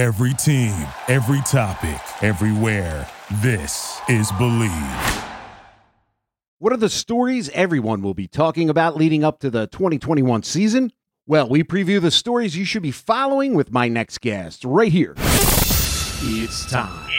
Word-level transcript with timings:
Every 0.00 0.32
team, 0.32 0.74
every 1.08 1.42
topic, 1.42 2.00
everywhere. 2.22 3.06
This 3.42 4.00
is 4.08 4.32
Believe. 4.32 5.24
What 6.58 6.72
are 6.72 6.78
the 6.78 6.88
stories 6.88 7.50
everyone 7.50 8.00
will 8.00 8.14
be 8.14 8.26
talking 8.26 8.70
about 8.70 8.96
leading 8.96 9.24
up 9.24 9.40
to 9.40 9.50
the 9.50 9.66
2021 9.66 10.42
season? 10.42 10.90
Well, 11.26 11.50
we 11.50 11.62
preview 11.64 12.00
the 12.00 12.10
stories 12.10 12.56
you 12.56 12.64
should 12.64 12.80
be 12.80 12.92
following 12.92 13.52
with 13.52 13.72
my 13.72 13.88
next 13.88 14.22
guest 14.22 14.64
right 14.64 14.90
here. 14.90 15.12
It's 15.18 16.64
time 16.70 17.10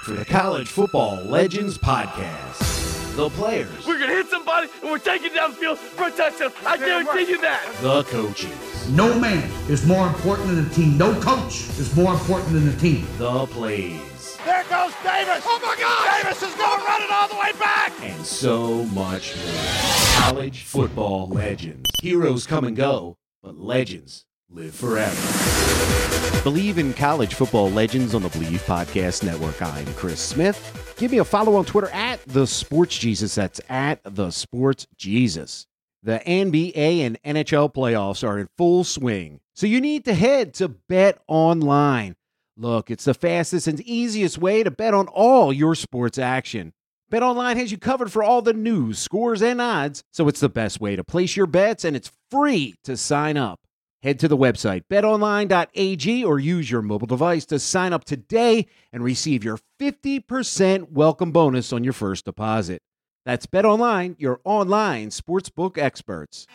for 0.00 0.12
the 0.12 0.24
College 0.24 0.68
Football 0.68 1.22
Legends 1.24 1.76
Podcast. 1.76 2.81
The 3.14 3.28
players, 3.30 3.86
We're 3.86 3.98
gonna 3.98 4.12
hit 4.14 4.28
somebody 4.28 4.68
and 4.80 4.90
we're 4.90 4.98
taking 4.98 5.30
downfield 5.32 5.76
for 5.76 6.06
a 6.06 6.10
touchdown. 6.10 6.50
I 6.66 6.78
guarantee 6.78 7.30
you 7.30 7.38
that. 7.42 7.62
the 7.82 8.04
coaches, 8.04 8.88
No 8.90 9.18
man 9.18 9.50
is 9.68 9.84
more 9.86 10.06
important 10.06 10.48
than 10.48 10.66
the 10.66 10.74
team. 10.74 10.96
No 10.96 11.12
coach 11.20 11.68
is 11.78 11.94
more 11.94 12.14
important 12.14 12.52
than 12.54 12.64
the 12.64 12.76
team. 12.78 13.06
the 13.18 13.46
plays, 13.48 14.38
There 14.46 14.64
goes 14.70 14.92
Davis. 15.04 15.44
Oh 15.46 15.60
my 15.62 15.76
God! 15.78 16.22
Davis 16.22 16.42
is 16.42 16.54
gonna 16.54 16.82
oh 16.82 16.86
run 16.88 17.02
it 17.02 17.10
all 17.12 17.28
the 17.28 17.34
way 17.34 17.52
back. 17.60 17.92
and 18.02 18.24
so 18.24 18.84
much 18.86 19.36
more. 19.36 20.24
College 20.32 20.62
Football 20.62 21.28
Legends. 21.28 21.90
Heroes 22.00 22.46
come 22.46 22.64
and 22.64 22.74
go, 22.76 23.18
but 23.42 23.58
legends 23.58 24.24
live 24.54 24.74
forever. 24.74 26.42
Believe 26.42 26.78
in 26.78 26.92
college 26.92 27.34
football 27.34 27.70
legends 27.70 28.14
on 28.14 28.22
the 28.22 28.28
Believe 28.30 28.62
Podcast 28.62 29.22
Network. 29.22 29.60
I'm 29.62 29.86
Chris 29.94 30.20
Smith. 30.20 30.94
Give 30.98 31.10
me 31.10 31.18
a 31.18 31.24
follow 31.24 31.54
on 31.56 31.64
Twitter 31.64 31.88
at 31.90 32.22
the 32.26 32.46
Sports 32.46 32.98
Jesus. 32.98 33.34
That's 33.34 33.60
at 33.68 34.00
the 34.04 34.30
Sports 34.30 34.86
Jesus. 34.96 35.66
The 36.02 36.20
NBA 36.26 37.00
and 37.00 37.22
NHL 37.22 37.72
playoffs 37.72 38.26
are 38.26 38.38
in 38.38 38.48
full 38.58 38.82
swing, 38.82 39.40
so 39.54 39.66
you 39.66 39.80
need 39.80 40.04
to 40.06 40.14
head 40.14 40.52
to 40.54 40.68
Bet 40.68 41.18
Online. 41.28 42.16
Look, 42.56 42.90
it's 42.90 43.04
the 43.04 43.14
fastest 43.14 43.68
and 43.68 43.80
easiest 43.80 44.36
way 44.36 44.64
to 44.64 44.70
bet 44.70 44.94
on 44.94 45.06
all 45.06 45.52
your 45.52 45.74
sports 45.74 46.18
action. 46.18 46.72
Bet 47.08 47.22
Online 47.22 47.56
has 47.56 47.70
you 47.70 47.78
covered 47.78 48.10
for 48.10 48.24
all 48.24 48.42
the 48.42 48.52
news, 48.52 48.98
scores, 48.98 49.42
and 49.42 49.60
odds, 49.60 50.02
so 50.10 50.26
it's 50.28 50.40
the 50.40 50.48
best 50.48 50.80
way 50.80 50.96
to 50.96 51.04
place 51.04 51.36
your 51.36 51.46
bets, 51.46 51.84
and 51.84 51.94
it's 51.94 52.10
free 52.30 52.74
to 52.82 52.96
sign 52.96 53.36
up. 53.36 53.60
Head 54.02 54.18
to 54.18 54.26
the 54.26 54.36
website 54.36 54.82
betonline.ag 54.90 56.24
or 56.24 56.38
use 56.40 56.68
your 56.68 56.82
mobile 56.82 57.06
device 57.06 57.46
to 57.46 57.60
sign 57.60 57.92
up 57.92 58.04
today 58.04 58.66
and 58.92 59.04
receive 59.04 59.44
your 59.44 59.60
50% 59.80 60.90
welcome 60.90 61.30
bonus 61.30 61.72
on 61.72 61.84
your 61.84 61.92
first 61.92 62.24
deposit. 62.24 62.82
That's 63.24 63.46
BetOnline, 63.46 64.16
your 64.18 64.40
online 64.42 65.10
sportsbook 65.10 65.78
experts. 65.78 66.48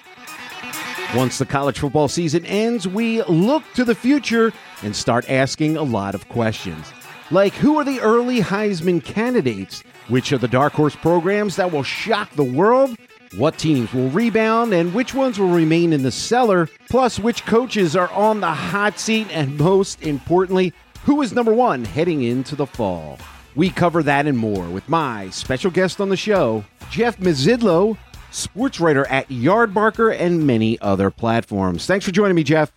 Once 1.16 1.38
the 1.38 1.46
college 1.46 1.80
football 1.80 2.10
season 2.10 2.46
ends, 2.46 2.86
we 2.86 3.24
look 3.24 3.64
to 3.76 3.86
the 3.86 3.96
future 3.96 4.52
and 4.84 4.94
start 4.94 5.30
asking 5.30 5.78
a 5.78 5.84
lot 5.84 6.16
of 6.16 6.28
questions. 6.28 6.92
Like 7.32 7.54
who 7.54 7.80
are 7.80 7.86
the 7.86 8.02
early 8.02 8.42
Heisman 8.42 9.02
candidates? 9.02 9.84
Which 10.10 10.34
are 10.34 10.38
the 10.38 10.50
dark 10.50 10.74
horse 10.74 10.98
programs 10.98 11.56
that 11.56 11.72
will 11.72 11.84
shock 11.84 12.30
the 12.32 12.44
world? 12.44 12.98
What 13.36 13.58
teams 13.58 13.94
will 13.94 14.10
rebound 14.10 14.74
and 14.74 14.94
which 14.94 15.14
ones 15.14 15.38
will 15.38 15.50
remain 15.50 15.92
in 15.92 16.04
the 16.04 16.12
cellar? 16.12 16.70
Plus, 16.90 17.20
which 17.20 17.46
coaches 17.46 17.96
are 17.96 18.10
on 18.12 18.40
the 18.40 18.52
hot 18.52 19.00
seat? 19.00 19.28
And 19.32 19.58
most 19.58 20.02
importantly, 20.02 20.74
who 21.04 21.22
is 21.22 21.34
number 21.34 21.54
one 21.54 21.84
heading 21.84 22.24
into 22.24 22.56
the 22.56 22.66
fall? 22.66 23.20
We 23.56 23.70
cover 23.70 24.02
that 24.04 24.28
and 24.28 24.38
more 24.38 24.68
with 24.70 24.88
my 24.88 25.30
special 25.32 25.72
guest 25.72 26.00
on 26.00 26.10
the 26.10 26.18
show, 26.18 26.64
Jeff 26.90 27.18
Mezydlo, 27.18 27.98
sports 28.32 28.80
writer 28.80 29.06
at 29.08 29.28
Yardbarker 29.30 30.16
and 30.18 30.46
many 30.46 30.80
other 30.80 31.10
platforms. 31.10 31.86
Thanks 31.86 32.06
for 32.06 32.12
joining 32.12 32.36
me, 32.36 32.44
Jeff. 32.44 32.72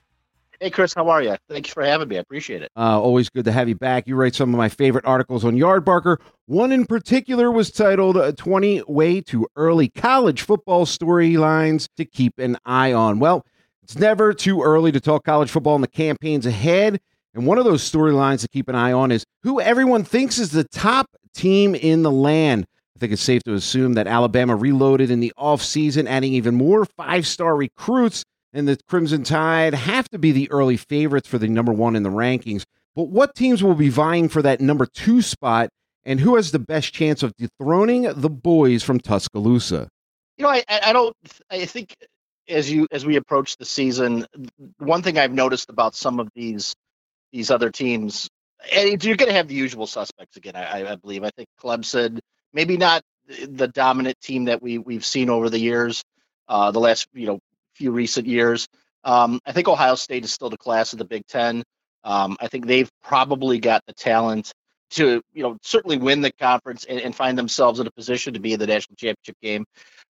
Hey, 0.62 0.68
Chris, 0.68 0.92
how 0.92 1.08
are 1.08 1.22
you? 1.22 1.36
Thank 1.48 1.68
you 1.68 1.72
for 1.72 1.82
having 1.82 2.06
me. 2.06 2.18
I 2.18 2.20
appreciate 2.20 2.60
it. 2.60 2.70
Uh, 2.76 3.00
always 3.00 3.30
good 3.30 3.46
to 3.46 3.52
have 3.52 3.66
you 3.66 3.74
back. 3.74 4.06
You 4.06 4.14
write 4.14 4.34
some 4.34 4.52
of 4.52 4.58
my 4.58 4.68
favorite 4.68 5.06
articles 5.06 5.42
on 5.42 5.56
Yardbarker. 5.56 6.18
One 6.44 6.70
in 6.70 6.84
particular 6.84 7.50
was 7.50 7.70
titled 7.72 8.18
uh, 8.18 8.32
20 8.32 8.82
Way 8.86 9.22
to 9.22 9.46
Early 9.56 9.88
College 9.88 10.42
Football 10.42 10.84
Storylines 10.84 11.88
to 11.96 12.04
Keep 12.04 12.38
an 12.38 12.58
Eye 12.66 12.92
on. 12.92 13.20
Well, 13.20 13.42
it's 13.82 13.96
never 13.96 14.34
too 14.34 14.60
early 14.60 14.92
to 14.92 15.00
talk 15.00 15.24
college 15.24 15.50
football 15.50 15.76
in 15.76 15.80
the 15.80 15.88
campaigns 15.88 16.44
ahead. 16.44 17.00
And 17.32 17.46
one 17.46 17.56
of 17.56 17.64
those 17.64 17.82
storylines 17.82 18.42
to 18.42 18.48
keep 18.48 18.68
an 18.68 18.74
eye 18.74 18.92
on 18.92 19.10
is 19.10 19.24
who 19.42 19.62
everyone 19.62 20.04
thinks 20.04 20.38
is 20.38 20.50
the 20.50 20.64
top 20.64 21.06
team 21.32 21.74
in 21.74 22.02
the 22.02 22.10
land. 22.10 22.66
I 22.96 23.00
think 23.00 23.12
it's 23.12 23.22
safe 23.22 23.42
to 23.44 23.54
assume 23.54 23.94
that 23.94 24.06
Alabama 24.06 24.56
reloaded 24.56 25.10
in 25.10 25.20
the 25.20 25.32
offseason, 25.38 26.06
adding 26.06 26.34
even 26.34 26.54
more 26.54 26.84
five 26.84 27.26
star 27.26 27.56
recruits 27.56 28.24
and 28.52 28.66
the 28.66 28.78
Crimson 28.88 29.22
Tide 29.22 29.74
have 29.74 30.08
to 30.10 30.18
be 30.18 30.32
the 30.32 30.50
early 30.50 30.76
favorites 30.76 31.28
for 31.28 31.38
the 31.38 31.48
number 31.48 31.72
one 31.72 31.96
in 31.96 32.02
the 32.02 32.10
rankings. 32.10 32.64
But 32.96 33.04
what 33.04 33.34
teams 33.34 33.62
will 33.62 33.74
be 33.74 33.88
vying 33.88 34.28
for 34.28 34.42
that 34.42 34.60
number 34.60 34.86
two 34.86 35.22
spot, 35.22 35.70
and 36.04 36.20
who 36.20 36.36
has 36.36 36.50
the 36.50 36.58
best 36.58 36.92
chance 36.92 37.22
of 37.22 37.34
dethroning 37.36 38.02
the 38.02 38.30
boys 38.30 38.82
from 38.82 38.98
Tuscaloosa? 38.98 39.88
You 40.36 40.44
know, 40.44 40.50
I, 40.50 40.64
I 40.68 40.92
don't. 40.92 41.16
I 41.50 41.66
think 41.66 41.94
as 42.48 42.70
you 42.70 42.88
as 42.90 43.06
we 43.06 43.16
approach 43.16 43.56
the 43.56 43.64
season, 43.64 44.26
one 44.78 45.02
thing 45.02 45.18
I've 45.18 45.32
noticed 45.32 45.70
about 45.70 45.94
some 45.94 46.18
of 46.18 46.28
these 46.34 46.74
these 47.32 47.50
other 47.50 47.70
teams, 47.70 48.28
and 48.74 49.02
you're 49.04 49.16
going 49.16 49.28
to 49.28 49.36
have 49.36 49.48
the 49.48 49.54
usual 49.54 49.86
suspects 49.86 50.36
again. 50.36 50.56
I, 50.56 50.90
I 50.90 50.96
believe. 50.96 51.22
I 51.22 51.30
think 51.30 51.48
Clemson, 51.62 52.18
maybe 52.52 52.76
not 52.76 53.02
the 53.48 53.68
dominant 53.68 54.20
team 54.20 54.46
that 54.46 54.60
we 54.60 54.78
we've 54.78 55.04
seen 55.04 55.30
over 55.30 55.48
the 55.48 55.60
years, 55.60 56.02
uh, 56.48 56.72
the 56.72 56.80
last 56.80 57.06
you 57.14 57.26
know 57.26 57.38
few 57.80 57.90
recent 57.92 58.26
years. 58.26 58.68
Um, 59.04 59.40
I 59.46 59.52
think 59.52 59.66
Ohio 59.66 59.94
State 59.94 60.24
is 60.24 60.32
still 60.32 60.50
the 60.50 60.58
class 60.58 60.92
of 60.92 60.98
the 60.98 61.06
Big 61.06 61.26
Ten. 61.26 61.62
Um, 62.04 62.36
I 62.38 62.48
think 62.48 62.66
they've 62.66 62.90
probably 63.02 63.58
got 63.58 63.82
the 63.86 63.94
talent 63.94 64.52
to, 64.90 65.22
you 65.32 65.42
know, 65.42 65.56
certainly 65.62 65.96
win 65.96 66.20
the 66.20 66.32
conference 66.32 66.84
and, 66.84 67.00
and 67.00 67.16
find 67.16 67.38
themselves 67.38 67.80
in 67.80 67.86
a 67.86 67.90
position 67.92 68.34
to 68.34 68.40
be 68.40 68.52
in 68.52 68.60
the 68.60 68.66
national 68.66 68.96
championship 68.96 69.36
game. 69.40 69.64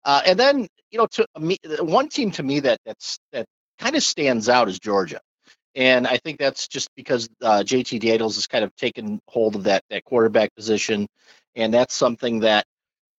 Uh, 0.04 0.22
and 0.24 0.38
then, 0.38 0.66
you 0.90 0.98
know, 0.98 1.06
to 1.12 1.26
me, 1.38 1.58
one 1.80 2.08
team 2.08 2.30
to 2.30 2.42
me 2.42 2.60
that 2.60 2.78
that's 2.86 3.18
that 3.32 3.44
kind 3.78 3.96
of 3.96 4.02
stands 4.02 4.48
out 4.48 4.68
is 4.68 4.78
Georgia. 4.78 5.20
And 5.74 6.06
I 6.06 6.16
think 6.16 6.38
that's 6.38 6.68
just 6.68 6.88
because 6.96 7.28
uh, 7.42 7.62
JT 7.66 8.00
Daniels 8.00 8.36
has 8.36 8.46
kind 8.46 8.64
of 8.64 8.74
taken 8.76 9.20
hold 9.28 9.56
of 9.56 9.64
that 9.64 9.82
that 9.90 10.04
quarterback 10.04 10.54
position, 10.56 11.06
and 11.54 11.74
that's 11.74 11.94
something 11.94 12.40
that 12.40 12.64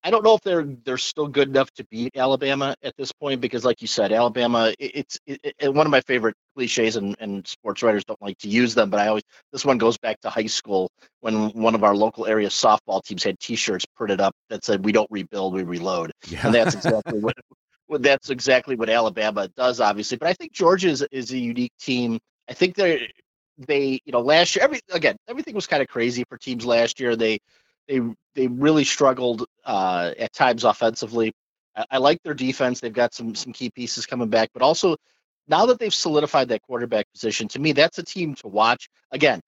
I 0.03 0.11
don't 0.11 0.23
know 0.23 0.33
if 0.35 0.41
they're 0.41 0.63
they're 0.85 0.97
still 0.97 1.27
good 1.27 1.49
enough 1.49 1.71
to 1.73 1.83
beat 1.91 2.15
Alabama 2.15 2.75
at 2.83 2.95
this 2.97 3.11
point 3.11 3.41
because, 3.41 3.65
like 3.65 3.81
you 3.81 3.87
said, 3.87 4.11
Alabama. 4.13 4.73
It, 4.79 4.91
it's 4.95 5.19
it, 5.27 5.39
it, 5.59 5.73
one 5.73 5.85
of 5.85 5.91
my 5.91 6.01
favorite 6.01 6.35
cliches, 6.55 6.95
and, 6.95 7.15
and 7.19 7.45
sports 7.47 7.83
writers 7.83 8.05
don't 8.05 8.21
like 8.21 8.37
to 8.39 8.47
use 8.49 8.73
them, 8.75 8.89
but 8.89 8.99
I 9.01 9.07
always 9.07 9.23
this 9.51 9.65
one 9.65 9.77
goes 9.77 9.97
back 9.97 10.19
to 10.21 10.29
high 10.29 10.45
school 10.47 10.89
when 11.19 11.49
one 11.49 11.75
of 11.75 11.83
our 11.83 11.95
local 11.95 12.25
area 12.27 12.47
softball 12.49 13.03
teams 13.03 13.23
had 13.23 13.39
T-shirts 13.39 13.85
printed 13.97 14.21
up 14.21 14.33
that 14.49 14.63
said 14.63 14.85
"We 14.85 14.91
don't 14.93 15.09
rebuild, 15.11 15.53
we 15.53 15.63
reload," 15.63 16.11
Yeah. 16.27 16.45
and 16.45 16.55
that's 16.55 16.73
exactly 16.75 17.19
what. 17.19 17.35
what- 17.87 18.03
That's 18.03 18.29
exactly 18.29 18.75
what 18.75 18.89
Alabama 18.89 19.47
does, 19.57 19.81
obviously. 19.81 20.17
But 20.17 20.29
I 20.29 20.33
think 20.33 20.51
Georgia 20.53 20.89
is, 20.89 21.01
is 21.11 21.31
a 21.31 21.37
unique 21.39 21.73
team. 21.79 22.19
I 22.47 22.53
think 22.53 22.75
they're 22.75 22.99
they 23.67 23.99
you 24.05 24.11
know 24.13 24.21
last 24.21 24.55
year 24.55 24.63
every 24.63 24.79
again 24.91 25.17
everything 25.27 25.53
was 25.55 25.67
kind 25.67 25.81
of 25.81 25.87
crazy 25.89 26.23
for 26.29 26.37
teams 26.37 26.66
last 26.66 26.99
year. 26.99 27.16
They 27.16 27.39
they 27.89 28.00
they 28.35 28.47
really 28.47 28.85
struggled 28.85 29.45
uh, 29.66 30.13
at 30.17 30.31
times 30.31 30.63
offensively. 30.63 31.33
I, 31.75 31.85
I 31.91 31.97
like 31.97 32.22
their 32.23 32.33
defense. 32.35 32.79
They've 32.79 32.94
got 32.94 33.13
some 33.13 33.35
some 33.35 33.51
key 33.51 33.69
pieces 33.72 34.05
coming 34.05 34.29
back, 34.29 34.51
but 34.53 34.61
also 34.61 34.95
now 35.47 35.66
that 35.66 35.79
they've 35.79 35.94
solidified 35.94 36.49
that 36.49 36.61
quarterback 36.61 37.11
position, 37.11 37.47
to 37.49 37.59
me 37.59 37.73
that's 37.73 37.97
a 37.97 38.03
team 38.03 38.35
to 38.35 38.47
watch. 38.47 38.88
Again, 39.11 39.41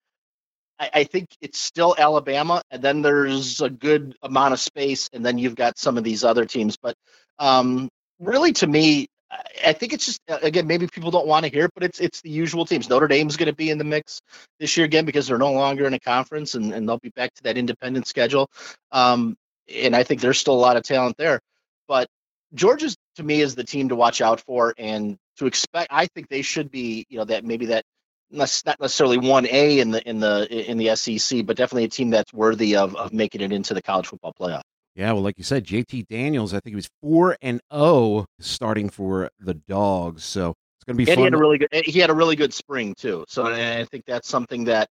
I, 0.79 0.89
I 0.93 1.03
think 1.05 1.29
it's 1.39 1.59
still 1.59 1.95
Alabama, 1.97 2.61
and 2.71 2.81
then 2.81 3.01
there's 3.01 3.61
a 3.61 3.69
good 3.69 4.15
amount 4.23 4.53
of 4.53 4.59
space, 4.59 5.07
and 5.13 5.25
then 5.25 5.37
you've 5.37 5.55
got 5.55 5.77
some 5.77 5.97
of 5.97 6.03
these 6.03 6.23
other 6.23 6.45
teams. 6.45 6.75
But 6.75 6.95
um, 7.39 7.89
really, 8.19 8.51
to 8.53 8.67
me, 8.67 9.07
I- 9.31 9.73
think 9.73 9.93
it's 9.93 10.05
just 10.05 10.21
uh, 10.29 10.39
again 10.41 10.67
maybe 10.67 10.87
people 10.87 11.11
don't 11.11 11.27
want 11.27 11.45
to 11.45 11.51
hear 11.51 11.65
it, 11.65 11.71
but 11.73 11.83
it's 11.83 11.99
it's 11.99 12.21
the 12.21 12.29
usual 12.29 12.65
teams. 12.65 12.89
Notre 12.89 13.07
Dame's 13.07 13.37
going 13.37 13.47
to 13.47 13.55
be 13.55 13.69
in 13.69 13.77
the 13.77 13.83
mix 13.83 14.21
this 14.59 14.75
year 14.77 14.85
again 14.85 15.05
because 15.05 15.27
they're 15.27 15.37
no 15.37 15.53
longer 15.53 15.85
in 15.85 15.93
a 15.93 15.99
conference 15.99 16.55
and, 16.55 16.73
and 16.73 16.87
they'll 16.87 16.99
be 16.99 17.11
back 17.15 17.33
to 17.35 17.43
that 17.43 17.57
independent 17.57 18.07
schedule. 18.07 18.49
Um, 18.91 19.35
and 19.73 19.95
I 19.95 20.03
think 20.03 20.21
there's 20.21 20.39
still 20.39 20.55
a 20.55 20.55
lot 20.55 20.77
of 20.77 20.83
talent 20.83 21.17
there. 21.17 21.39
But 21.87 22.07
Georgia's 22.53 22.95
to 23.15 23.23
me 23.23 23.41
is 23.41 23.55
the 23.55 23.63
team 23.63 23.89
to 23.89 23.95
watch 23.95 24.21
out 24.21 24.41
for 24.41 24.73
and 24.77 25.17
to 25.37 25.47
expect. 25.47 25.89
I 25.91 26.07
think 26.07 26.27
they 26.29 26.41
should 26.41 26.71
be 26.71 27.05
you 27.09 27.17
know 27.19 27.25
that 27.25 27.45
maybe 27.45 27.67
that 27.67 27.83
not 28.31 28.49
necessarily 28.79 29.17
one 29.17 29.45
A 29.47 29.79
in 29.79 29.91
the 29.91 30.07
in 30.07 30.19
the 30.19 30.47
in 30.71 30.77
the 30.77 30.95
SEC, 30.95 31.45
but 31.45 31.57
definitely 31.57 31.85
a 31.85 31.89
team 31.89 32.11
that's 32.11 32.33
worthy 32.33 32.75
of 32.75 32.95
of 32.95 33.13
making 33.13 33.41
it 33.41 33.51
into 33.51 33.73
the 33.73 33.81
college 33.81 34.07
football 34.07 34.33
playoff. 34.39 34.61
Yeah, 34.95 35.13
well, 35.13 35.21
like 35.21 35.37
you 35.37 35.43
said, 35.43 35.65
JT 35.65 36.07
Daniels, 36.07 36.53
I 36.53 36.59
think 36.59 36.71
he 36.71 36.75
was 36.75 36.89
four 37.01 37.37
and 37.41 37.61
zero 37.73 38.25
starting 38.39 38.89
for 38.89 39.29
the 39.39 39.53
Dogs. 39.53 40.23
So 40.23 40.53
it's 40.81 40.85
going 40.85 40.97
to 40.97 41.05
be 41.05 41.11
and 41.11 41.19
he 41.19 41.25
had 41.25 41.33
a 41.35 41.37
really 41.37 41.59
good 41.59 41.69
eh, 41.71 41.83
he 41.85 41.99
had 41.99 42.09
a 42.09 42.13
really 42.13 42.35
good 42.35 42.51
spring 42.51 42.95
too 42.95 43.23
so 43.27 43.45
i 43.45 43.85
think 43.85 44.03
that's 44.07 44.27
something 44.27 44.63
that 44.63 44.89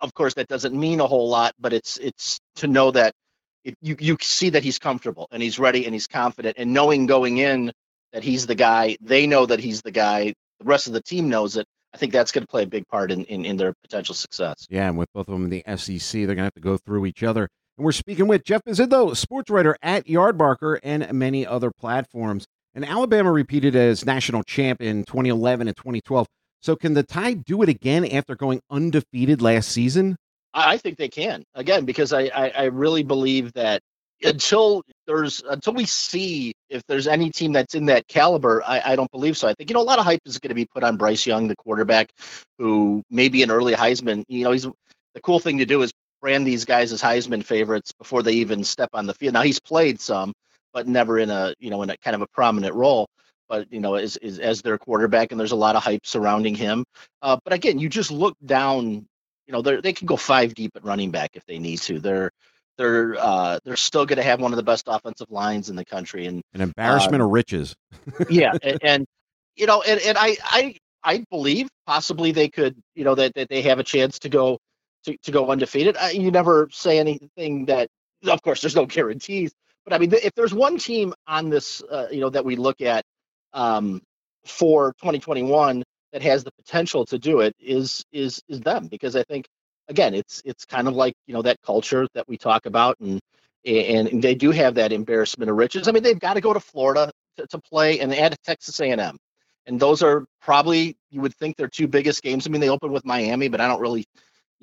of 0.00 0.14
course 0.14 0.34
that 0.34 0.46
doesn't 0.46 0.72
mean 0.72 1.00
a 1.00 1.06
whole 1.06 1.28
lot 1.28 1.52
but 1.58 1.72
it's 1.72 1.96
it's 1.96 2.38
to 2.54 2.68
know 2.68 2.92
that 2.92 3.12
it, 3.64 3.74
you 3.82 3.96
you 3.98 4.16
see 4.20 4.50
that 4.50 4.62
he's 4.62 4.78
comfortable 4.78 5.26
and 5.32 5.42
he's 5.42 5.58
ready 5.58 5.84
and 5.84 5.94
he's 5.94 6.06
confident 6.06 6.56
and 6.58 6.72
knowing 6.72 7.06
going 7.06 7.38
in 7.38 7.72
that 8.12 8.22
he's 8.22 8.46
the 8.46 8.54
guy 8.54 8.96
they 9.00 9.26
know 9.26 9.44
that 9.44 9.58
he's 9.58 9.82
the 9.82 9.90
guy 9.90 10.32
the 10.60 10.64
rest 10.64 10.86
of 10.86 10.92
the 10.92 11.02
team 11.02 11.28
knows 11.28 11.56
it 11.56 11.66
I 11.94 11.98
think 11.98 12.12
that's 12.12 12.32
going 12.32 12.44
to 12.44 12.48
play 12.48 12.62
a 12.62 12.66
big 12.66 12.88
part 12.88 13.10
in, 13.10 13.24
in, 13.24 13.44
in 13.44 13.58
their 13.58 13.74
potential 13.82 14.14
success. 14.14 14.66
Yeah, 14.70 14.88
and 14.88 14.96
with 14.96 15.12
both 15.12 15.28
of 15.28 15.34
them 15.34 15.44
in 15.44 15.50
the 15.50 15.62
SEC, 15.76 16.20
they're 16.20 16.28
going 16.28 16.38
to 16.38 16.44
have 16.44 16.54
to 16.54 16.60
go 16.60 16.78
through 16.78 17.04
each 17.04 17.22
other. 17.22 17.50
And 17.78 17.84
we're 17.84 17.92
speaking 17.92 18.28
with 18.28 18.44
Jeff 18.44 18.62
Mezydlo, 18.64 19.16
sports 19.16 19.50
writer 19.50 19.76
at 19.82 20.06
Yardbarker 20.06 20.78
and 20.82 21.10
many 21.12 21.46
other 21.46 21.70
platforms. 21.70 22.46
And 22.74 22.84
Alabama 22.84 23.32
repeated 23.32 23.74
as 23.76 24.04
national 24.04 24.42
champ 24.42 24.82
in 24.82 25.04
2011 25.04 25.68
and 25.68 25.76
2012. 25.76 26.26
So 26.60 26.76
can 26.76 26.94
the 26.94 27.02
Tide 27.02 27.44
do 27.44 27.62
it 27.62 27.68
again 27.68 28.04
after 28.06 28.36
going 28.36 28.60
undefeated 28.70 29.42
last 29.42 29.70
season? 29.70 30.16
I 30.54 30.76
think 30.76 30.98
they 30.98 31.08
can 31.08 31.44
again 31.54 31.84
because 31.86 32.12
I, 32.12 32.24
I, 32.34 32.48
I 32.48 32.64
really 32.64 33.02
believe 33.02 33.52
that 33.54 33.80
until 34.22 34.82
there's 35.06 35.42
until 35.48 35.72
we 35.72 35.86
see 35.86 36.52
if 36.68 36.82
there's 36.86 37.06
any 37.06 37.30
team 37.30 37.52
that's 37.52 37.74
in 37.74 37.86
that 37.86 38.06
caliber, 38.06 38.62
I, 38.64 38.92
I 38.92 38.96
don't 38.96 39.10
believe 39.10 39.36
so. 39.36 39.48
I 39.48 39.54
think 39.54 39.70
you 39.70 39.74
know 39.74 39.80
a 39.80 39.82
lot 39.82 39.98
of 39.98 40.04
hype 40.04 40.20
is 40.26 40.38
going 40.38 40.50
to 40.50 40.54
be 40.54 40.66
put 40.66 40.84
on 40.84 40.96
Bryce 40.96 41.26
Young, 41.26 41.48
the 41.48 41.56
quarterback, 41.56 42.10
who 42.58 43.02
may 43.10 43.28
be 43.28 43.42
an 43.42 43.50
early 43.50 43.74
Heisman. 43.74 44.24
You 44.28 44.44
know, 44.44 44.52
he's 44.52 44.64
the 45.14 45.20
cool 45.22 45.40
thing 45.40 45.58
to 45.58 45.66
do 45.66 45.82
is 45.82 45.92
brand 46.22 46.46
these 46.46 46.64
guys 46.64 46.92
as 46.92 47.02
Heisman 47.02 47.44
favorites 47.44 47.92
before 47.92 48.22
they 48.22 48.32
even 48.32 48.64
step 48.64 48.88
on 48.94 49.06
the 49.06 49.12
field. 49.12 49.34
Now 49.34 49.42
he's 49.42 49.60
played 49.60 50.00
some, 50.00 50.32
but 50.72 50.86
never 50.88 51.18
in 51.18 51.28
a 51.28 51.54
you 51.58 51.68
know 51.68 51.82
in 51.82 51.90
a 51.90 51.96
kind 51.98 52.14
of 52.14 52.22
a 52.22 52.26
prominent 52.28 52.74
role. 52.74 53.06
But 53.48 53.70
you 53.70 53.80
know, 53.80 53.96
as 53.96 54.16
as, 54.16 54.38
as 54.38 54.62
their 54.62 54.78
quarterback, 54.78 55.32
and 55.32 55.38
there's 55.38 55.52
a 55.52 55.56
lot 55.56 55.76
of 55.76 55.82
hype 55.82 56.06
surrounding 56.06 56.54
him. 56.54 56.84
Uh, 57.20 57.36
but 57.44 57.52
again, 57.52 57.78
you 57.78 57.90
just 57.90 58.10
look 58.10 58.36
down. 58.46 59.06
You 59.46 59.52
know, 59.52 59.60
they 59.60 59.80
they 59.80 59.92
can 59.92 60.06
go 60.06 60.16
five 60.16 60.54
deep 60.54 60.72
at 60.76 60.84
running 60.84 61.10
back 61.10 61.32
if 61.34 61.44
they 61.44 61.58
need 61.58 61.80
to. 61.82 61.98
They're 61.98 62.30
they're 62.78 63.16
uh, 63.18 63.58
they're 63.64 63.76
still 63.76 64.06
going 64.06 64.16
to 64.16 64.22
have 64.22 64.40
one 64.40 64.52
of 64.52 64.56
the 64.56 64.62
best 64.62 64.84
offensive 64.86 65.30
lines 65.30 65.68
in 65.68 65.76
the 65.76 65.84
country, 65.84 66.26
and 66.26 66.40
an 66.54 66.62
embarrassment 66.62 67.20
uh, 67.20 67.26
of 67.26 67.32
riches. 67.32 67.74
yeah, 68.30 68.52
and, 68.62 68.78
and, 68.82 69.06
you 69.56 69.66
know, 69.66 69.82
and, 69.82 70.00
and 70.00 70.16
I 70.16 70.36
I 70.44 70.76
I 71.04 71.24
believe 71.30 71.68
possibly 71.86 72.32
they 72.32 72.48
could, 72.48 72.76
you 72.94 73.04
know, 73.04 73.14
that, 73.16 73.34
that 73.34 73.48
they 73.48 73.62
have 73.62 73.78
a 73.78 73.84
chance 73.84 74.20
to 74.20 74.28
go 74.28 74.58
to, 75.04 75.16
to 75.18 75.30
go 75.30 75.50
undefeated. 75.50 75.96
I, 75.96 76.10
you 76.10 76.30
never 76.30 76.68
say 76.72 76.98
anything 76.98 77.66
that, 77.66 77.88
of 78.26 78.42
course, 78.42 78.60
there's 78.60 78.76
no 78.76 78.86
guarantees, 78.86 79.52
but 79.84 79.92
I 79.92 79.98
mean, 79.98 80.12
if 80.12 80.32
there's 80.34 80.54
one 80.54 80.78
team 80.78 81.12
on 81.26 81.50
this, 81.50 81.82
uh, 81.82 82.06
you 82.10 82.20
know, 82.20 82.30
that 82.30 82.44
we 82.44 82.56
look 82.56 82.80
at 82.80 83.04
um, 83.52 84.00
for 84.46 84.92
2021 85.00 85.82
that 86.12 86.22
has 86.22 86.44
the 86.44 86.52
potential 86.52 87.06
to 87.06 87.18
do 87.18 87.40
it 87.40 87.54
is 87.58 88.04
is 88.12 88.42
is 88.48 88.60
them 88.60 88.86
because 88.86 89.16
I 89.16 89.22
think 89.24 89.46
again, 89.88 90.14
it's 90.14 90.42
it's 90.44 90.64
kind 90.64 90.88
of 90.88 90.94
like 90.94 91.14
you 91.26 91.34
know 91.34 91.42
that 91.42 91.58
culture 91.64 92.06
that 92.14 92.28
we 92.28 92.36
talk 92.36 92.66
about, 92.66 92.98
and 93.00 93.20
and, 93.64 94.22
they 94.22 94.34
do 94.34 94.50
have 94.50 94.74
that 94.74 94.92
embarrassment 94.92 95.50
of 95.50 95.56
riches. 95.56 95.86
I 95.86 95.92
mean, 95.92 96.02
they've 96.02 96.18
got 96.18 96.34
to 96.34 96.40
go 96.40 96.52
to 96.52 96.60
Florida 96.60 97.12
to, 97.36 97.46
to 97.46 97.58
play 97.58 98.00
and 98.00 98.12
add 98.12 98.36
Texas 98.44 98.80
A&M, 98.80 99.16
and 99.66 99.80
those 99.80 100.02
are 100.02 100.24
probably 100.40 100.96
you 101.10 101.20
would 101.20 101.34
think 101.36 101.56
their 101.56 101.68
two 101.68 101.88
biggest 101.88 102.22
games. 102.22 102.46
I 102.46 102.50
mean, 102.50 102.60
they 102.60 102.70
open 102.70 102.92
with 102.92 103.04
Miami, 103.04 103.48
but 103.48 103.60
I 103.60 103.68
don't 103.68 103.80
really, 103.80 104.04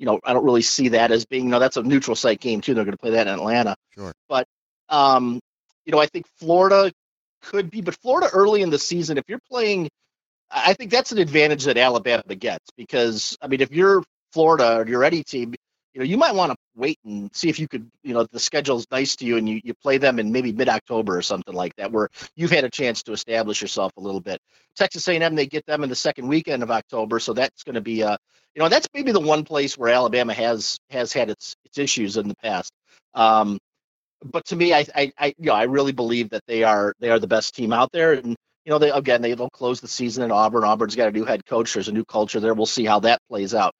you 0.00 0.06
know, 0.06 0.18
I 0.24 0.32
don't 0.32 0.44
really 0.44 0.62
see 0.62 0.88
that 0.88 1.12
as 1.12 1.24
being. 1.26 1.44
You 1.44 1.50
know, 1.50 1.60
that's 1.60 1.76
a 1.76 1.82
neutral 1.82 2.16
site 2.16 2.40
game 2.40 2.60
too. 2.60 2.74
They're 2.74 2.84
going 2.84 2.96
to 2.96 2.98
play 2.98 3.12
that 3.12 3.28
in 3.28 3.34
Atlanta. 3.34 3.76
Sure. 3.94 4.12
But 4.28 4.48
um, 4.88 5.38
you 5.84 5.92
know, 5.92 6.00
I 6.00 6.06
think 6.06 6.26
Florida 6.38 6.92
could 7.42 7.70
be, 7.70 7.80
but 7.80 7.94
Florida 7.96 8.28
early 8.32 8.62
in 8.62 8.70
the 8.70 8.78
season, 8.78 9.16
if 9.16 9.24
you're 9.28 9.40
playing 9.48 9.88
I 10.50 10.74
think 10.74 10.90
that's 10.90 11.12
an 11.12 11.18
advantage 11.18 11.64
that 11.64 11.78
Alabama 11.78 12.34
gets 12.34 12.70
because 12.76 13.36
I 13.40 13.46
mean, 13.46 13.60
if 13.60 13.70
you're 13.70 14.02
Florida 14.32 14.78
or 14.78 14.88
your 14.88 15.04
Eddie 15.04 15.22
team, 15.22 15.54
you 15.92 16.00
know, 16.00 16.04
you 16.04 16.16
might 16.16 16.34
want 16.34 16.52
to 16.52 16.56
wait 16.76 16.98
and 17.04 17.34
see 17.34 17.48
if 17.48 17.58
you 17.58 17.66
could, 17.66 17.90
you 18.02 18.14
know, 18.14 18.26
the 18.30 18.38
schedule's 18.38 18.86
nice 18.90 19.16
to 19.16 19.24
you 19.24 19.36
and 19.36 19.48
you, 19.48 19.60
you 19.64 19.74
play 19.74 19.98
them 19.98 20.18
in 20.18 20.30
maybe 20.30 20.52
mid-October 20.52 21.16
or 21.16 21.22
something 21.22 21.54
like 21.54 21.74
that, 21.76 21.90
where 21.90 22.08
you've 22.36 22.52
had 22.52 22.64
a 22.64 22.70
chance 22.70 23.02
to 23.02 23.12
establish 23.12 23.60
yourself 23.60 23.92
a 23.96 24.00
little 24.00 24.20
bit. 24.20 24.40
Texas 24.76 25.08
A&M, 25.08 25.34
they 25.34 25.46
get 25.46 25.66
them 25.66 25.82
in 25.82 25.90
the 25.90 25.96
second 25.96 26.28
weekend 26.28 26.62
of 26.62 26.70
October, 26.70 27.18
so 27.18 27.32
that's 27.32 27.64
going 27.64 27.74
to 27.74 27.80
be, 27.80 28.02
uh, 28.02 28.16
you 28.54 28.62
know, 28.62 28.68
that's 28.68 28.88
maybe 28.94 29.12
the 29.12 29.20
one 29.20 29.44
place 29.44 29.76
where 29.76 29.92
Alabama 29.92 30.32
has 30.32 30.78
has 30.90 31.12
had 31.12 31.30
its 31.30 31.56
its 31.64 31.78
issues 31.78 32.16
in 32.16 32.28
the 32.28 32.36
past. 32.36 32.72
Um, 33.14 33.58
but 34.24 34.44
to 34.46 34.56
me, 34.56 34.72
I, 34.74 34.86
I, 34.94 35.12
I, 35.18 35.26
you 35.38 35.46
know, 35.46 35.54
I 35.54 35.64
really 35.64 35.92
believe 35.92 36.30
that 36.30 36.42
they 36.46 36.62
are 36.62 36.94
they 37.00 37.10
are 37.10 37.18
the 37.18 37.26
best 37.26 37.54
team 37.54 37.72
out 37.72 37.90
there, 37.92 38.12
and 38.12 38.36
you 38.64 38.70
know, 38.70 38.78
they 38.78 38.90
again 38.90 39.22
they 39.22 39.34
don't 39.34 39.52
close 39.52 39.80
the 39.80 39.88
season 39.88 40.24
in 40.24 40.30
Auburn. 40.30 40.64
Auburn's 40.64 40.96
got 40.96 41.08
a 41.08 41.12
new 41.12 41.24
head 41.24 41.44
coach. 41.46 41.74
There's 41.74 41.88
a 41.88 41.92
new 41.92 42.04
culture 42.04 42.40
there. 42.40 42.54
We'll 42.54 42.66
see 42.66 42.84
how 42.84 43.00
that 43.00 43.20
plays 43.28 43.54
out. 43.54 43.72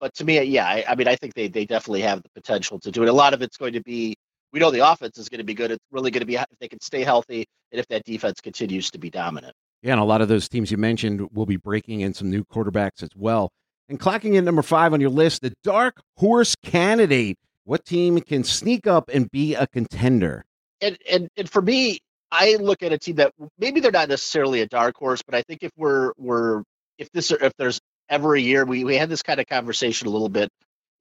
But 0.00 0.14
to 0.16 0.24
me, 0.24 0.42
yeah, 0.42 0.66
I, 0.66 0.84
I 0.88 0.94
mean, 0.94 1.08
I 1.08 1.16
think 1.16 1.34
they 1.34 1.48
they 1.48 1.64
definitely 1.64 2.02
have 2.02 2.22
the 2.22 2.28
potential 2.30 2.78
to 2.80 2.90
do 2.90 3.02
it. 3.02 3.08
A 3.08 3.12
lot 3.12 3.34
of 3.34 3.42
it's 3.42 3.56
going 3.56 3.72
to 3.72 3.82
be 3.82 4.14
we 4.52 4.60
know 4.60 4.70
the 4.70 4.90
offense 4.90 5.18
is 5.18 5.28
going 5.28 5.38
to 5.38 5.44
be 5.44 5.54
good. 5.54 5.70
It's 5.70 5.84
really 5.90 6.10
going 6.10 6.20
to 6.20 6.26
be 6.26 6.36
if 6.36 6.46
they 6.60 6.68
can 6.68 6.80
stay 6.80 7.02
healthy 7.02 7.46
and 7.72 7.80
if 7.80 7.86
that 7.88 8.04
defense 8.04 8.40
continues 8.40 8.90
to 8.92 8.98
be 8.98 9.10
dominant. 9.10 9.54
Yeah, 9.82 9.92
and 9.92 10.00
a 10.00 10.04
lot 10.04 10.20
of 10.20 10.28
those 10.28 10.48
teams 10.48 10.70
you 10.70 10.78
mentioned 10.78 11.28
will 11.32 11.46
be 11.46 11.56
breaking 11.56 12.00
in 12.00 12.14
some 12.14 12.30
new 12.30 12.44
quarterbacks 12.44 13.02
as 13.02 13.10
well. 13.14 13.50
And 13.88 14.00
clocking 14.00 14.34
in 14.34 14.44
number 14.44 14.62
five 14.62 14.92
on 14.92 15.00
your 15.00 15.10
list, 15.10 15.42
the 15.42 15.52
dark 15.62 16.00
horse 16.16 16.56
candidate. 16.62 17.38
What 17.64 17.84
team 17.84 18.20
can 18.20 18.44
sneak 18.44 18.86
up 18.86 19.10
and 19.12 19.30
be 19.30 19.54
a 19.54 19.66
contender? 19.66 20.44
And 20.80 20.96
and 21.10 21.28
and 21.36 21.50
for 21.50 21.62
me, 21.62 21.98
I 22.30 22.56
look 22.56 22.82
at 22.82 22.92
a 22.92 22.98
team 22.98 23.16
that 23.16 23.32
maybe 23.58 23.80
they're 23.80 23.92
not 23.92 24.08
necessarily 24.08 24.60
a 24.60 24.66
dark 24.66 24.96
horse, 24.96 25.22
but 25.22 25.34
I 25.34 25.42
think 25.42 25.62
if 25.62 25.72
we're 25.76 26.12
we're 26.16 26.62
if 26.98 27.10
this 27.12 27.30
if 27.30 27.52
there's 27.58 27.80
every 28.08 28.42
year 28.42 28.64
we, 28.64 28.84
we 28.84 28.96
had 28.96 29.08
this 29.08 29.22
kind 29.22 29.40
of 29.40 29.46
conversation 29.46 30.06
a 30.08 30.10
little 30.10 30.28
bit 30.28 30.48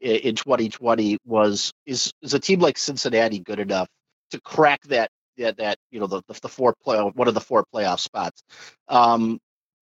in, 0.01 0.15
in 0.17 0.35
2020 0.35 1.17
was 1.25 1.71
is 1.85 2.11
is 2.21 2.33
a 2.33 2.39
team 2.39 2.59
like 2.59 2.77
Cincinnati 2.77 3.39
good 3.39 3.59
enough 3.59 3.87
to 4.31 4.41
crack 4.41 4.81
that 4.83 5.09
that 5.37 5.57
that 5.57 5.77
you 5.91 5.99
know 5.99 6.07
the 6.07 6.21
the, 6.41 6.49
four 6.49 6.73
play 6.83 6.99
one 6.99 7.27
of 7.27 7.33
the 7.33 7.41
four 7.41 7.65
playoff 7.73 7.99
spots? 7.99 8.43
Um 8.87 9.39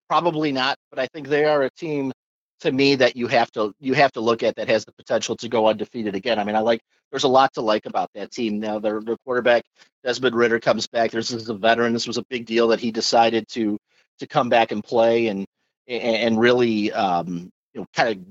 probably 0.10 0.52
not 0.52 0.78
but 0.92 1.00
i 1.00 1.08
think 1.08 1.28
they 1.28 1.46
are 1.46 1.64
a 1.64 1.70
team 1.72 2.12
to 2.64 2.72
me 2.72 2.96
that 2.96 3.16
you 3.18 3.28
have 3.28 3.52
to 3.52 3.74
you 3.80 3.94
have 3.94 4.12
to 4.12 4.22
look 4.22 4.42
at 4.42 4.56
that 4.56 4.70
has 4.70 4.86
the 4.86 4.92
potential 4.94 5.36
to 5.36 5.50
go 5.50 5.68
undefeated 5.68 6.16
again. 6.16 6.40
I 6.40 6.46
mean 6.46 6.56
i 6.56 6.60
like 6.60 6.82
there's 7.12 7.26
a 7.26 7.28
lot 7.28 7.54
to 7.54 7.62
like 7.62 7.86
about 7.86 8.10
that 8.16 8.32
team 8.32 8.60
now. 8.60 8.80
Their, 8.80 9.02
their 9.02 9.18
quarterback 9.26 9.64
Desmond 10.04 10.36
Ridder 10.36 10.60
comes 10.60 10.88
back. 10.88 11.12
There's 11.12 11.30
this 11.30 11.44
is 11.44 11.50
a 11.50 11.54
veteran. 11.54 11.94
This 11.94 12.08
was 12.08 12.18
a 12.18 12.26
big 12.30 12.46
deal 12.46 12.70
that 12.70 12.80
he 12.80 12.92
decided 12.92 13.48
to 13.50 13.78
to 14.20 14.28
come 14.28 14.50
back 14.50 14.72
and 14.72 14.84
play 14.84 15.28
and 15.28 15.46
and 15.88 16.40
really 16.40 16.92
um, 16.92 17.50
you 17.74 17.82
know 17.82 17.88
kind 17.94 18.10
of 18.10 18.26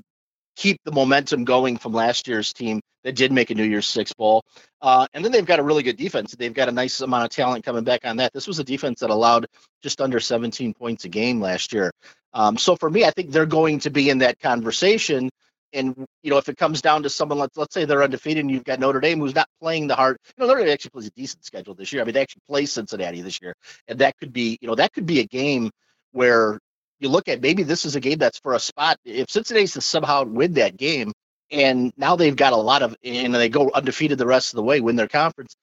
keep 0.57 0.79
the 0.85 0.93
momentum 0.93 1.45
going 1.45 1.77
from 1.77 1.93
last 1.93 2.29
year's 2.29 2.53
team 2.53 2.81
that 3.05 3.17
did 3.17 3.33
make 3.33 3.51
a 3.51 3.55
New 3.55 3.65
Year's 3.65 3.89
Six 3.89 4.13
bowl. 4.13 4.45
Uh, 4.81 5.07
and 5.15 5.25
then 5.25 5.33
they've 5.33 5.47
got 5.47 5.59
a 5.59 5.63
really 5.63 5.83
good 5.83 5.97
defense. 5.97 6.35
They've 6.35 6.55
got 6.55 6.69
a 6.69 6.73
nice 6.73 7.01
amount 7.01 7.25
of 7.25 7.31
talent 7.31 7.65
coming 7.65 7.85
back 7.85 8.01
on 8.05 8.17
that. 8.19 8.33
This 8.33 8.47
was 8.47 8.59
a 8.59 8.65
defense 8.65 9.01
that 9.01 9.11
allowed 9.11 9.47
just 9.83 10.01
under 10.01 10.21
17 10.21 10.75
points 10.75 11.05
a 11.05 11.09
game 11.09 11.41
last 11.41 11.73
year. 11.73 11.91
Um, 12.35 12.57
so 12.57 12.77
for 12.77 12.91
me, 12.91 13.05
I 13.05 13.11
think 13.11 13.31
they're 13.31 13.47
going 13.47 13.81
to 13.81 13.91
be 13.91 14.11
in 14.11 14.19
that 14.19 14.39
conversation. 14.39 15.31
And 15.75 16.07
you 16.23 16.31
know, 16.31 16.37
if 16.37 16.49
it 16.49 16.59
comes 16.59 16.83
down 16.83 17.03
to 17.05 17.11
someone, 17.11 17.39
let's 17.39 17.57
let's 17.57 17.73
say 17.73 17.87
they're 17.87 18.03
undefeated, 18.03 18.41
and 18.41 18.51
you've 18.51 18.65
got 18.65 18.79
Notre 18.79 19.01
Dame 19.01 19.21
who's 19.21 19.35
not 19.35 19.49
playing 19.59 19.87
the 19.87 19.95
hard. 19.95 20.19
You 20.37 20.43
know, 20.43 20.49
Notre 20.49 20.65
Dame 20.65 20.73
actually 20.73 20.91
plays 20.91 21.07
a 21.07 21.11
decent 21.13 21.47
schedule 21.47 21.75
this 21.75 21.93
year. 21.95 22.03
I 22.03 22.05
mean, 22.05 22.13
they 22.13 22.21
actually 22.21 22.43
play 22.47 22.67
Cincinnati 22.67 23.23
this 23.23 23.41
year, 23.41 23.55
and 23.89 23.99
that 24.01 24.19
could 24.19 24.35
be, 24.35 24.59
you 24.61 24.69
know, 24.69 24.75
that 24.75 24.93
could 24.93 25.07
be 25.07 25.21
a 25.21 25.25
game 25.25 25.71
where 26.13 26.59
you 27.03 27.09
look 27.09 27.29
at 27.29 27.43
maybe 27.43 27.63
this 27.65 27.85
is 27.85 27.97
a 27.97 28.01
game 28.01 28.19
that's 28.19 28.39
for 28.39 28.55
a 28.55 28.61
spot. 28.61 28.97
If 29.05 29.31
Cincinnati's 29.31 29.73
to 29.73 29.81
somehow 29.81 30.25
win 30.25 30.55
that 30.55 30.77
game, 30.77 31.13
and 31.51 31.93
now 31.97 32.17
they've 32.17 32.37
got 32.37 32.53
a 32.53 32.57
lot 32.57 32.83
of, 32.83 32.97
and 33.05 33.35
they 33.35 33.49
go 33.49 33.71
undefeated 33.75 34.19
the 34.19 34.27
rest 34.27 34.53
of 34.53 34.57
the 34.57 34.63
way, 34.63 34.81
win 34.81 34.97
their 34.97 35.09
conference. 35.09 35.55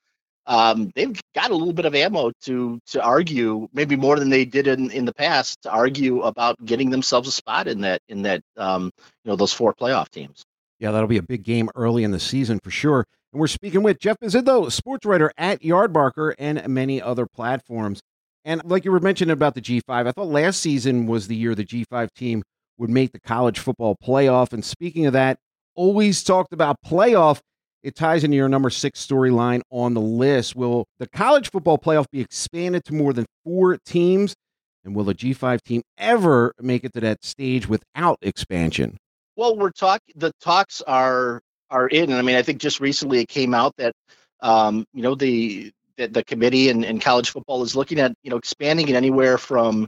Um, 0.46 0.92
they've 0.96 1.20
got 1.36 1.52
a 1.52 1.56
little 1.56 1.74
bit 1.74 1.86
of 1.86 1.96
ammo 1.96 2.32
to 2.44 2.80
to 2.88 3.02
argue, 3.02 3.68
maybe 3.72 3.96
more 3.96 4.18
than 4.18 4.30
they 4.30 4.46
did 4.46 4.68
in, 4.68 4.90
in 4.92 5.06
the 5.06 5.14
past, 5.14 5.62
to 5.64 5.72
argue 5.72 6.22
about 6.22 6.64
getting 6.66 6.90
themselves 6.90 7.28
a 7.28 7.32
spot 7.32 7.68
in 7.68 7.82
that 7.82 8.02
in 8.10 8.24
that 8.24 8.42
um, 8.58 8.92
you 9.24 9.30
know 9.30 9.36
those 9.36 9.54
four 9.54 9.74
playoff 9.74 10.10
teams. 10.10 10.44
Yeah, 10.80 10.92
that'll 10.92 11.08
be 11.08 11.18
a 11.18 11.24
big 11.24 11.44
game 11.44 11.70
early 11.76 12.04
in 12.04 12.12
the 12.12 12.20
season 12.20 12.60
for 12.64 12.72
sure. 12.72 13.06
And 13.32 13.40
we're 13.40 13.48
speaking 13.48 13.84
with 13.84 14.00
Jeff 14.00 14.18
Mezydlo, 14.24 14.72
sports 14.72 15.06
writer 15.06 15.32
at 15.38 15.62
Yardbarker 15.62 16.34
and 16.40 16.68
many 16.68 17.02
other 17.02 17.28
platforms. 17.28 18.02
And 18.46 18.62
like 18.66 18.86
you 18.86 18.92
were 18.92 19.00
mentioning 19.00 19.34
about 19.34 19.56
the 19.56 19.62
G5, 19.62 19.82
I 19.88 20.12
thought 20.12 20.28
last 20.28 20.62
season 20.62 21.06
was 21.06 21.28
the 21.28 21.36
year 21.36 21.56
the 21.56 21.66
G5 21.66 22.14
team 22.14 22.44
would 22.78 22.90
make 22.90 23.12
the 23.12 23.20
college 23.20 23.60
football 23.60 23.98
playoff. 24.02 24.54
And 24.54 24.64
speaking 24.64 25.06
of 25.06 25.14
that, 25.14 25.38
always 25.76 26.24
talked 26.24 26.54
about 26.54 26.78
playoff. 26.86 27.40
It 27.84 27.96
ties 27.96 28.24
into 28.24 28.36
your 28.36 28.50
number 28.50 28.70
six 28.70 29.06
storyline 29.06 29.62
on 29.70 29.94
the 29.94 30.02
list. 30.02 30.56
Will 30.56 30.86
the 31.00 31.08
college 31.08 31.50
football 31.52 31.78
playoff 31.78 32.06
be 32.12 32.22
expanded 32.22 32.84
to 32.86 32.94
more 32.94 33.14
than 33.14 33.26
four 33.44 33.78
teams? 33.86 34.36
And 34.84 34.96
will 34.96 35.10
a 35.10 35.14
G5 35.14 35.62
team 35.62 35.82
ever 35.98 36.54
make 36.62 36.84
it 36.84 36.94
to 36.94 37.02
that 37.02 37.24
stage 37.24 37.68
without 37.68 38.18
expansion? 38.22 38.98
Well, 39.36 39.58
we're 39.58 39.72
talking. 39.72 40.14
The 40.16 40.32
talks 40.42 40.82
are 40.82 41.42
are 41.70 41.88
in, 41.88 42.10
and 42.10 42.16
I 42.16 42.22
mean, 42.22 42.36
I 42.36 42.42
think 42.42 42.60
just 42.60 42.80
recently 42.80 43.20
it 43.20 43.30
came 43.30 43.54
out 43.54 43.74
that 43.78 43.94
um, 44.42 44.86
you 44.94 45.02
know 45.02 45.16
the 45.16 45.72
the, 46.00 46.08
the 46.08 46.24
committee 46.24 46.70
and, 46.70 46.86
and 46.86 47.02
college 47.02 47.32
football 47.32 47.64
is 47.64 47.76
looking 47.76 48.00
at 48.00 48.14
you 48.24 48.32
know 48.32 48.38
expanding 48.38 48.90
it 48.90 48.96
anywhere 48.96 49.38
from 49.38 49.88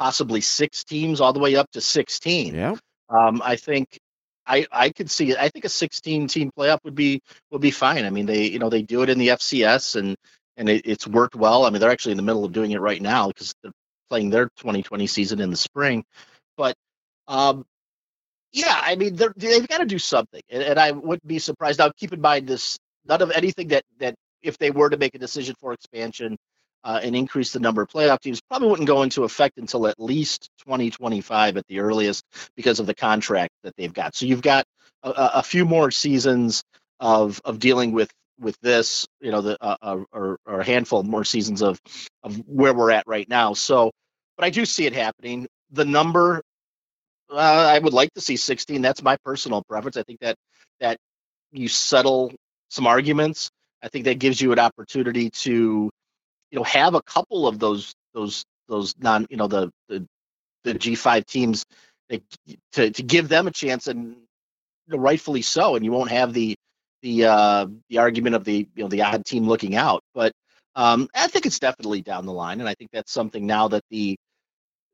possibly 0.00 0.40
six 0.40 0.84
teams 0.84 1.20
all 1.20 1.34
the 1.34 1.40
way 1.40 1.56
up 1.56 1.70
to 1.72 1.80
16. 1.82 2.54
Yeah. 2.54 2.76
Um, 3.10 3.42
I 3.44 3.56
think 3.56 4.00
I 4.46 4.66
I 4.72 4.90
could 4.90 5.10
see 5.10 5.32
it. 5.32 5.38
I 5.38 5.50
think 5.50 5.66
a 5.66 5.70
16 5.70 6.28
team 6.28 6.50
playoff 6.58 6.80
would 6.84 6.96
be 6.96 7.22
would 7.52 7.62
be 7.62 7.72
fine. 7.72 8.06
I 8.06 8.10
mean, 8.10 8.26
they 8.26 8.46
you 8.48 8.58
know 8.60 8.70
they 8.70 8.82
do 8.82 9.02
it 9.02 9.10
in 9.10 9.18
the 9.18 9.28
FCS 9.28 9.96
and 9.96 10.16
and 10.56 10.68
it, 10.70 10.82
it's 10.86 11.06
worked 11.06 11.36
well. 11.36 11.66
I 11.66 11.70
mean, 11.70 11.80
they're 11.80 11.92
actually 11.92 12.12
in 12.12 12.18
the 12.18 12.24
middle 12.24 12.44
of 12.46 12.52
doing 12.52 12.72
it 12.72 12.80
right 12.80 13.02
now 13.02 13.28
because 13.28 13.54
they're 13.62 13.72
playing 14.10 14.30
their 14.30 14.46
2020 14.58 15.06
season 15.06 15.40
in 15.40 15.50
the 15.50 15.56
spring. 15.56 16.04
But 16.56 16.74
um, 17.28 17.64
Yeah, 18.52 18.78
I 18.82 18.96
mean 18.96 19.16
they've 19.16 19.68
got 19.68 19.78
to 19.78 19.86
do 19.86 19.98
something, 20.00 20.42
and, 20.50 20.62
and 20.62 20.78
I 20.80 20.92
wouldn't 20.92 21.26
be 21.26 21.38
surprised. 21.40 21.78
Now, 21.80 21.90
keep 21.96 22.12
in 22.14 22.20
mind 22.22 22.48
this: 22.48 22.78
none 23.06 23.22
of 23.22 23.30
anything 23.32 23.68
that 23.68 23.84
that 23.98 24.16
if 24.42 24.58
they 24.58 24.70
were 24.70 24.90
to 24.90 24.96
make 24.96 25.14
a 25.14 25.18
decision 25.18 25.54
for 25.60 25.72
expansion 25.72 26.36
uh, 26.84 27.00
and 27.02 27.14
increase 27.14 27.52
the 27.52 27.60
number 27.60 27.82
of 27.82 27.88
playoff 27.88 28.20
teams, 28.20 28.40
probably 28.40 28.68
wouldn't 28.68 28.88
go 28.88 29.02
into 29.02 29.24
effect 29.24 29.58
until 29.58 29.86
at 29.86 30.00
least 30.00 30.50
2025 30.60 31.56
at 31.56 31.66
the 31.68 31.80
earliest 31.80 32.24
because 32.56 32.80
of 32.80 32.86
the 32.86 32.94
contract 32.94 33.52
that 33.62 33.74
they've 33.76 33.92
got. 33.92 34.14
So 34.14 34.26
you've 34.26 34.42
got 34.42 34.64
a, 35.02 35.30
a 35.34 35.42
few 35.42 35.64
more 35.64 35.90
seasons 35.90 36.62
of 36.98 37.40
of 37.44 37.58
dealing 37.58 37.92
with 37.92 38.10
with 38.38 38.58
this, 38.60 39.06
you 39.20 39.30
know, 39.30 39.42
the 39.42 39.56
uh, 39.60 39.76
uh, 39.82 39.98
or, 40.12 40.38
or 40.46 40.60
a 40.60 40.64
handful 40.64 41.02
more 41.02 41.24
seasons 41.24 41.62
of 41.62 41.80
of 42.22 42.36
where 42.46 42.74
we're 42.74 42.90
at 42.90 43.06
right 43.06 43.28
now. 43.28 43.54
So, 43.54 43.90
but 44.36 44.46
I 44.46 44.50
do 44.50 44.64
see 44.64 44.86
it 44.86 44.94
happening. 44.94 45.46
The 45.72 45.84
number, 45.84 46.42
uh, 47.30 47.36
I 47.36 47.78
would 47.78 47.92
like 47.92 48.12
to 48.14 48.20
see 48.20 48.36
16. 48.36 48.82
That's 48.82 49.02
my 49.02 49.16
personal 49.24 49.62
preference. 49.68 49.96
I 49.96 50.02
think 50.02 50.20
that 50.20 50.36
that 50.80 50.96
you 51.52 51.68
settle 51.68 52.32
some 52.70 52.86
arguments. 52.86 53.50
I 53.82 53.88
think 53.88 54.04
that 54.06 54.18
gives 54.18 54.40
you 54.40 54.52
an 54.52 54.58
opportunity 54.58 55.30
to, 55.30 55.90
you 56.50 56.58
know, 56.58 56.64
have 56.64 56.94
a 56.94 57.02
couple 57.02 57.46
of 57.46 57.58
those 57.58 57.94
those 58.14 58.44
those 58.68 58.94
non, 58.98 59.26
you 59.30 59.36
know, 59.36 59.46
the 59.48 59.70
the 59.88 60.06
the 60.64 60.74
G5 60.74 61.24
teams 61.26 61.64
to 62.72 62.90
to 62.90 63.02
give 63.02 63.28
them 63.28 63.46
a 63.46 63.50
chance 63.50 63.86
and 63.86 64.16
rightfully 64.88 65.42
so, 65.42 65.76
and 65.76 65.84
you 65.84 65.92
won't 65.92 66.10
have 66.10 66.32
the 66.32 66.56
the 67.02 67.24
uh, 67.26 67.66
the 67.88 67.98
argument 67.98 68.36
of 68.36 68.44
the 68.44 68.68
you 68.74 68.82
know 68.82 68.88
the 68.88 69.02
odd 69.02 69.24
team 69.24 69.46
looking 69.48 69.76
out. 69.76 70.02
But 70.14 70.32
um, 70.74 71.08
I 71.14 71.28
think 71.28 71.46
it's 71.46 71.58
definitely 71.58 72.02
down 72.02 72.26
the 72.26 72.32
line, 72.32 72.60
and 72.60 72.68
I 72.68 72.74
think 72.74 72.90
that's 72.92 73.12
something 73.12 73.46
now 73.46 73.68
that 73.68 73.82
the 73.90 74.16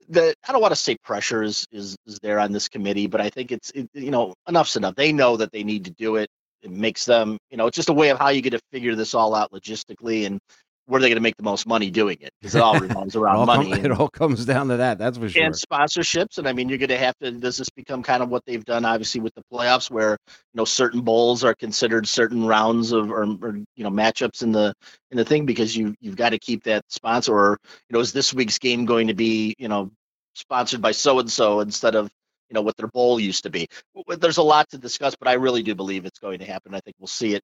the 0.09 0.35
I 0.47 0.52
don't 0.52 0.61
want 0.61 0.73
to 0.73 0.76
say 0.76 0.97
pressure 1.02 1.43
is, 1.43 1.66
is 1.73 1.97
is 2.07 2.19
there 2.23 2.38
on 2.38 2.52
this 2.52 2.69
committee, 2.69 3.07
but 3.07 3.21
I 3.21 3.31
think 3.31 3.52
it's 3.52 3.71
it, 3.73 3.88
you 3.95 4.11
know 4.11 4.35
enough's 4.49 4.76
enough. 4.76 4.95
They 4.95 5.12
know 5.12 5.37
that 5.38 5.52
they 5.52 5.64
need 5.64 5.87
to 5.87 5.90
do 5.93 6.16
it. 6.16 6.28
It 6.67 6.73
makes 6.73 7.05
them 7.05 7.39
you 7.51 7.57
know 7.57 7.67
it's 7.67 7.77
just 7.77 7.89
a 7.89 7.95
way 7.95 8.11
of 8.11 8.19
how 8.19 8.29
you 8.29 8.43
get 8.43 8.51
to 8.51 8.61
figure 8.73 8.95
this 8.95 9.15
all 9.15 9.35
out 9.35 9.53
logistically 9.53 10.27
and 10.27 10.41
where 10.87 10.99
are 10.99 11.03
they 11.03 11.09
going 11.09 11.17
to 11.17 11.23
make 11.23 11.37
the 11.37 11.43
most 11.43 11.67
money 11.67 11.91
doing 11.91 12.17
it? 12.21 12.31
Because 12.41 12.55
it 12.55 12.63
all 12.63 12.79
revolves 12.79 13.17
around 13.17 13.43
it 13.43 13.47
money. 13.47 13.71
Come, 13.73 13.85
it 13.85 13.93
all 13.93 14.09
comes 14.09 14.45
down 14.45 14.69
to 14.69 14.79
that. 14.79 14.99
That's 14.99 15.19
for 15.19 15.29
sure. 15.29 15.45
And 15.45 15.55
sponsorships, 15.55 16.39
and 16.39 16.49
I 16.49 16.53
mean, 16.53 16.69
you're 16.69 16.79
going 16.79 16.91
to 16.91 16.99
have 16.99 17.15
to. 17.19 17.33
Does 17.33 17.57
this 17.57 17.71
become 17.71 18.03
kind 18.03 18.23
of 18.23 18.29
what 18.29 18.45
they've 18.47 18.65
done, 18.65 18.85
obviously, 18.85 19.21
with 19.21 19.35
the 19.35 19.43
playoffs, 19.53 19.91
where 19.91 20.13
you 20.29 20.59
know 20.59 20.65
certain 20.65 21.01
bowls 21.01 21.45
are 21.45 21.55
considered 21.55 22.07
certain 22.07 22.47
rounds 22.47 22.93
of 22.93 23.11
or, 23.11 23.25
or 23.25 23.57
you 23.77 23.85
know 23.85 23.91
matchups 23.91 24.43
in 24.43 24.53
the 24.53 24.73
in 25.11 25.17
the 25.17 25.25
thing 25.25 25.45
because 25.45 25.77
you 25.77 25.95
you've 26.01 26.17
got 26.17 26.31
to 26.31 26.39
keep 26.39 26.65
that 26.65 26.85
sponsor. 26.89 27.35
Or 27.35 27.59
you 27.91 27.95
know, 27.95 28.01
is 28.01 28.13
this 28.13 28.33
week's 28.33 28.59
game 28.59 28.85
going 28.85 29.09
to 29.09 29.15
be 29.15 29.55
you 29.59 29.69
know 29.69 29.91
sponsored 30.35 30.83
by 30.83 30.93
so 30.93 31.19
and 31.19 31.31
so 31.31 31.61
instead 31.61 31.97
of 31.97 32.09
you 32.49 32.55
know 32.55 32.62
what 32.62 32.76
their 32.76 32.88
bowl 32.88 33.19
used 33.19 33.43
to 33.45 33.50
be? 33.50 33.69
There's 34.09 34.37
a 34.37 34.43
lot 34.43 34.69
to 34.71 34.79
discuss, 34.79 35.15
but 35.17 35.29
I 35.29 35.35
really 35.35 35.62
do 35.62 35.75
believe 35.75 36.05
it's 36.05 36.19
going 36.19 36.38
to 36.41 36.45
happen. 36.45 36.75
I 36.75 36.81
think 36.81 36.97
we'll 36.99 37.07
see 37.09 37.35
it 37.35 37.43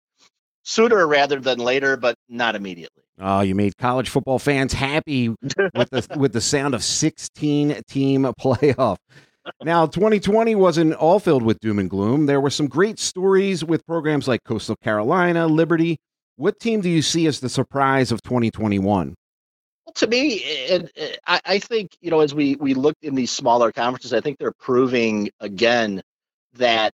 sooner 0.62 1.06
rather 1.06 1.40
than 1.40 1.58
later, 1.58 1.96
but 1.96 2.16
not 2.28 2.54
immediately. 2.54 3.02
Oh, 3.18 3.40
you 3.40 3.54
made 3.54 3.76
college 3.76 4.08
football 4.08 4.38
fans 4.38 4.72
happy 4.72 5.28
with 5.28 5.90
the 5.90 6.06
with 6.16 6.32
the 6.32 6.40
sound 6.40 6.74
of 6.74 6.82
16 6.82 7.82
team 7.88 8.24
playoff. 8.40 8.96
Now, 9.62 9.86
2020 9.86 10.54
wasn't 10.54 10.94
all 10.94 11.18
filled 11.18 11.42
with 11.42 11.58
doom 11.58 11.80
and 11.80 11.90
gloom. 11.90 12.26
There 12.26 12.40
were 12.40 12.50
some 12.50 12.68
great 12.68 13.00
stories 13.00 13.64
with 13.64 13.84
programs 13.86 14.28
like 14.28 14.44
Coastal 14.44 14.76
Carolina, 14.76 15.48
Liberty. 15.48 15.98
What 16.36 16.60
team 16.60 16.80
do 16.80 16.88
you 16.88 17.02
see 17.02 17.26
as 17.26 17.40
the 17.40 17.48
surprise 17.48 18.12
of 18.12 18.22
2021? 18.22 19.14
Well, 19.86 19.94
to 19.94 20.06
me, 20.06 20.42
and 20.70 20.90
I, 21.26 21.40
I 21.44 21.58
think 21.58 21.96
you 22.00 22.10
know, 22.10 22.20
as 22.20 22.34
we 22.34 22.56
we 22.56 22.74
look 22.74 22.96
in 23.02 23.14
these 23.14 23.30
smaller 23.32 23.72
conferences, 23.72 24.12
I 24.12 24.20
think 24.20 24.38
they're 24.38 24.52
proving 24.52 25.30
again 25.40 26.02
that 26.54 26.92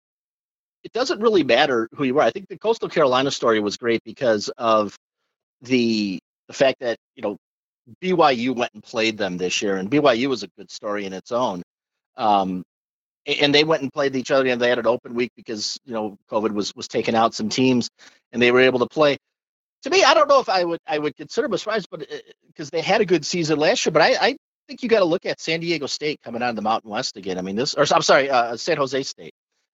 it 0.85 0.92
doesn't 0.92 1.21
really 1.21 1.45
matter 1.45 1.88
who 1.95 2.04
you 2.04 2.18
are. 2.18 2.23
I 2.25 2.30
think 2.30 2.49
the 2.49 2.59
Coastal 2.59 2.88
Carolina 2.88 3.30
story 3.30 3.61
was 3.61 3.76
great 3.76 4.02
because 4.04 4.49
of 4.59 4.97
the 5.62 6.21
the 6.49 6.54
fact 6.54 6.80
that 6.80 6.99
you 7.16 7.23
know 7.23 7.37
BYU 8.02 8.54
went 8.57 8.73
and 8.75 8.83
played 8.83 9.18
them 9.18 9.38
this 9.38 9.62
year, 9.62 9.76
and 9.76 9.90
BYU 9.90 10.28
was 10.28 10.42
a 10.42 10.49
good 10.59 10.71
story 10.71 11.04
in 11.07 11.12
its 11.12 11.33
own. 11.33 11.62
Um, 12.16 12.64
and 13.26 13.54
they 13.54 13.64
went 13.64 13.83
and 13.83 13.92
played 13.92 14.16
each 14.16 14.30
other, 14.30 14.49
and 14.49 14.61
they 14.61 14.68
had 14.71 14.78
an 14.78 14.87
open 14.87 15.14
week 15.14 15.33
because 15.37 15.78
you 15.85 15.92
know 15.95 16.16
COVID 16.30 16.52
was 16.52 16.75
was 16.75 16.88
taking 16.88 17.14
out 17.14 17.35
some 17.35 17.49
teams, 17.50 17.90
and 18.33 18.40
they 18.42 18.52
were 18.52 18.61
able 18.61 18.80
to 18.80 18.87
play. 18.88 19.18
To 19.88 19.97
me, 19.97 20.04
I 20.04 20.12
don't 20.12 20.28
know 20.28 20.40
if 20.40 20.50
I 20.50 20.64
would 20.64 20.80
I 20.87 20.99
would 20.99 21.16
consider 21.16 21.47
them 21.47 21.54
a 21.54 21.59
surprise, 21.59 21.87
but 21.87 22.00
because 22.47 22.68
uh, 22.68 22.71
they 22.73 22.83
had 22.83 23.00
a 23.00 23.07
good 23.07 23.25
season 23.25 23.59
last 23.59 23.87
year, 23.87 23.92
but 23.92 24.02
I, 24.02 24.16
I 24.21 24.37
think 24.66 24.83
you 24.83 24.88
got 24.88 24.99
to 24.99 25.07
look 25.07 25.25
at 25.25 25.40
San 25.40 25.61
Diego 25.61 25.87
State 25.87 26.21
coming 26.23 26.42
out 26.42 26.50
of 26.50 26.57
the 26.57 26.62
Mountain 26.62 26.90
West 26.90 27.16
again. 27.16 27.38
I 27.38 27.40
mean, 27.40 27.57
this 27.57 27.75
or 27.75 27.87
I'm 27.90 28.02
sorry, 28.02 28.28
uh, 28.28 28.57
San 28.59 28.76
Jose 28.76 29.02
State. 29.02 29.33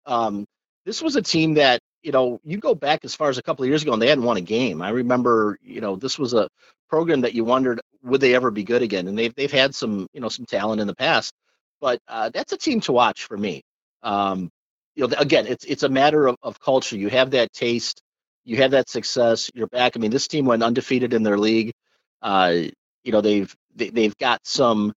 Um, 0.06 0.46
this 0.84 1.00
was 1.00 1.14
a 1.14 1.22
team 1.22 1.54
that 1.54 1.80
you 2.02 2.10
know 2.10 2.40
you 2.42 2.58
go 2.58 2.74
back 2.74 3.04
as 3.04 3.14
far 3.14 3.28
as 3.28 3.38
a 3.38 3.42
couple 3.42 3.62
of 3.62 3.68
years 3.68 3.82
ago 3.82 3.92
and 3.92 4.02
they 4.02 4.08
hadn't 4.08 4.24
won 4.24 4.36
a 4.36 4.40
game. 4.40 4.82
I 4.82 4.90
remember 4.90 5.56
you 5.62 5.80
know 5.80 5.94
this 5.94 6.18
was 6.18 6.34
a 6.34 6.48
program 6.88 7.20
that 7.20 7.34
you 7.34 7.44
wondered 7.44 7.80
would 8.02 8.20
they 8.20 8.34
ever 8.34 8.50
be 8.50 8.64
good 8.64 8.82
again, 8.82 9.06
and 9.06 9.16
they've 9.16 9.34
they've 9.36 9.52
had 9.52 9.76
some 9.76 10.08
you 10.12 10.20
know 10.20 10.28
some 10.28 10.44
talent 10.44 10.80
in 10.80 10.88
the 10.88 10.96
past, 10.96 11.32
but 11.80 12.00
uh, 12.08 12.30
that's 12.34 12.52
a 12.52 12.58
team 12.58 12.80
to 12.80 12.92
watch 12.92 13.26
for 13.26 13.36
me. 13.36 13.62
Um, 14.02 14.50
you 14.96 15.06
know, 15.06 15.14
again, 15.18 15.46
it's 15.46 15.64
it's 15.66 15.84
a 15.84 15.88
matter 15.88 16.26
of, 16.26 16.36
of 16.42 16.58
culture. 16.58 16.96
You 16.96 17.10
have 17.10 17.30
that 17.30 17.52
taste, 17.52 18.02
you 18.44 18.56
have 18.58 18.72
that 18.72 18.88
success. 18.88 19.50
You're 19.54 19.66
back. 19.66 19.92
I 19.96 20.00
mean, 20.00 20.10
this 20.10 20.28
team 20.28 20.46
went 20.46 20.62
undefeated 20.62 21.14
in 21.14 21.22
their 21.22 21.38
league. 21.38 21.72
Uh, 22.22 22.54
you 23.04 23.12
know, 23.12 23.20
they've 23.20 23.54
they, 23.74 23.90
they've 23.90 24.16
got 24.18 24.46
some 24.46 24.92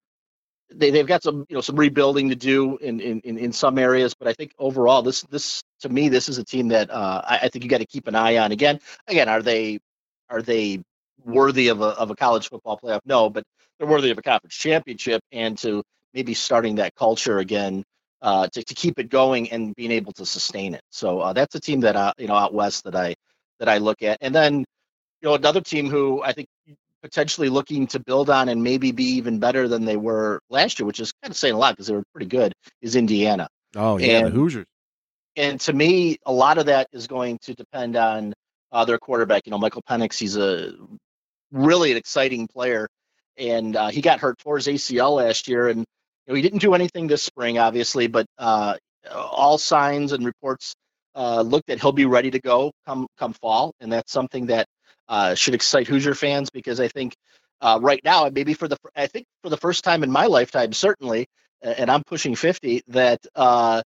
they, 0.75 0.91
they've 0.91 1.07
got 1.07 1.23
some 1.23 1.45
you 1.49 1.55
know 1.55 1.61
some 1.61 1.75
rebuilding 1.75 2.29
to 2.29 2.35
do 2.35 2.77
in, 2.77 2.99
in, 2.99 3.37
in 3.37 3.53
some 3.53 3.77
areas, 3.77 4.13
but 4.13 4.27
I 4.27 4.33
think 4.33 4.53
overall 4.57 5.01
this 5.01 5.21
this 5.23 5.63
to 5.81 5.89
me 5.89 6.09
this 6.09 6.29
is 6.29 6.37
a 6.37 6.43
team 6.43 6.69
that 6.69 6.89
uh, 6.89 7.21
I, 7.25 7.39
I 7.43 7.47
think 7.49 7.63
you 7.63 7.69
got 7.69 7.79
to 7.79 7.85
keep 7.85 8.07
an 8.07 8.15
eye 8.15 8.37
on. 8.37 8.51
Again, 8.51 8.79
again, 9.07 9.29
are 9.29 9.41
they 9.41 9.79
are 10.29 10.41
they 10.41 10.81
worthy 11.23 11.69
of 11.69 11.81
a 11.81 11.85
of 11.85 12.11
a 12.11 12.15
college 12.15 12.49
football 12.49 12.79
playoff? 12.81 13.01
No, 13.05 13.29
but 13.29 13.43
they're 13.77 13.87
worthy 13.87 14.11
of 14.11 14.17
a 14.17 14.21
conference 14.21 14.55
championship 14.55 15.21
and 15.31 15.57
to 15.59 15.83
maybe 16.13 16.33
starting 16.33 16.75
that 16.75 16.95
culture 16.95 17.39
again 17.39 17.83
uh, 18.21 18.47
to 18.47 18.63
to 18.63 18.73
keep 18.73 18.99
it 18.99 19.09
going 19.09 19.51
and 19.51 19.75
being 19.75 19.91
able 19.91 20.13
to 20.13 20.25
sustain 20.25 20.73
it. 20.73 20.81
So 20.89 21.19
uh, 21.19 21.33
that's 21.33 21.55
a 21.55 21.59
team 21.59 21.81
that 21.81 21.95
uh, 21.95 22.13
you 22.17 22.27
know 22.27 22.35
out 22.35 22.53
west 22.53 22.85
that 22.85 22.95
I 22.95 23.15
that 23.59 23.69
I 23.69 23.77
look 23.77 24.01
at, 24.01 24.17
and 24.21 24.33
then 24.33 24.59
you 24.59 25.29
know 25.29 25.35
another 25.35 25.61
team 25.61 25.89
who 25.89 26.21
I 26.21 26.33
think 26.33 26.47
potentially 27.03 27.49
looking 27.49 27.85
to 27.87 27.99
build 27.99 28.29
on 28.29 28.49
and 28.49 28.63
maybe 28.63 28.91
be 28.91 29.03
even 29.03 29.37
better 29.37 29.67
than 29.67 29.85
they 29.85 29.97
were 29.97 30.39
last 30.49 30.79
year, 30.79 30.87
which 30.87 31.01
is 31.01 31.11
kind 31.21 31.31
of 31.31 31.37
saying 31.37 31.53
a 31.53 31.57
lot 31.57 31.73
because 31.73 31.87
they 31.87 31.93
were 31.93 32.03
pretty 32.13 32.27
good, 32.27 32.53
is 32.81 32.95
Indiana. 32.95 33.47
Oh, 33.75 33.97
yeah, 33.97 34.19
and, 34.19 34.27
the 34.27 34.31
Hoosiers. 34.31 34.65
And 35.35 35.59
to 35.61 35.73
me, 35.73 36.17
a 36.25 36.31
lot 36.31 36.57
of 36.57 36.67
that 36.67 36.87
is 36.93 37.07
going 37.07 37.39
to 37.43 37.53
depend 37.53 37.97
on 37.97 38.33
uh, 38.71 38.85
their 38.85 38.97
quarterback. 38.97 39.45
You 39.45 39.51
know, 39.51 39.57
Michael 39.57 39.83
Penix, 39.87 40.17
he's 40.17 40.37
a 40.37 40.73
really 41.51 41.91
an 41.91 41.97
exciting 41.97 42.47
player. 42.47 42.87
And 43.37 43.75
uh, 43.75 43.89
he 43.89 44.01
got 44.01 44.19
hurt 44.19 44.37
towards 44.37 44.67
ACL 44.67 45.17
last 45.17 45.47
year. 45.47 45.67
And 45.67 45.79
you 45.79 45.85
know, 46.29 46.35
he 46.35 46.41
didn't 46.41 46.59
do 46.59 46.73
anything 46.73 47.07
this 47.07 47.23
spring, 47.23 47.57
obviously, 47.57 48.07
but 48.07 48.27
uh, 48.37 48.75
all 49.11 49.57
signs 49.57 50.13
and 50.13 50.25
reports 50.25 50.75
uh, 51.15 51.41
look 51.41 51.65
that 51.67 51.79
he'll 51.79 51.91
be 51.91 52.05
ready 52.05 52.31
to 52.31 52.39
go 52.39 52.71
come 52.85 53.07
come 53.17 53.33
fall. 53.33 53.73
And 53.79 53.91
that's 53.91 54.11
something 54.11 54.47
that 54.47 54.67
uh, 55.07 55.35
should 55.35 55.53
excite 55.53 55.87
Hoosier 55.87 56.15
fans 56.15 56.49
because 56.49 56.79
I 56.79 56.87
think 56.87 57.15
uh, 57.61 57.79
right 57.81 58.01
now, 58.03 58.29
maybe 58.33 58.53
for 58.53 58.67
the 58.67 58.77
I 58.95 59.07
think 59.07 59.25
for 59.41 59.49
the 59.49 59.57
first 59.57 59.83
time 59.83 60.03
in 60.03 60.11
my 60.11 60.25
lifetime, 60.25 60.73
certainly, 60.73 61.27
and 61.61 61.89
I'm 61.89 62.03
pushing 62.03 62.35
50, 62.35 62.83
that 62.87 63.19
uh, 63.35 63.81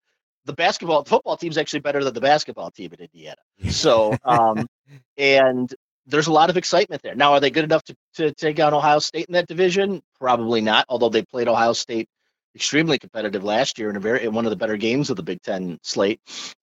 the 0.46 0.53
basketball 0.53 1.03
football 1.03 1.38
team 1.38 1.51
is 1.51 1.57
actually 1.57 1.81
better 1.81 2.03
than 2.03 2.13
the 2.13 2.22
basketball 2.22 2.72
team 2.72 2.91
in 2.93 3.05
Indiana. 3.05 3.38
So, 3.69 4.15
um, 4.24 4.65
and 5.17 5.74
there's 6.07 6.27
a 6.27 6.31
lot 6.31 6.50
of 6.50 6.57
excitement 6.57 7.01
there. 7.03 7.15
Now, 7.15 7.34
are 7.34 7.39
they 7.39 7.51
good 7.51 7.65
enough 7.65 7.84
to, 7.84 7.96
to 8.15 8.34
take 8.34 8.60
on 8.60 8.74
Ohio 8.74 9.00
State 9.00 9.27
in 9.27 9.34
that 9.34 9.48
division? 9.48 10.01
Probably 10.19 10.62
not. 10.62 10.86
Although 10.89 11.10
they 11.10 11.22
played 11.22 11.48
Ohio 11.48 11.74
State 11.74 12.07
extremely 12.56 12.98
competitive 12.98 13.44
last 13.44 13.80
year 13.80 13.89
in 13.89 13.96
a 13.96 14.00
very 14.00 14.24
in 14.24 14.34
one 14.34 14.46
of 14.46 14.50
the 14.50 14.56
better 14.56 14.77
games 14.77 15.10
of 15.10 15.16
the 15.16 15.24
Big 15.24 15.42
Ten 15.42 15.77
slate. 15.84 16.20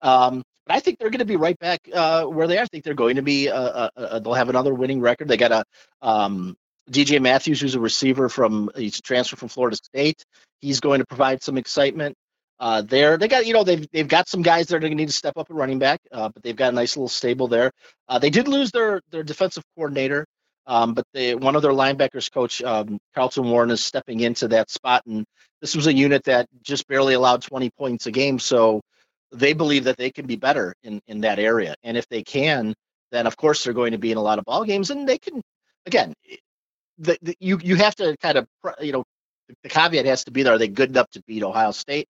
Um, 0.02 0.42
but 0.66 0.76
I 0.76 0.80
think 0.80 0.99
they're 0.99 1.10
going 1.10 1.20
to 1.20 1.25
be 1.25 1.37
right 1.37 1.58
back 1.58 1.80
uh, 1.92 2.25
where 2.25 2.46
they 2.46 2.58
are. 2.58 2.62
I 2.62 2.66
think 2.66 2.84
they're 2.84 2.94
going 2.94 3.16
to 3.16 3.22
be. 3.22 3.49
Uh, 3.49 3.60
uh, 3.60 3.88
uh 3.96 4.18
they'll 4.20 4.34
have 4.34 4.49
another 4.49 4.75
winning 4.75 5.00
record. 5.00 5.28
They 5.28 5.37
got 5.37 5.52
a 5.52 5.64
um, 6.02 6.56
DJ 6.90 7.20
Matthews, 7.20 7.60
who's 7.60 7.75
a 7.75 7.80
receiver 7.80 8.28
from 8.28 8.70
he's 8.76 8.99
a 8.99 9.02
transfer 9.02 9.37
from 9.37 9.49
Florida 9.49 9.76
State. 9.76 10.25
He's 10.60 10.80
going 10.80 11.00
to 11.00 11.06
provide 11.06 11.42
some 11.42 11.56
excitement. 11.56 12.16
Uh, 12.58 12.82
there, 12.82 13.16
they 13.16 13.26
got 13.26 13.46
you 13.46 13.54
know 13.54 13.64
they've 13.64 13.87
they've 13.90 14.08
got 14.08 14.28
some 14.28 14.42
guys 14.42 14.66
that 14.66 14.76
are 14.76 14.80
going 14.80 14.92
to 14.92 14.96
need 14.96 15.08
to 15.08 15.14
step 15.14 15.38
up 15.38 15.49
at 15.49 15.56
running 15.56 15.78
back, 15.78 16.00
uh, 16.12 16.28
but 16.28 16.42
they've 16.42 16.56
got 16.56 16.72
a 16.72 16.76
nice 16.76 16.96
little 16.96 17.08
stable 17.08 17.49
there. 17.49 17.72
Uh, 18.06 18.18
they 18.18 18.28
did 18.28 18.49
lose 18.49 18.70
their 18.70 19.00
their 19.10 19.22
defensive 19.22 19.64
coordinator, 19.75 20.26
um, 20.66 20.92
but 20.92 21.04
they, 21.14 21.34
one 21.34 21.56
of 21.56 21.62
their 21.62 21.72
linebackers 21.72 22.30
coach 22.30 22.62
um, 22.62 22.99
Charlton 23.14 23.50
Warren 23.50 23.70
is 23.70 23.82
stepping 23.82 24.20
into 24.20 24.49
that 24.49 24.68
spot, 24.70 25.02
and 25.06 25.25
this 25.60 25.74
was 25.76 25.86
a 25.86 25.94
unit 25.94 26.24
that 26.24 26.48
just 26.62 26.86
barely 26.88 27.14
allowed 27.14 27.42
20 27.42 27.70
points 27.70 28.06
a 28.06 28.10
game. 28.10 28.38
So 28.38 28.80
they 29.32 29.52
believe 29.52 29.84
that 29.84 29.96
they 29.96 30.10
can 30.10 30.26
be 30.26 30.36
better 30.36 30.74
in, 30.82 31.00
in 31.06 31.20
that 31.22 31.38
area. 31.38 31.74
And 31.82 31.96
if 31.96 32.08
they 32.08 32.22
can, 32.22 32.74
then 33.12 33.26
of 33.26 33.36
course 33.36 33.64
they're 33.64 33.72
going 33.74 33.92
to 33.92 33.98
be 33.98 34.12
in 34.12 34.18
a 34.18 34.22
lot 34.22 34.38
of 34.38 34.44
ball 34.44 34.64
games 34.64 34.90
and 34.90 35.08
they 35.08 35.18
can, 35.18 35.42
again, 35.86 36.14
the, 36.98 37.18
the, 37.22 37.34
you, 37.40 37.58
you 37.62 37.76
have 37.76 37.94
to 37.96 38.16
kind 38.18 38.38
of, 38.38 38.46
you 38.80 38.92
know, 38.92 39.04
the 39.62 39.68
caveat 39.68 40.06
has 40.06 40.24
to 40.24 40.30
be 40.30 40.42
there. 40.42 40.54
Are 40.54 40.58
they 40.58 40.68
good 40.68 40.90
enough 40.90 41.10
to 41.12 41.22
beat 41.26 41.42
Ohio 41.42 41.72
State? 41.72 42.08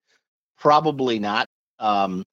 Probably 0.58 1.18
not. 1.18 1.46
Um, 1.78 2.24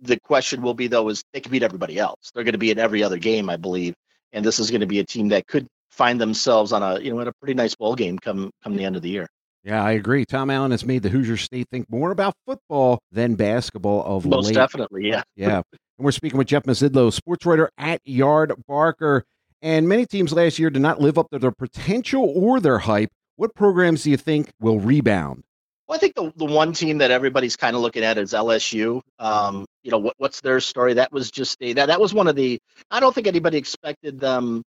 the 0.00 0.18
question 0.20 0.62
will 0.62 0.74
be 0.74 0.86
though 0.88 1.08
is 1.08 1.22
they 1.32 1.40
can 1.40 1.52
beat 1.52 1.62
everybody 1.62 1.98
else. 1.98 2.30
They're 2.34 2.44
going 2.44 2.52
to 2.52 2.58
be 2.58 2.70
in 2.70 2.78
every 2.78 3.02
other 3.02 3.18
game, 3.18 3.50
I 3.50 3.56
believe, 3.56 3.94
and 4.32 4.44
this 4.44 4.58
is 4.58 4.70
going 4.70 4.80
to 4.80 4.86
be 4.86 4.98
a 5.00 5.04
team 5.04 5.28
that 5.28 5.46
could 5.46 5.66
find 5.90 6.20
themselves 6.20 6.72
on 6.72 6.82
a 6.82 7.00
you 7.00 7.12
know 7.12 7.20
in 7.20 7.28
a 7.28 7.32
pretty 7.34 7.54
nice 7.54 7.74
bowl 7.74 7.94
game 7.94 8.18
come 8.18 8.50
come 8.62 8.76
the 8.76 8.84
end 8.84 8.96
of 8.96 9.02
the 9.02 9.10
year. 9.10 9.28
Yeah, 9.62 9.84
I 9.84 9.92
agree. 9.92 10.24
Tom 10.24 10.48
Allen 10.50 10.70
has 10.70 10.84
made 10.86 11.02
the 11.02 11.10
Hoosier 11.10 11.36
State 11.36 11.68
think 11.70 11.90
more 11.90 12.10
about 12.10 12.34
football 12.46 12.98
than 13.12 13.34
basketball 13.34 14.02
of 14.04 14.24
Most 14.24 14.46
late. 14.46 14.54
definitely, 14.54 15.08
yeah. 15.08 15.22
Yeah. 15.36 15.56
And 15.98 16.04
we're 16.04 16.12
speaking 16.12 16.38
with 16.38 16.46
Jeff 16.48 16.62
Mezydlo, 16.62 17.12
sports 17.12 17.44
writer 17.44 17.70
at 17.76 18.00
Yard 18.06 18.54
Barker. 18.66 19.24
And 19.60 19.86
many 19.86 20.06
teams 20.06 20.32
last 20.32 20.58
year 20.58 20.70
did 20.70 20.80
not 20.80 21.00
live 21.00 21.18
up 21.18 21.28
to 21.30 21.38
their 21.38 21.52
potential 21.52 22.32
or 22.34 22.60
their 22.60 22.78
hype. 22.78 23.10
What 23.36 23.54
programs 23.54 24.02
do 24.04 24.10
you 24.10 24.16
think 24.16 24.50
will 24.60 24.80
rebound? 24.80 25.44
Well, 25.86 25.96
I 25.96 25.98
think 25.98 26.14
the, 26.14 26.32
the 26.36 26.46
one 26.46 26.72
team 26.72 26.98
that 26.98 27.10
everybody's 27.10 27.56
kind 27.56 27.76
of 27.76 27.82
looking 27.82 28.04
at 28.04 28.16
is 28.16 28.32
LSU. 28.32 29.02
Um, 29.18 29.66
you 29.82 29.90
know, 29.90 29.98
what, 29.98 30.14
what's 30.16 30.40
their 30.40 30.60
story? 30.60 30.94
That 30.94 31.12
was 31.12 31.30
just 31.30 31.58
a, 31.60 31.74
that, 31.74 31.86
that 31.86 32.00
was 32.00 32.14
one 32.14 32.28
of 32.28 32.36
the, 32.36 32.58
I 32.90 33.00
don't 33.00 33.14
think 33.14 33.26
anybody 33.26 33.58
expected 33.58 34.20
them 34.20 34.62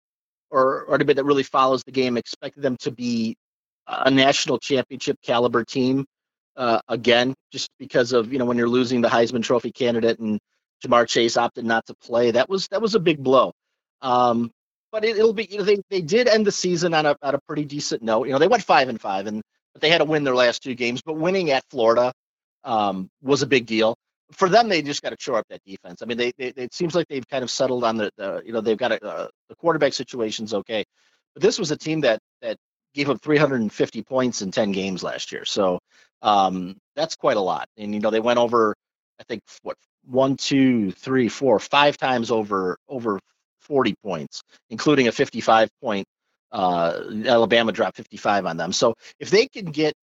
or, 0.50 0.82
or 0.84 0.94
anybody 0.96 1.14
that 1.14 1.24
really 1.24 1.44
follows 1.44 1.82
the 1.84 1.92
game 1.92 2.18
expected 2.18 2.62
them 2.62 2.76
to 2.80 2.90
be 2.90 3.36
a 3.86 4.10
national 4.10 4.58
championship 4.58 5.18
caliber 5.22 5.64
team 5.64 6.04
uh, 6.56 6.80
again, 6.88 7.34
just 7.50 7.70
because 7.78 8.12
of, 8.12 8.32
you 8.32 8.38
know, 8.38 8.44
when 8.44 8.58
you're 8.58 8.68
losing 8.68 9.00
the 9.00 9.08
Heisman 9.08 9.42
Trophy 9.42 9.72
candidate 9.72 10.18
and 10.18 10.38
Ja'Marr 10.84 11.08
Chase 11.08 11.36
opted 11.36 11.64
not 11.64 11.86
to 11.86 11.94
play, 11.94 12.32
that 12.32 12.48
was, 12.48 12.68
that 12.68 12.82
was 12.82 12.94
a 12.94 13.00
big 13.00 13.22
blow. 13.22 13.52
Um, 14.02 14.50
but 14.90 15.04
it, 15.04 15.16
will 15.16 15.32
be, 15.32 15.46
you 15.50 15.58
know, 15.58 15.64
they, 15.64 15.78
they 15.90 16.02
did 16.02 16.28
end 16.28 16.46
the 16.46 16.52
season 16.52 16.92
on 16.92 17.06
a, 17.06 17.16
on 17.22 17.34
a 17.34 17.40
pretty 17.46 17.64
decent 17.64 18.02
note. 18.02 18.26
You 18.26 18.32
know, 18.32 18.38
they 18.38 18.48
went 18.48 18.62
five 18.62 18.88
and 18.88 19.00
five 19.00 19.26
and, 19.26 19.42
but 19.72 19.80
they 19.80 19.88
had 19.88 19.98
to 19.98 20.04
win 20.04 20.24
their 20.24 20.34
last 20.34 20.62
two 20.62 20.74
games. 20.74 21.00
But 21.00 21.14
winning 21.14 21.50
at 21.50 21.64
Florida 21.70 22.12
um, 22.64 23.08
was 23.22 23.42
a 23.42 23.46
big 23.46 23.66
deal 23.66 23.96
for 24.32 24.48
them. 24.48 24.68
They 24.68 24.82
just 24.82 25.02
got 25.02 25.10
to 25.10 25.16
shore 25.18 25.38
up 25.38 25.46
that 25.50 25.62
defense. 25.64 26.02
I 26.02 26.06
mean, 26.06 26.18
they, 26.18 26.32
they 26.36 26.52
it 26.56 26.74
seems 26.74 26.94
like 26.94 27.06
they've 27.08 27.26
kind 27.28 27.42
of 27.44 27.50
settled 27.50 27.84
on 27.84 27.96
the, 27.96 28.10
the 28.16 28.42
you 28.44 28.52
know 28.52 28.60
they've 28.60 28.76
got 28.76 28.92
a, 28.92 29.04
uh, 29.04 29.28
the 29.48 29.54
quarterback 29.56 29.92
situation's 29.92 30.54
okay, 30.54 30.84
but 31.34 31.42
this 31.42 31.58
was 31.58 31.70
a 31.70 31.76
team 31.76 32.00
that 32.02 32.18
that 32.40 32.56
gave 32.94 33.10
up 33.10 33.20
350 33.22 34.02
points 34.02 34.42
in 34.42 34.50
10 34.50 34.72
games 34.72 35.02
last 35.02 35.32
year. 35.32 35.44
So 35.44 35.78
um, 36.22 36.76
that's 36.94 37.16
quite 37.16 37.36
a 37.36 37.40
lot. 37.40 37.66
And 37.76 37.94
you 37.94 38.00
know 38.00 38.10
they 38.10 38.20
went 38.20 38.38
over 38.38 38.74
I 39.20 39.24
think 39.24 39.42
what 39.62 39.76
one, 40.04 40.36
two, 40.36 40.90
three, 40.92 41.28
four, 41.28 41.58
five 41.60 41.96
times 41.96 42.30
over 42.30 42.76
over 42.88 43.20
40 43.60 43.94
points, 44.02 44.42
including 44.70 45.08
a 45.08 45.12
55 45.12 45.68
point 45.80 46.06
uh, 46.50 47.00
Alabama 47.24 47.72
dropped 47.72 47.96
55 47.96 48.46
on 48.46 48.56
them. 48.56 48.72
So 48.72 48.94
if 49.18 49.30
they 49.30 49.46
can 49.46 49.66
get 49.66 49.94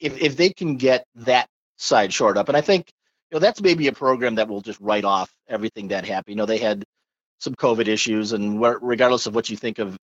if 0.00 0.20
if 0.20 0.36
they 0.36 0.50
can 0.50 0.76
get 0.76 1.04
that 1.16 1.48
side 1.76 2.12
short 2.12 2.36
up, 2.36 2.48
and 2.48 2.56
I 2.56 2.60
think 2.60 2.90
you 3.30 3.36
know 3.36 3.40
that's 3.40 3.60
maybe 3.60 3.88
a 3.88 3.92
program 3.92 4.36
that 4.36 4.48
will 4.48 4.60
just 4.60 4.80
write 4.80 5.04
off 5.04 5.30
everything 5.48 5.88
that 5.88 6.04
happened. 6.04 6.32
You 6.32 6.36
know 6.36 6.46
they 6.46 6.58
had 6.58 6.84
some 7.38 7.54
COVID 7.54 7.88
issues, 7.88 8.32
and 8.32 8.60
regardless 8.82 9.26
of 9.26 9.34
what 9.34 9.50
you 9.50 9.56
think 9.56 9.78
of 9.78 9.96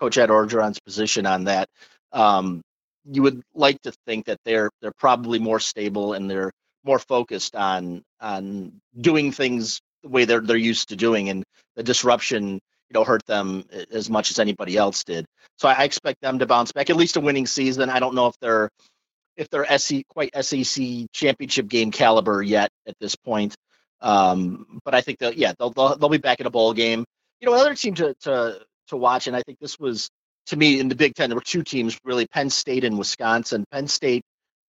Coach 0.00 0.18
Ed 0.18 0.30
Orgeron's 0.30 0.80
position 0.80 1.26
on 1.26 1.44
that, 1.44 1.68
um, 2.12 2.62
you 3.04 3.22
would 3.22 3.42
like 3.54 3.80
to 3.82 3.92
think 4.06 4.26
that 4.26 4.38
they're 4.44 4.70
they're 4.80 4.92
probably 4.98 5.38
more 5.38 5.60
stable 5.60 6.14
and 6.14 6.30
they're 6.30 6.52
more 6.84 6.98
focused 6.98 7.54
on 7.54 8.02
on 8.20 8.72
doing 8.98 9.32
things 9.32 9.80
the 10.02 10.08
way 10.08 10.24
they're 10.24 10.40
they're 10.40 10.56
used 10.56 10.88
to 10.88 10.96
doing, 10.96 11.28
and 11.28 11.44
the 11.76 11.82
disruption 11.82 12.54
you 12.54 12.94
know 12.94 13.04
hurt 13.04 13.24
them 13.26 13.64
as 13.92 14.10
much 14.10 14.30
as 14.30 14.38
anybody 14.38 14.76
else 14.76 15.04
did. 15.04 15.26
So 15.58 15.68
I 15.68 15.84
expect 15.84 16.20
them 16.22 16.38
to 16.38 16.46
bounce 16.46 16.72
back, 16.72 16.90
at 16.90 16.96
least 16.96 17.16
a 17.16 17.20
winning 17.20 17.46
season. 17.46 17.90
I 17.90 18.00
don't 18.00 18.14
know 18.14 18.26
if 18.26 18.34
they're 18.40 18.70
if 19.36 19.48
they're 19.50 19.78
SC 19.78 20.02
quite 20.08 20.30
SEC 20.44 21.06
championship 21.12 21.68
game 21.68 21.90
caliber 21.90 22.42
yet 22.42 22.70
at 22.86 22.94
this 23.00 23.16
point. 23.16 23.54
Um, 24.02 24.80
but 24.84 24.94
I 24.94 25.02
think 25.02 25.18
that 25.18 25.36
yeah, 25.36 25.52
they'll, 25.58 25.70
they'll 25.70 25.96
they'll 25.96 26.08
be 26.08 26.18
back 26.18 26.40
in 26.40 26.46
a 26.46 26.50
bowl 26.50 26.72
game. 26.72 27.04
You 27.40 27.46
know, 27.46 27.54
another 27.54 27.74
team 27.74 27.94
to 27.96 28.14
to 28.22 28.60
to 28.90 28.96
watch, 28.96 29.26
and 29.26 29.36
I 29.36 29.42
think 29.42 29.58
this 29.58 29.78
was 29.78 30.10
to 30.46 30.56
me 30.56 30.80
in 30.80 30.88
the 30.88 30.94
Big 30.94 31.14
Ten. 31.14 31.30
There 31.30 31.36
were 31.36 31.42
two 31.42 31.62
teams 31.62 31.98
really: 32.04 32.26
Penn 32.26 32.50
State 32.50 32.84
and 32.84 32.98
Wisconsin. 32.98 33.64
Penn 33.72 33.88
State 33.88 34.22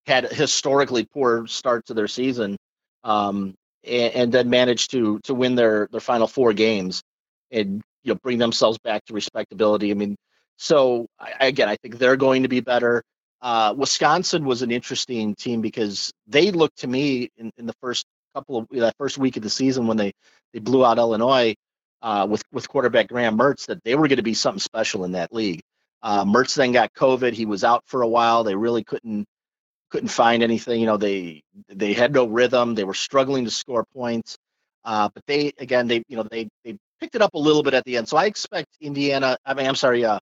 had 0.06 0.32
historically 0.32 1.06
poor 1.06 1.48
start 1.48 1.86
to 1.88 1.94
their 1.94 2.08
season, 2.08 2.58
um, 3.04 3.54
and, 3.84 4.14
and, 4.14 4.32
then 4.32 4.50
managed 4.50 4.92
to 4.92 5.20
to 5.26 5.34
win 5.34 5.56
their 5.56 5.88
their 5.92 6.02
final 6.02 6.28
four 6.28 6.54
games. 6.54 7.02
And 7.52 7.82
you 8.04 8.14
know 8.14 8.20
bring 8.24 8.38
themselves 8.38 8.78
back 8.80 9.06
to 9.06 9.14
respectability. 9.14 9.92
I 9.92 9.94
mean, 9.94 10.16
so 10.58 11.08
I, 11.20 11.48
again, 11.48 11.70
I 11.70 11.76
think 11.78 11.98
they're 11.98 12.18
going 12.18 12.44
to 12.44 12.50
be 12.50 12.62
better. 12.62 13.04
Uh, 13.42 13.74
Wisconsin 13.76 14.46
was 14.46 14.62
an 14.62 14.72
interesting 14.72 15.36
team 15.36 15.62
because 15.62 16.12
they 16.28 16.52
looked 16.52 16.80
to 16.80 16.88
me 16.88 17.30
in, 17.38 17.52
in 17.58 17.66
the 17.66 17.74
first 17.82 18.06
couple 18.36 18.58
of 18.58 18.68
that 18.72 18.96
first 18.98 19.18
week 19.18 19.36
of 19.38 19.44
the 19.44 19.50
season 19.50 19.88
when 19.88 19.98
they 19.98 20.14
they 20.54 20.60
blew 20.60 20.86
out 20.86 20.98
Illinois 20.98 21.56
uh, 22.02 22.28
with 22.30 22.44
with 22.52 22.68
quarterback 22.68 23.08
Graham 23.08 23.38
Mertz 23.38 23.68
that 23.68 23.84
they 23.84 23.96
were 23.96 24.08
going 24.08 24.18
to 24.18 24.24
be 24.24 24.34
something 24.34 24.60
special 24.60 25.06
in 25.06 25.14
that 25.14 25.34
league. 25.34 25.62
Uh, 26.02 26.26
Mertz 26.26 26.56
then 26.56 26.72
got 26.72 26.94
COVID; 26.94 27.34
he 27.34 27.46
was 27.46 27.64
out 27.64 27.84
for 27.86 28.02
a 28.02 28.08
while. 28.08 28.44
They 28.44 28.56
really 28.56 28.84
couldn't 28.84 29.26
couldn't 29.90 30.10
find 30.10 30.44
anything. 30.44 30.80
You 30.80 30.88
know, 30.88 30.98
they 30.98 31.44
they 31.68 31.94
had 31.94 32.14
no 32.14 32.26
rhythm. 32.28 32.76
They 32.76 32.84
were 32.84 32.94
struggling 32.94 33.46
to 33.46 33.52
score 33.52 33.86
points. 33.94 34.38
Uh, 34.84 35.10
but 35.14 35.24
they 35.28 35.52
again, 35.60 35.88
they 35.88 36.04
you 36.08 36.18
know 36.18 36.24
they 36.24 36.50
they 36.64 36.78
picked 37.00 37.16
it 37.16 37.22
up 37.22 37.34
a 37.34 37.40
little 37.40 37.64
bit 37.64 37.74
at 37.74 37.84
the 37.86 37.98
end. 37.98 38.08
So 38.08 38.18
I 38.18 38.26
expect 38.26 38.68
Indiana. 38.82 39.38
I 39.46 39.54
mean, 39.54 39.68
I'm 39.68 39.76
sorry, 39.76 40.06
uh, 40.06 40.20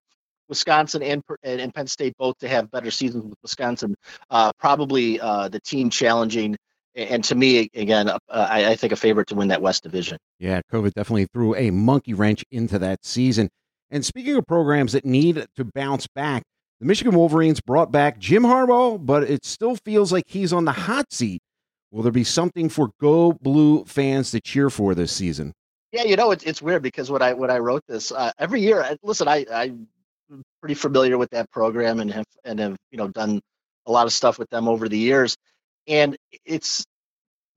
Wisconsin 0.48 1.02
and, 1.02 1.22
and 1.42 1.72
Penn 1.74 1.86
State 1.86 2.14
both 2.18 2.36
to 2.38 2.48
have 2.48 2.70
better 2.70 2.90
seasons 2.90 3.24
with 3.24 3.38
Wisconsin. 3.42 3.94
Uh, 4.28 4.52
probably 4.58 5.20
uh, 5.20 5.48
the 5.48 5.60
team 5.60 5.88
challenging. 5.88 6.56
And 6.94 7.22
to 7.24 7.34
me, 7.34 7.70
again, 7.74 8.08
uh, 8.08 8.18
I, 8.28 8.70
I 8.70 8.76
think 8.76 8.92
a 8.92 8.96
favorite 8.96 9.28
to 9.28 9.34
win 9.34 9.48
that 9.48 9.62
West 9.62 9.82
Division. 9.82 10.18
Yeah, 10.38 10.60
COVID 10.72 10.92
definitely 10.92 11.26
threw 11.32 11.54
a 11.54 11.70
monkey 11.70 12.14
wrench 12.14 12.44
into 12.50 12.78
that 12.80 13.04
season. 13.04 13.48
And 13.90 14.04
speaking 14.04 14.36
of 14.36 14.46
programs 14.46 14.92
that 14.92 15.04
need 15.04 15.46
to 15.56 15.64
bounce 15.64 16.06
back, 16.08 16.42
the 16.80 16.86
Michigan 16.86 17.14
Wolverines 17.14 17.60
brought 17.60 17.92
back 17.92 18.18
Jim 18.18 18.42
Harbaugh, 18.42 19.04
but 19.04 19.24
it 19.24 19.44
still 19.44 19.76
feels 19.76 20.12
like 20.12 20.24
he's 20.26 20.52
on 20.52 20.64
the 20.64 20.72
hot 20.72 21.12
seat. 21.12 21.40
Will 21.90 22.02
there 22.02 22.12
be 22.12 22.24
something 22.24 22.68
for 22.68 22.90
Go 23.00 23.32
Blue 23.32 23.84
fans 23.84 24.30
to 24.30 24.40
cheer 24.40 24.70
for 24.70 24.94
this 24.94 25.12
season? 25.12 25.52
Yeah, 25.92 26.04
you 26.04 26.16
know, 26.16 26.30
it's 26.30 26.44
it's 26.44 26.62
weird 26.62 26.82
because 26.82 27.10
when 27.10 27.20
I 27.20 27.32
when 27.32 27.50
I 27.50 27.58
wrote 27.58 27.82
this 27.88 28.12
uh, 28.12 28.30
every 28.38 28.60
year, 28.60 28.80
I, 28.80 28.96
listen, 29.02 29.26
I 29.26 29.44
I'm 29.50 29.88
pretty 30.60 30.74
familiar 30.74 31.18
with 31.18 31.30
that 31.30 31.50
program 31.50 31.98
and 31.98 32.10
have 32.12 32.26
and 32.44 32.60
have 32.60 32.76
you 32.92 32.98
know 32.98 33.08
done 33.08 33.40
a 33.86 33.92
lot 33.92 34.06
of 34.06 34.12
stuff 34.12 34.38
with 34.38 34.48
them 34.50 34.68
over 34.68 34.88
the 34.88 34.98
years, 34.98 35.36
and 35.90 36.16
it's 36.46 36.86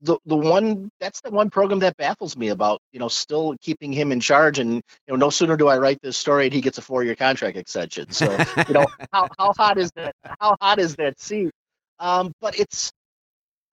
the 0.02 0.18
the 0.26 0.36
one 0.36 0.90
that's 1.00 1.22
the 1.22 1.30
one 1.30 1.48
program 1.48 1.78
that 1.78 1.96
baffles 1.96 2.36
me 2.36 2.48
about 2.48 2.80
you 2.92 3.00
know 3.00 3.08
still 3.08 3.54
keeping 3.62 3.92
him 3.92 4.12
in 4.12 4.20
charge 4.20 4.58
and 4.58 4.74
you 4.74 4.82
know 5.08 5.16
no 5.16 5.30
sooner 5.30 5.56
do 5.56 5.68
I 5.68 5.78
write 5.78 5.98
this 6.02 6.18
story 6.18 6.44
and 6.44 6.52
he 6.52 6.60
gets 6.60 6.76
a 6.76 6.82
four 6.82 7.02
year 7.02 7.14
contract 7.14 7.56
extension. 7.56 8.10
So 8.10 8.30
you 8.68 8.74
know 8.74 8.86
how 9.12 9.28
how 9.38 9.54
hot 9.56 9.78
is 9.78 9.90
that 9.96 10.14
how 10.40 10.56
hot 10.60 10.78
is 10.78 10.96
that 10.96 11.18
seat? 11.18 11.50
Um, 11.98 12.32
but 12.42 12.58
it's 12.58 12.92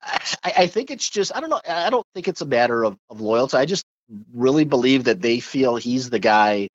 I, 0.01 0.53
I 0.59 0.67
think 0.67 0.91
it's 0.91 1.09
just 1.09 1.35
I 1.35 1.41
don't 1.41 1.49
know 1.49 1.61
I 1.67 1.89
don't 1.89 2.05
think 2.15 2.29
it's 2.29 2.41
a 2.41 2.45
matter 2.45 2.85
of, 2.85 2.95
of 3.09 3.19
loyalty. 3.19 3.57
I 3.57 3.65
just 3.65 3.83
really 4.33 4.65
believe 4.65 5.05
that 5.05 5.21
they 5.21 5.39
feel 5.39 5.75
he's 5.75 6.09
the 6.09 6.19
guy, 6.19 6.69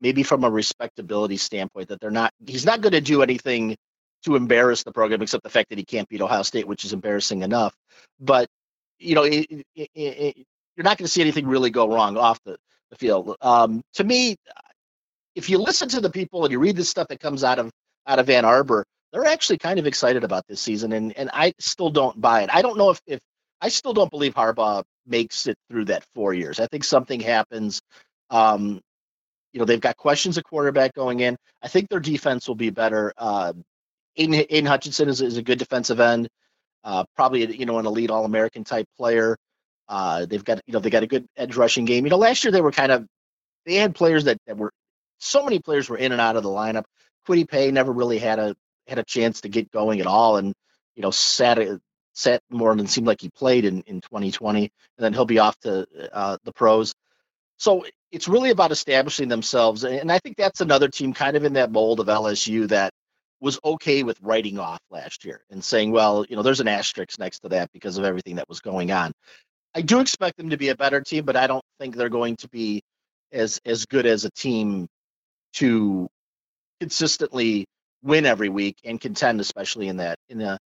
maybe 0.00 0.22
from 0.22 0.44
a 0.44 0.50
respectability 0.50 1.36
standpoint, 1.36 1.88
that 1.88 2.00
they're 2.00 2.10
not, 2.10 2.32
he's 2.46 2.66
not 2.66 2.80
going 2.80 2.92
to 2.92 3.00
do 3.00 3.22
anything 3.22 3.76
to 4.26 4.36
embarrass 4.36 4.82
the 4.82 4.92
program 4.92 5.22
except 5.22 5.42
the 5.42 5.50
fact 5.50 5.70
that 5.70 5.78
he 5.78 5.84
can't 5.84 6.08
beat 6.08 6.20
Ohio 6.20 6.42
State, 6.42 6.68
which 6.68 6.84
is 6.84 6.92
embarrassing 6.92 7.42
enough. 7.42 7.74
But, 8.20 8.48
you 8.98 9.14
know, 9.14 9.22
it, 9.22 9.46
it, 9.74 9.90
it, 9.94 10.36
you're 10.76 10.84
not 10.84 10.98
going 10.98 11.06
to 11.06 11.10
see 11.10 11.22
anything 11.22 11.46
really 11.46 11.70
go 11.70 11.88
wrong 11.88 12.16
off 12.16 12.38
the, 12.44 12.56
the 12.90 12.96
field. 12.96 13.34
Um, 13.40 13.82
to 13.94 14.04
me, 14.04 14.36
if 15.34 15.48
you 15.48 15.58
listen 15.58 15.88
to 15.90 16.00
the 16.00 16.10
people 16.10 16.44
and 16.44 16.52
you 16.52 16.58
read 16.58 16.76
the 16.76 16.84
stuff 16.84 17.08
that 17.08 17.20
comes 17.20 17.44
out 17.44 17.58
of 17.58 17.70
out 18.06 18.18
of 18.18 18.30
Ann 18.30 18.44
Arbor, 18.44 18.84
they're 19.12 19.26
actually 19.26 19.58
kind 19.58 19.78
of 19.78 19.86
excited 19.86 20.24
about 20.24 20.44
this 20.48 20.60
season, 20.60 20.92
and 20.92 21.16
and 21.16 21.30
I 21.32 21.52
still 21.58 21.90
don't 21.90 22.20
buy 22.20 22.42
it. 22.42 22.50
I 22.52 22.62
don't 22.62 22.78
know 22.78 22.90
if 22.90 23.00
if 23.06 23.20
I 23.60 23.68
still 23.68 23.94
don't 23.94 24.10
believe 24.10 24.34
Harbaugh 24.34 24.82
makes 25.06 25.46
it 25.46 25.56
through 25.70 25.86
that 25.86 26.04
four 26.14 26.34
years. 26.34 26.60
I 26.60 26.66
think 26.66 26.84
something 26.84 27.20
happens. 27.20 27.80
Um, 28.30 28.80
you 29.52 29.60
know, 29.60 29.64
they've 29.64 29.80
got 29.80 29.96
questions 29.96 30.36
at 30.36 30.44
quarterback 30.44 30.94
going 30.94 31.20
in. 31.20 31.36
I 31.62 31.68
think 31.68 31.88
their 31.88 32.00
defense 32.00 32.48
will 32.48 32.56
be 32.56 32.70
better. 32.70 33.12
Uh, 33.16 33.54
Aidan, 34.16 34.34
Aidan 34.34 34.66
Hutchinson 34.66 35.08
is, 35.08 35.20
is, 35.20 35.36
a 35.36 35.42
good 35.42 35.58
defensive 35.58 36.00
end, 36.00 36.28
uh, 36.84 37.04
probably 37.14 37.56
you 37.56 37.66
know 37.66 37.78
an 37.78 37.86
elite 37.86 38.10
All 38.10 38.24
American 38.24 38.64
type 38.64 38.86
player. 38.96 39.36
Uh, 39.88 40.26
they've 40.26 40.44
got 40.44 40.60
you 40.66 40.72
know 40.72 40.80
they 40.80 40.90
got 40.90 41.02
a 41.02 41.06
good 41.06 41.26
edge 41.36 41.56
rushing 41.56 41.84
game. 41.84 42.04
You 42.04 42.10
know, 42.10 42.16
last 42.16 42.44
year 42.44 42.52
they 42.52 42.60
were 42.60 42.72
kind 42.72 42.92
of 42.92 43.06
they 43.64 43.74
had 43.74 43.94
players 43.94 44.24
that, 44.24 44.38
that 44.46 44.56
were 44.56 44.72
so 45.18 45.44
many 45.44 45.58
players 45.58 45.88
were 45.88 45.98
in 45.98 46.12
and 46.12 46.20
out 46.20 46.36
of 46.36 46.42
the 46.42 46.48
lineup. 46.48 46.84
Kwity 47.26 47.48
Paye 47.48 47.70
never 47.70 47.92
really 47.92 48.18
had 48.18 48.38
a 48.38 48.54
had 48.86 48.98
a 48.98 49.04
chance 49.04 49.42
to 49.42 49.48
get 49.48 49.70
going 49.70 50.00
at 50.00 50.06
all, 50.06 50.36
and 50.36 50.54
you 50.94 51.02
know 51.02 51.10
sat 51.10 51.58
sat 52.12 52.40
more 52.50 52.74
than 52.74 52.86
seemed 52.86 53.06
like 53.06 53.20
he 53.20 53.28
played 53.28 53.64
in, 53.64 53.82
in 53.82 54.00
2020, 54.00 54.60
and 54.60 54.70
then 54.98 55.12
he'll 55.12 55.26
be 55.26 55.38
off 55.38 55.58
to 55.60 55.86
uh, 56.12 56.38
the 56.44 56.52
pros. 56.52 56.94
So 57.58 57.84
it's 58.10 58.28
really 58.28 58.50
about 58.50 58.72
establishing 58.72 59.28
themselves, 59.28 59.84
and 59.84 60.10
I 60.10 60.18
think 60.18 60.36
that's 60.36 60.60
another 60.60 60.88
team 60.88 61.12
kind 61.12 61.36
of 61.36 61.44
in 61.44 61.54
that 61.54 61.72
mold 61.72 62.00
of 62.00 62.06
LSU 62.06 62.68
that 62.68 62.92
was 63.40 63.58
okay 63.64 64.02
with 64.02 64.18
writing 64.22 64.58
off 64.58 64.80
last 64.90 65.24
year 65.24 65.42
and 65.50 65.62
saying, 65.62 65.92
well, 65.92 66.24
you 66.28 66.36
know, 66.36 66.42
there's 66.42 66.60
an 66.60 66.68
asterisk 66.68 67.18
next 67.18 67.40
to 67.40 67.48
that 67.50 67.70
because 67.72 67.98
of 67.98 68.04
everything 68.04 68.36
that 68.36 68.48
was 68.48 68.60
going 68.60 68.90
on. 68.90 69.12
I 69.74 69.82
do 69.82 70.00
expect 70.00 70.38
them 70.38 70.50
to 70.50 70.56
be 70.56 70.70
a 70.70 70.76
better 70.76 71.00
team, 71.02 71.24
but 71.24 71.36
I 71.36 71.46
don't 71.46 71.64
think 71.78 71.96
they're 71.96 72.08
going 72.08 72.36
to 72.36 72.48
be 72.48 72.82
as 73.32 73.60
as 73.66 73.84
good 73.84 74.06
as 74.06 74.24
a 74.24 74.30
team 74.30 74.86
to 75.54 76.08
consistently 76.80 77.66
win 78.02 78.24
every 78.24 78.48
week 78.48 78.76
and 78.84 79.00
contend, 79.00 79.40
especially 79.40 79.88
in 79.88 79.98
that 79.98 80.16
in 80.28 80.38
the 80.38 80.58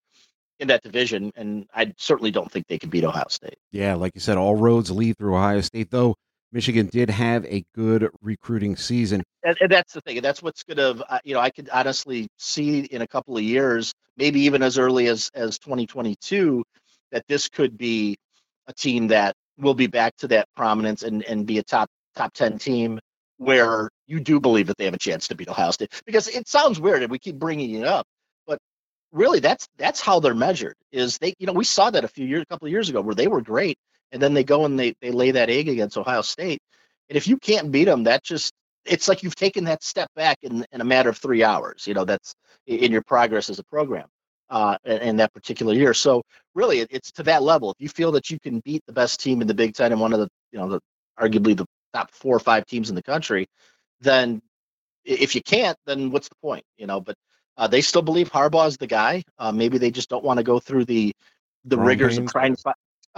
in 0.60 0.68
that 0.68 0.82
division. 0.82 1.32
And 1.34 1.66
I 1.74 1.92
certainly 1.96 2.30
don't 2.30 2.50
think 2.50 2.66
they 2.68 2.78
can 2.78 2.90
beat 2.90 3.02
Ohio 3.02 3.26
State. 3.28 3.58
Yeah, 3.72 3.94
like 3.94 4.12
you 4.14 4.20
said, 4.20 4.36
all 4.36 4.54
roads 4.54 4.90
lead 4.90 5.18
through 5.18 5.34
Ohio 5.34 5.60
State, 5.62 5.90
though. 5.90 6.14
Michigan 6.52 6.86
did 6.86 7.10
have 7.10 7.44
a 7.46 7.64
good 7.74 8.08
recruiting 8.22 8.76
season. 8.76 9.22
And, 9.44 9.56
and 9.60 9.70
that's 9.70 9.92
the 9.92 10.00
thing. 10.00 10.20
That's 10.20 10.42
what's 10.42 10.64
going 10.64 10.78
to, 10.78 11.04
uh, 11.08 11.18
you 11.24 11.34
know, 11.34 11.40
I 11.40 11.50
could 11.50 11.68
honestly 11.72 12.28
see 12.38 12.80
in 12.80 13.02
a 13.02 13.06
couple 13.06 13.36
of 13.36 13.42
years, 13.42 13.92
maybe 14.16 14.40
even 14.42 14.62
as 14.62 14.78
early 14.78 15.06
as 15.06 15.30
as 15.34 15.58
2022, 15.58 16.64
that 17.12 17.24
this 17.28 17.48
could 17.48 17.78
be 17.78 18.16
a 18.66 18.72
team 18.72 19.08
that 19.08 19.34
will 19.58 19.74
be 19.74 19.86
back 19.86 20.16
to 20.18 20.28
that 20.28 20.48
prominence 20.56 21.02
and 21.02 21.22
and 21.24 21.46
be 21.46 21.58
a 21.58 21.62
top 21.62 21.88
top 22.16 22.32
10 22.34 22.58
team 22.58 22.98
where 23.36 23.88
you 24.06 24.20
do 24.20 24.40
believe 24.40 24.66
that 24.66 24.76
they 24.76 24.84
have 24.84 24.94
a 24.94 24.98
chance 24.98 25.28
to 25.28 25.34
beat 25.34 25.48
Ohio 25.48 25.70
State 25.70 25.90
because 26.04 26.28
it 26.28 26.48
sounds 26.48 26.80
weird 26.80 27.02
and 27.02 27.10
we 27.10 27.18
keep 27.18 27.36
bringing 27.36 27.74
it 27.76 27.86
up, 27.86 28.06
but 28.46 28.58
really 29.12 29.40
that's 29.40 29.68
that's 29.78 30.00
how 30.00 30.20
they're 30.20 30.34
measured. 30.34 30.74
Is 30.92 31.18
they 31.18 31.34
you 31.38 31.46
know 31.46 31.52
we 31.52 31.64
saw 31.64 31.90
that 31.90 32.04
a 32.04 32.08
few 32.08 32.26
years 32.26 32.42
a 32.42 32.46
couple 32.46 32.66
of 32.66 32.72
years 32.72 32.88
ago 32.88 33.00
where 33.00 33.14
they 33.14 33.28
were 33.28 33.40
great 33.40 33.78
and 34.12 34.20
then 34.20 34.34
they 34.34 34.44
go 34.44 34.64
and 34.64 34.78
they 34.78 34.94
they 35.00 35.10
lay 35.10 35.32
that 35.32 35.50
egg 35.50 35.68
against 35.68 35.98
Ohio 35.98 36.22
State, 36.22 36.60
and 37.08 37.16
if 37.16 37.26
you 37.28 37.36
can't 37.36 37.70
beat 37.70 37.84
them, 37.84 38.04
that 38.04 38.22
just 38.22 38.52
it's 38.84 39.08
like 39.08 39.22
you've 39.22 39.36
taken 39.36 39.64
that 39.64 39.82
step 39.82 40.08
back 40.14 40.38
in 40.42 40.64
in 40.72 40.80
a 40.80 40.84
matter 40.84 41.10
of 41.10 41.18
three 41.18 41.42
hours. 41.42 41.86
You 41.86 41.94
know 41.94 42.04
that's 42.04 42.34
in 42.66 42.92
your 42.92 43.02
progress 43.02 43.50
as 43.50 43.58
a 43.58 43.64
program. 43.64 44.08
Uh, 44.48 44.76
in 44.84 45.18
that 45.18 45.32
particular 45.32 45.72
year, 45.72 45.94
so 45.94 46.22
really, 46.56 46.80
it's 46.80 47.12
to 47.12 47.22
that 47.22 47.40
level. 47.40 47.70
If 47.70 47.76
you 47.78 47.88
feel 47.88 48.10
that 48.12 48.30
you 48.30 48.40
can 48.40 48.58
beat 48.64 48.82
the 48.84 48.92
best 48.92 49.20
team 49.20 49.40
in 49.42 49.46
the 49.46 49.54
Big 49.54 49.74
Ten 49.74 49.92
and 49.92 50.00
one 50.00 50.12
of 50.12 50.18
the, 50.18 50.28
you 50.50 50.58
know, 50.58 50.68
the 50.68 50.80
arguably 51.20 51.56
the 51.56 51.66
top 51.94 52.10
four 52.10 52.34
or 52.34 52.40
five 52.40 52.66
teams 52.66 52.88
in 52.88 52.96
the 52.96 53.02
country, 53.04 53.46
then 54.00 54.42
if 55.04 55.34
you 55.36 55.42
can't, 55.42 55.76
then 55.86 56.10
what's 56.10 56.28
the 56.28 56.34
point? 56.42 56.64
You 56.78 56.86
know, 56.86 57.00
but 57.00 57.14
uh, 57.56 57.66
they 57.66 57.80
still 57.80 58.02
believe 58.02 58.30
Harbaugh 58.30 58.68
is 58.68 58.76
the 58.76 58.86
guy. 58.86 59.22
Uh, 59.38 59.52
maybe 59.52 59.78
they 59.78 59.90
just 59.90 60.08
don't 60.08 60.24
want 60.24 60.38
to 60.38 60.44
go 60.44 60.58
through 60.58 60.84
the 60.84 61.12
the 61.64 61.76
Wrong 61.76 61.86
rigors 61.86 62.18
of 62.18 62.26
trying 62.26 62.56
to 62.56 62.70
uh, 62.70 62.72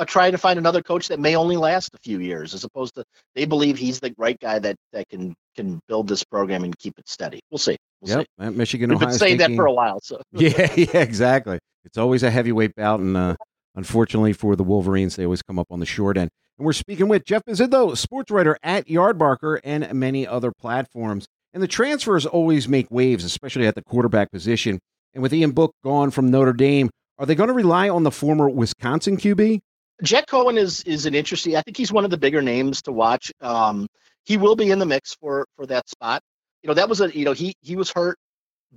try 0.06 0.30
to 0.30 0.38
find 0.38 0.58
another 0.58 0.82
coach 0.82 1.08
that 1.08 1.20
may 1.20 1.36
only 1.36 1.56
last 1.56 1.94
a 1.94 1.98
few 1.98 2.18
years, 2.18 2.54
as 2.54 2.64
opposed 2.64 2.94
to 2.94 3.04
they 3.34 3.44
believe 3.44 3.76
he's 3.78 4.00
the 4.00 4.14
right 4.16 4.38
guy 4.40 4.58
that 4.58 4.76
that 4.92 5.08
can 5.08 5.34
can 5.54 5.80
build 5.88 6.08
this 6.08 6.24
program 6.24 6.64
and 6.64 6.76
keep 6.78 6.98
it 6.98 7.08
steady. 7.08 7.40
We'll 7.50 7.58
see. 7.58 7.76
We'll 8.00 8.18
yep, 8.18 8.26
see. 8.40 8.50
Michigan. 8.50 8.90
We've 8.90 8.96
Ohio 8.96 9.08
been 9.08 9.18
saying 9.18 9.38
State 9.38 9.48
that 9.48 9.56
for 9.56 9.66
a 9.66 9.72
while. 9.72 10.00
So 10.02 10.20
yeah, 10.32 10.72
yeah, 10.76 10.98
exactly. 10.98 11.58
It's 11.84 11.98
always 11.98 12.22
a 12.22 12.30
heavyweight 12.30 12.74
bout, 12.74 13.00
and 13.00 13.16
uh, 13.16 13.36
unfortunately 13.74 14.32
for 14.32 14.56
the 14.56 14.64
Wolverines, 14.64 15.16
they 15.16 15.24
always 15.24 15.42
come 15.42 15.58
up 15.58 15.66
on 15.70 15.80
the 15.80 15.86
short 15.86 16.16
end. 16.16 16.30
And 16.58 16.66
we're 16.66 16.72
speaking 16.72 17.08
with 17.08 17.24
Jeff 17.24 17.42
Mezydlo, 17.44 17.96
sports 17.96 18.30
writer 18.30 18.56
at 18.62 18.86
Yardbarker 18.86 19.60
and 19.64 19.92
many 19.94 20.26
other 20.26 20.52
platforms. 20.52 21.26
And 21.54 21.62
the 21.62 21.68
transfers 21.68 22.24
always 22.24 22.68
make 22.68 22.90
waves, 22.90 23.24
especially 23.24 23.66
at 23.66 23.74
the 23.74 23.82
quarterback 23.82 24.30
position. 24.30 24.78
And 25.14 25.22
with 25.22 25.34
Ian 25.34 25.50
Book 25.50 25.74
gone 25.84 26.10
from 26.10 26.30
Notre 26.30 26.52
Dame, 26.52 26.88
are 27.18 27.26
they 27.26 27.34
going 27.34 27.48
to 27.48 27.54
rely 27.54 27.88
on 27.88 28.04
the 28.04 28.10
former 28.10 28.48
Wisconsin 28.48 29.16
QB? 29.16 29.60
Jack 30.02 30.26
Coan 30.26 30.58
is 30.58 30.82
is 30.82 31.06
an 31.06 31.14
interesting. 31.14 31.56
I 31.56 31.62
think 31.62 31.76
he's 31.76 31.92
one 31.92 32.04
of 32.04 32.10
the 32.10 32.18
bigger 32.18 32.42
names 32.42 32.82
to 32.82 32.92
watch. 32.92 33.32
Um, 33.40 33.86
he 34.24 34.36
will 34.36 34.56
be 34.56 34.70
in 34.70 34.78
the 34.78 34.86
mix 34.86 35.14
for 35.14 35.46
for 35.56 35.66
that 35.66 35.88
spot. 35.88 36.22
You 36.62 36.68
know, 36.68 36.74
that 36.74 36.88
was 36.88 37.00
a 37.00 37.16
you 37.16 37.24
know 37.24 37.32
he 37.32 37.54
he 37.60 37.76
was 37.76 37.90
hurt, 37.90 38.18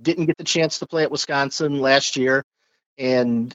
didn't 0.00 0.26
get 0.26 0.36
the 0.38 0.44
chance 0.44 0.78
to 0.80 0.86
play 0.86 1.02
at 1.02 1.10
Wisconsin 1.10 1.80
last 1.80 2.16
year, 2.16 2.42
and 2.98 3.52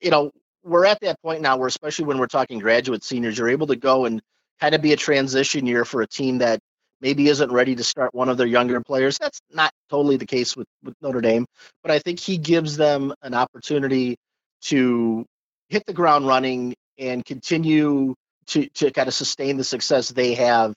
you 0.00 0.10
know 0.10 0.30
we're 0.62 0.86
at 0.86 1.00
that 1.00 1.20
point 1.22 1.42
now 1.42 1.56
where 1.56 1.68
especially 1.68 2.06
when 2.06 2.18
we're 2.18 2.26
talking 2.26 2.58
graduate 2.58 3.04
seniors, 3.04 3.38
you're 3.38 3.50
able 3.50 3.66
to 3.68 3.76
go 3.76 4.06
and 4.06 4.20
kind 4.60 4.74
of 4.74 4.82
be 4.82 4.92
a 4.92 4.96
transition 4.96 5.66
year 5.66 5.84
for 5.84 6.02
a 6.02 6.06
team 6.06 6.38
that 6.38 6.58
maybe 7.00 7.28
isn't 7.28 7.52
ready 7.52 7.74
to 7.74 7.84
start 7.84 8.14
one 8.14 8.28
of 8.28 8.38
their 8.38 8.46
younger 8.46 8.80
players. 8.80 9.18
That's 9.18 9.40
not 9.50 9.72
totally 9.90 10.16
the 10.16 10.26
case 10.26 10.56
with, 10.56 10.66
with 10.82 10.94
Notre 11.02 11.20
Dame, 11.20 11.44
but 11.82 11.90
I 11.90 11.98
think 11.98 12.18
he 12.18 12.38
gives 12.38 12.76
them 12.76 13.12
an 13.20 13.34
opportunity 13.34 14.16
to 14.62 15.26
hit 15.68 15.84
the 15.84 15.92
ground 15.92 16.26
running 16.26 16.74
and 16.98 17.24
continue 17.24 18.14
to 18.46 18.66
to 18.68 18.90
kind 18.90 19.08
of 19.08 19.14
sustain 19.14 19.56
the 19.56 19.64
success 19.64 20.10
they 20.10 20.34
have, 20.34 20.74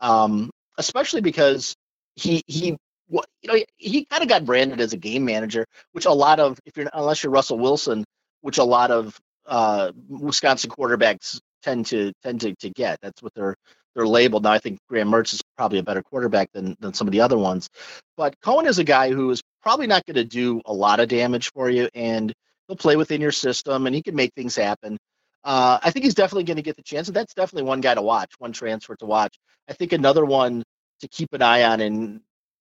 um, 0.00 0.50
especially 0.78 1.20
because 1.20 1.74
he 2.16 2.42
he 2.46 2.76
you 3.10 3.22
know 3.44 3.58
he 3.76 4.04
kind 4.04 4.22
of 4.22 4.28
got 4.28 4.44
branded 4.44 4.80
as 4.80 4.92
a 4.92 4.96
game 4.96 5.24
manager, 5.24 5.66
which 5.92 6.06
a 6.06 6.12
lot 6.12 6.40
of 6.40 6.58
if 6.66 6.76
you're 6.76 6.88
unless 6.92 7.22
you're 7.22 7.32
Russell 7.32 7.58
Wilson, 7.58 8.04
which 8.42 8.58
a 8.58 8.64
lot 8.64 8.90
of 8.90 9.18
uh, 9.46 9.92
Wisconsin 10.08 10.70
quarterbacks 10.70 11.40
tend 11.62 11.86
to 11.86 12.12
tend 12.22 12.40
to, 12.42 12.54
to 12.56 12.70
get. 12.70 12.98
That's 13.02 13.22
what 13.22 13.34
they're 13.34 13.56
they're 13.94 14.06
labeled. 14.06 14.44
Now 14.44 14.52
I 14.52 14.58
think 14.58 14.78
Graham 14.88 15.10
Mertz 15.10 15.34
is 15.34 15.42
probably 15.56 15.78
a 15.78 15.82
better 15.82 16.02
quarterback 16.02 16.50
than 16.52 16.76
than 16.80 16.94
some 16.94 17.08
of 17.08 17.12
the 17.12 17.20
other 17.20 17.38
ones, 17.38 17.68
but 18.16 18.34
Coan 18.40 18.66
is 18.66 18.78
a 18.78 18.84
guy 18.84 19.10
who 19.10 19.30
is 19.30 19.42
probably 19.62 19.86
not 19.86 20.06
going 20.06 20.14
to 20.16 20.24
do 20.24 20.60
a 20.64 20.72
lot 20.72 21.00
of 21.00 21.08
damage 21.08 21.50
for 21.52 21.68
you, 21.68 21.88
and 21.94 22.32
he'll 22.66 22.76
play 22.76 22.96
within 22.96 23.20
your 23.20 23.32
system, 23.32 23.86
and 23.86 23.94
he 23.94 24.02
can 24.02 24.14
make 24.14 24.32
things 24.34 24.56
happen. 24.56 24.96
Uh, 25.42 25.78
I 25.82 25.90
think 25.90 26.04
he's 26.04 26.14
definitely 26.14 26.44
going 26.44 26.56
to 26.56 26.62
get 26.62 26.76
the 26.76 26.82
chance, 26.82 27.08
and 27.08 27.16
that's 27.16 27.34
definitely 27.34 27.68
one 27.68 27.80
guy 27.80 27.94
to 27.94 28.02
watch, 28.02 28.32
one 28.38 28.52
transfer 28.52 28.94
to 28.96 29.06
watch. 29.06 29.38
I 29.68 29.72
think 29.72 29.92
another 29.92 30.24
one 30.24 30.62
to 31.00 31.08
keep 31.08 31.32
an 31.32 31.42
eye 31.42 31.64
on, 31.64 31.80
and 31.80 32.20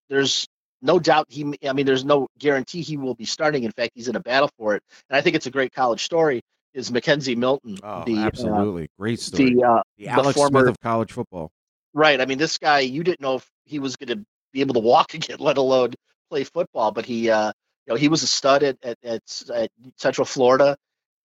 there's 0.10 0.48
no 0.82 1.00
doubt 1.00 1.26
he. 1.30 1.54
I 1.68 1.74
mean, 1.74 1.86
there's 1.86 2.06
no 2.06 2.28
guarantee 2.38 2.82
he 2.82 2.98
will 2.98 3.16
be 3.16 3.26
starting. 3.26 3.64
In 3.64 3.72
fact, 3.72 3.92
he's 3.96 4.08
in 4.08 4.16
a 4.16 4.22
battle 4.22 4.50
for 4.58 4.76
it, 4.76 4.84
and 5.10 5.18
I 5.18 5.22
think 5.22 5.36
it's 5.36 5.46
a 5.46 5.52
great 5.52 5.74
college 5.74 6.04
story. 6.04 6.42
Is 6.74 6.92
McKenzie 6.92 7.36
Milton? 7.36 7.78
Oh, 7.84 8.04
the, 8.06 8.18
uh, 8.18 8.26
absolutely, 8.28 8.84
uh, 8.84 8.88
great 8.98 9.20
story. 9.20 9.56
The, 9.56 9.64
uh, 9.64 9.82
the 9.98 10.08
Alex 10.08 10.28
the 10.28 10.34
former, 10.34 10.60
Smith 10.62 10.70
of 10.70 10.80
college 10.80 11.12
football. 11.12 11.52
Right. 11.94 12.22
I 12.22 12.26
mean, 12.26 12.38
this 12.38 12.58
guy, 12.58 12.80
you 12.80 13.04
didn't 13.04 13.22
know 13.22 13.36
if 13.36 13.50
he 13.66 13.80
was 13.80 13.96
going 13.96 14.18
to 14.18 14.26
be 14.54 14.62
able 14.62 14.76
to 14.76 14.80
walk 14.80 15.14
again, 15.16 15.38
let 15.40 15.58
alone 15.58 15.94
play 16.30 16.44
football. 16.44 16.92
But 16.92 17.06
he, 17.06 17.30
uh, 17.30 17.52
you 17.88 17.94
know, 17.94 17.96
he 17.96 18.08
was 18.08 18.24
a 18.24 18.28
stud 18.28 18.64
at, 18.64 18.78
at, 18.84 18.98
at, 19.04 19.22
at 19.54 19.72
Central 19.98 20.26
Florida, 20.26 20.78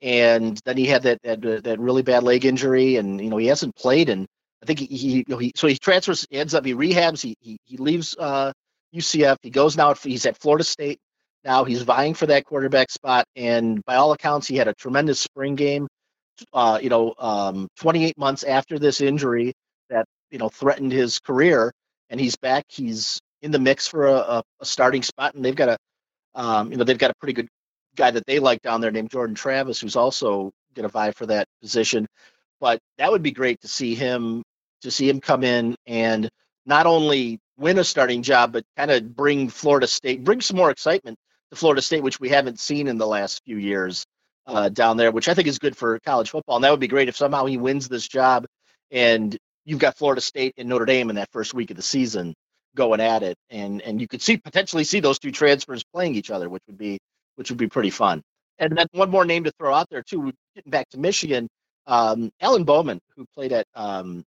and 0.05 0.61
then 0.67 0.77
he 0.77 0.85
had 0.85 1.03
that, 1.05 1.19
that 1.23 1.64
that 1.64 1.81
really 1.81 2.03
bad 2.03 2.23
leg 2.23 2.45
injury, 2.45 2.97
and 2.97 3.21
you 3.21 3.31
know 3.31 3.38
he 3.38 3.47
hasn't 3.47 3.75
played, 3.75 4.11
and 4.11 4.27
I 4.62 4.67
think 4.67 4.79
he, 4.79 4.87
he, 4.87 5.17
you 5.17 5.25
know, 5.29 5.38
he 5.38 5.51
so 5.57 5.67
he 5.67 5.79
transfers, 5.79 6.27
ends 6.31 6.55
up 6.55 6.64
he 6.67 6.75
rehabs, 6.75 7.23
he 7.23 7.35
he, 7.40 7.57
he 7.64 7.79
leaves 7.79 8.14
uh, 8.19 8.53
UCF, 8.95 9.38
he 9.43 9.49
goes 9.49 9.79
now, 9.79 9.95
he's 9.95 10.27
at 10.27 10.37
Florida 10.37 10.62
State 10.62 10.99
now, 11.43 11.64
he's 11.64 11.83
vying 11.83 12.12
for 12.12 12.27
that 12.27 12.45
quarterback 12.45 12.90
spot, 12.90 13.25
and 13.35 13.83
by 13.87 13.95
all 13.95 14.12
accounts, 14.12 14.47
he 14.47 14.57
had 14.57 14.69
a 14.69 14.75
tremendous 14.75 15.21
spring 15.21 15.55
game. 15.55 15.88
Uh, 16.53 16.81
you 16.83 16.90
know, 16.90 17.14
um, 17.17 17.69
28 17.79 18.19
months 18.19 18.43
after 18.43 18.79
this 18.79 19.01
injury 19.01 19.55
that 19.88 20.05
you 20.31 20.38
know 20.38 20.51
threatened 20.51 20.93
his 20.93 21.19
career, 21.19 21.73
and 22.11 22.21
he's 22.21 22.37
back. 22.37 22.64
He's 22.69 23.21
in 23.40 23.53
the 23.53 23.59
mix 23.59 23.87
for 23.87 24.07
a, 24.07 24.43
a 24.61 24.64
starting 24.64 25.03
spot, 25.03 25.35
and 25.35 25.43
they've 25.43 25.57
got 25.57 25.71
a, 25.71 25.77
um, 26.35 26.73
you 26.73 26.77
know, 26.77 26.85
they've 26.85 26.99
got 26.99 27.11
a 27.11 27.14
pretty 27.21 27.33
good 27.33 27.49
guy 27.96 28.11
that 28.11 28.26
they 28.26 28.38
like 28.38 28.62
down 28.62 28.80
there 28.80 28.90
named 28.90 29.11
Jordan 29.11 29.35
Travis, 29.35 29.80
who's 29.80 29.96
also 29.96 30.50
going 30.74 30.85
to 30.85 30.92
vie 30.92 31.12
for 31.12 31.26
that 31.26 31.46
position. 31.62 32.07
But 32.61 32.80
that 32.98 33.11
would 33.11 33.22
be 33.22 33.33
great 33.33 33.61
to 33.62 33.68
see 33.68 33.94
him 33.94 34.42
to 34.83 34.90
see 34.90 35.09
him 35.09 35.20
come 35.20 35.44
in 35.44 35.76
and 35.87 36.28
not 36.66 36.87
only 36.87 37.38
win 37.59 37.78
a 37.78 37.85
starting 37.85 38.22
job, 38.22 38.52
but 38.52 38.64
kind 38.76 38.90
of 38.90 39.16
bring 39.16 39.48
Florida 39.48 39.87
State, 39.87 40.24
bring 40.24 40.40
some 40.40 40.57
more 40.57 40.70
excitement 40.70 41.16
to 41.50 41.57
Florida 41.57 41.80
State, 41.83 42.02
which 42.02 42.20
we 42.20 42.28
haven't 42.28 42.61
seen 42.61 42.88
in 42.88 42.98
the 42.98 43.07
last 43.07 43.42
few 43.44 43.57
years 43.57 44.04
uh, 44.46 44.68
down 44.68 44.96
there, 44.96 45.11
which 45.11 45.28
I 45.28 45.35
think 45.35 45.48
is 45.48 45.59
good 45.59 45.76
for 45.76 45.98
college 46.00 46.30
football. 46.30 46.57
And 46.57 46.64
that 46.64 46.70
would 46.70 46.80
be 46.80 46.88
great 46.88 47.09
if 47.09 47.16
somehow 47.16 47.46
he 47.46 47.57
wins 47.57 47.88
this 47.88 48.07
job 48.07 48.46
and 48.90 49.37
you've 49.64 49.78
got 49.78 49.96
Florida 49.96 50.20
State 50.20 50.54
and 50.59 50.68
Notre 50.68 50.85
Dame 50.85 51.11
in 51.11 51.16
that 51.16 51.33
first 51.33 51.54
week 51.54 51.70
of 51.70 51.76
the 51.76 51.83
season 51.83 52.35
going 52.76 53.00
at 53.00 53.22
it, 53.22 53.37
and 53.50 53.80
and 53.83 54.00
you 54.00 54.09
could 54.09 54.22
see 54.22 54.37
potentially 54.37 54.85
see 54.85 55.00
those 55.00 55.18
two 55.18 55.30
transfers 55.30 55.85
playing 55.94 56.14
each 56.14 56.30
other, 56.30 56.48
which 56.48 56.62
would 56.66 56.78
be 56.78 56.98
which 57.37 57.51
would 57.51 57.59
be 57.59 57.68
pretty 57.68 57.90
fun. 57.90 58.23
And 58.59 58.77
then 58.77 58.87
one 58.92 59.11
more 59.11 59.25
name 59.25 59.44
to 59.44 59.53
throw 59.59 59.75
out 59.75 59.88
there 59.90 60.03
too, 60.03 60.33
getting 60.55 60.70
back 60.70 60.88
to 60.90 60.99
Michigan, 60.99 61.49
um, 61.87 62.31
Alan 62.40 62.64
Bowman, 62.64 63.01
who 63.16 63.27
played 63.35 63.53
at 63.53 63.66
um, 63.75 64.25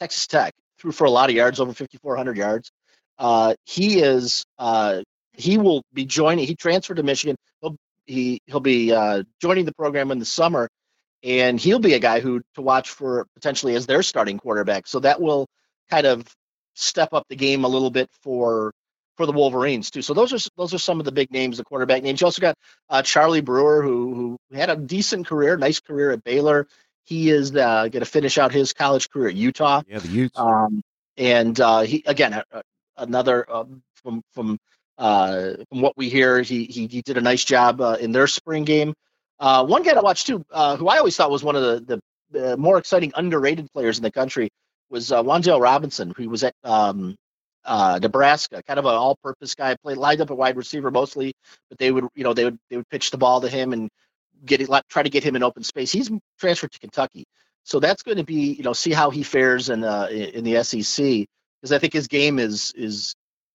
Texas 0.00 0.26
Tech, 0.26 0.52
threw 0.78 0.92
for 0.92 1.04
a 1.04 1.10
lot 1.10 1.30
of 1.30 1.36
yards, 1.36 1.60
over 1.60 1.72
5,400 1.72 2.36
yards. 2.36 2.70
Uh, 3.18 3.54
he 3.64 4.00
is 4.00 4.44
uh, 4.58 5.02
he 5.32 5.58
will 5.58 5.82
be 5.92 6.04
joining. 6.04 6.46
He 6.46 6.54
transferred 6.54 6.96
to 6.96 7.02
Michigan. 7.02 7.36
He'll 7.60 7.76
he 8.06 8.40
he'll 8.46 8.60
be 8.60 8.92
uh, 8.92 9.22
joining 9.40 9.64
the 9.64 9.74
program 9.74 10.10
in 10.10 10.18
the 10.18 10.24
summer, 10.24 10.68
and 11.22 11.58
he'll 11.58 11.78
be 11.78 11.94
a 11.94 11.98
guy 11.98 12.20
who 12.20 12.42
to 12.54 12.62
watch 12.62 12.90
for 12.90 13.26
potentially 13.34 13.74
as 13.74 13.86
their 13.86 14.02
starting 14.02 14.38
quarterback. 14.38 14.86
So 14.86 15.00
that 15.00 15.20
will 15.20 15.46
kind 15.90 16.06
of 16.06 16.26
step 16.74 17.10
up 17.12 17.24
the 17.28 17.36
game 17.36 17.64
a 17.64 17.68
little 17.68 17.90
bit 17.90 18.10
for 18.22 18.72
for 19.16 19.26
the 19.26 19.32
Wolverines 19.32 19.90
too. 19.90 20.02
So 20.02 20.14
those 20.14 20.32
are 20.32 20.50
those 20.56 20.74
are 20.74 20.78
some 20.78 21.00
of 21.00 21.04
the 21.04 21.12
big 21.12 21.30
names, 21.30 21.58
the 21.58 21.64
quarterback 21.64 22.02
names. 22.02 22.20
You 22.20 22.26
also 22.26 22.40
got 22.40 22.56
uh, 22.88 23.02
Charlie 23.02 23.40
Brewer, 23.40 23.82
who 23.82 24.14
who 24.50 24.56
had 24.56 24.70
a 24.70 24.76
decent 24.76 25.26
career, 25.26 25.56
nice 25.56 25.80
career 25.80 26.10
at 26.10 26.24
Baylor. 26.24 26.66
He 27.04 27.30
is 27.30 27.54
uh, 27.54 27.88
going 27.88 28.00
to 28.00 28.04
finish 28.04 28.36
out 28.36 28.52
his 28.52 28.72
college 28.72 29.10
career 29.10 29.28
at 29.28 29.36
Utah. 29.36 29.82
Yeah, 29.88 30.00
the 30.00 30.08
Utes. 30.08 30.38
Um, 30.38 30.82
and 31.16 31.58
uh, 31.60 31.80
he 31.80 32.02
again 32.06 32.42
another 32.96 33.50
um, 33.50 33.82
from 33.94 34.22
from 34.32 34.58
uh, 34.98 35.52
from 35.68 35.80
what 35.80 35.96
we 35.96 36.08
hear, 36.08 36.42
he 36.42 36.64
he, 36.64 36.86
he 36.86 37.02
did 37.02 37.16
a 37.16 37.20
nice 37.20 37.44
job 37.44 37.80
uh, 37.80 37.96
in 38.00 38.12
their 38.12 38.26
spring 38.26 38.64
game. 38.64 38.94
Uh, 39.38 39.64
one 39.64 39.82
guy 39.82 39.92
to 39.92 40.00
watch 40.00 40.24
too, 40.24 40.44
uh, 40.50 40.76
who 40.76 40.88
I 40.88 40.98
always 40.98 41.16
thought 41.16 41.30
was 41.30 41.44
one 41.44 41.56
of 41.56 41.62
the, 41.62 42.00
the, 42.30 42.38
the 42.38 42.56
more 42.56 42.78
exciting 42.78 43.12
underrated 43.14 43.70
players 43.72 43.98
in 43.98 44.02
the 44.02 44.10
country, 44.10 44.48
was 44.88 45.12
uh, 45.12 45.22
Wan'Dale 45.22 45.60
Robinson, 45.60 46.14
who 46.16 46.30
was 46.30 46.42
at 46.42 46.54
um, 46.64 47.16
uh, 47.66 47.98
Nebraska, 48.00 48.62
kind 48.66 48.78
of 48.78 48.86
an 48.86 48.94
all-purpose 48.94 49.54
guy, 49.54 49.76
played 49.82 49.98
lined 49.98 50.20
up 50.20 50.30
at 50.30 50.36
wide 50.36 50.56
receiver 50.56 50.90
mostly, 50.90 51.34
but 51.68 51.78
they 51.78 51.90
would 51.90 52.06
you 52.14 52.24
know 52.24 52.32
they 52.32 52.44
would 52.44 52.58
they 52.70 52.76
would 52.76 52.88
pitch 52.88 53.10
the 53.10 53.18
ball 53.18 53.40
to 53.40 53.48
him 53.48 53.72
and 53.72 53.90
get 54.44 54.60
it, 54.60 54.70
try 54.88 55.02
to 55.02 55.10
get 55.10 55.24
him 55.24 55.36
in 55.36 55.42
open 55.42 55.62
space. 55.62 55.92
He's 55.92 56.10
transferred 56.38 56.72
to 56.72 56.78
Kentucky, 56.78 57.24
so 57.64 57.80
that's 57.80 58.02
going 58.02 58.18
to 58.18 58.24
be 58.24 58.52
you 58.52 58.62
know 58.62 58.72
see 58.72 58.92
how 58.92 59.10
he 59.10 59.22
fares 59.22 59.68
in 59.68 59.84
uh, 59.84 60.08
in 60.10 60.44
the 60.44 60.62
SEC 60.62 61.26
because 61.60 61.72
I 61.72 61.78
think 61.78 61.92
his 61.92 62.06
game 62.06 62.38
is 62.38 62.72
is 62.76 63.14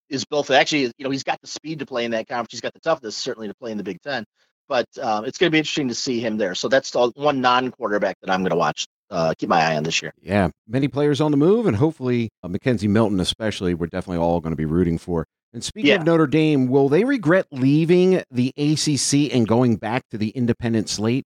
is 0.10 0.26
built 0.26 0.47
for 0.47 0.54
actually 0.54 0.84
you 0.97 1.04
know 1.06 1.10
he's 1.10 1.24
got 1.24 1.39
the 1.41 1.47
speed 1.47 1.80
to 1.80 1.86
play 1.86 2.06
in 2.06 2.12
that 2.12 2.28
conference. 2.28 2.52
He's 2.52 2.62
got 2.62 2.74
the 2.74 2.80
toughness 2.82 3.15
certainly 3.15 3.47
to 3.47 3.56
play 3.56 3.71
in 3.71 3.78
the 3.78 3.84
Big 3.84 4.02
Ten, 4.02 4.26
but 4.67 4.86
um, 5.02 5.26
it's 5.26 5.38
going 5.38 5.50
to 5.50 5.52
be 5.52 5.60
interesting 5.60 5.88
to 5.88 5.95
see 5.95 6.19
him 6.19 6.38
there. 6.38 6.56
So 6.56 6.67
that's 6.67 6.91
the 6.91 7.12
one 7.15 7.41
non-quarterback 7.41 8.17
that 8.21 8.30
I'm 8.30 8.41
going 8.41 8.52
to 8.52 8.58
watch. 8.58 8.86
Uh, 9.12 9.34
keep 9.38 9.50
my 9.50 9.62
eye 9.62 9.76
on 9.76 9.84
this 9.84 10.02
year. 10.02 10.13
Yeah, 10.21 10.50
many 10.67 10.88
players 10.88 11.19
on 11.21 11.32
the 11.32 11.38
move, 11.38 11.67
and 11.67 11.76
hopefully 11.76 12.30
uh, 12.43 12.47
McKenzie 12.47 12.88
Milton, 12.89 13.19
especially, 13.19 13.74
we're 13.74 13.88
definitely 13.88 14.17
all 14.24 14.39
going 14.39 14.54
to 14.54 14.58
be 14.58 14.65
rooting 14.65 14.97
for. 14.97 15.26
And 15.54 15.62
speaking 15.63 15.89
Yeah. 15.89 15.95
of 15.97 16.06
Notre 16.06 16.28
Dame, 16.28 16.67
will 16.69 16.88
they 16.88 17.04
regret 17.04 17.45
leaving 17.52 18.24
the 18.32 18.54
ACC 18.58 19.36
and 19.36 19.45
going 19.45 19.76
back 19.76 20.04
to 20.12 20.17
the 20.17 20.30
independent 20.30 20.88
slate? 20.88 21.26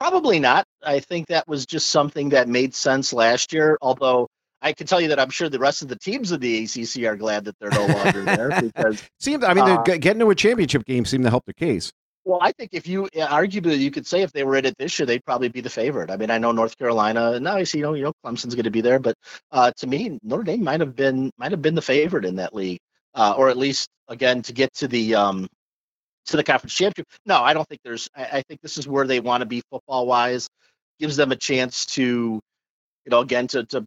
Probably 0.00 0.40
not. 0.40 0.64
I 0.82 0.98
think 1.00 1.28
that 1.28 1.46
was 1.46 1.66
just 1.66 1.88
something 1.88 2.30
that 2.30 2.48
made 2.48 2.74
sense 2.74 3.12
last 3.12 3.52
year. 3.52 3.78
Although 3.80 4.26
I 4.62 4.72
can 4.72 4.86
tell 4.88 5.00
you 5.00 5.08
that 5.08 5.20
I'm 5.20 5.30
sure 5.30 5.48
the 5.48 5.58
rest 5.58 5.82
of 5.82 5.88
the 5.88 5.96
teams 5.96 6.32
of 6.32 6.40
the 6.40 6.64
ACC 6.64 7.04
are 7.04 7.16
glad 7.16 7.44
that 7.44 7.54
they're 7.60 7.70
no 7.70 7.86
longer 7.86 8.24
there 8.24 8.48
because 8.60 9.02
Seems, 9.20 9.44
I 9.44 9.54
mean, 9.54 9.64
Uh, 9.68 9.82
getting 9.82 10.18
to 10.20 10.30
a 10.30 10.34
championship 10.34 10.84
game 10.84 11.04
seemed 11.04 11.24
to 11.24 11.30
help 11.30 11.44
the 11.46 11.54
case. 11.54 11.92
Well, 12.30 12.38
I 12.40 12.52
think 12.52 12.70
if 12.74 12.86
you 12.86 13.08
arguably 13.12 13.76
you 13.80 13.90
could 13.90 14.06
say 14.06 14.22
if 14.22 14.30
they 14.30 14.44
were 14.44 14.54
in 14.54 14.64
it 14.64 14.78
this 14.78 14.96
year, 14.96 15.04
they'd 15.04 15.24
probably 15.24 15.48
be 15.48 15.62
the 15.62 15.68
favorite. 15.68 16.12
I 16.12 16.16
mean, 16.16 16.30
I 16.30 16.38
know 16.38 16.52
North 16.52 16.78
Carolina, 16.78 17.32
and 17.32 17.48
obviously 17.48 17.80
you 17.80 17.86
know 17.86 17.94
you 17.94 18.04
know 18.04 18.12
Clemson's 18.24 18.54
going 18.54 18.66
to 18.66 18.70
be 18.70 18.82
there, 18.82 19.00
but 19.00 19.16
uh, 19.50 19.72
to 19.78 19.86
me, 19.88 20.16
Notre 20.22 20.44
Dame 20.44 20.62
might 20.62 20.78
have 20.78 20.94
been 20.94 21.32
might 21.38 21.50
have 21.50 21.60
been 21.60 21.74
the 21.74 21.82
favorite 21.82 22.24
in 22.24 22.36
that 22.36 22.54
league, 22.54 22.78
uh, 23.16 23.34
or 23.36 23.48
at 23.48 23.56
least 23.56 23.88
again 24.06 24.42
to 24.42 24.52
get 24.52 24.72
to 24.74 24.86
the 24.86 25.16
um, 25.16 25.48
to 26.26 26.36
the 26.36 26.44
conference 26.44 26.72
championship. 26.72 27.08
No, 27.26 27.42
I 27.42 27.52
don't 27.52 27.68
think 27.68 27.80
there's. 27.82 28.08
I, 28.14 28.22
I 28.22 28.42
think 28.42 28.60
this 28.60 28.78
is 28.78 28.86
where 28.86 29.08
they 29.08 29.18
want 29.18 29.40
to 29.40 29.46
be 29.46 29.64
football 29.68 30.06
wise. 30.06 30.48
Gives 31.00 31.16
them 31.16 31.32
a 31.32 31.36
chance 31.36 31.84
to, 31.96 32.02
you 32.02 33.10
know, 33.10 33.18
again 33.22 33.48
to 33.48 33.64
to 33.66 33.84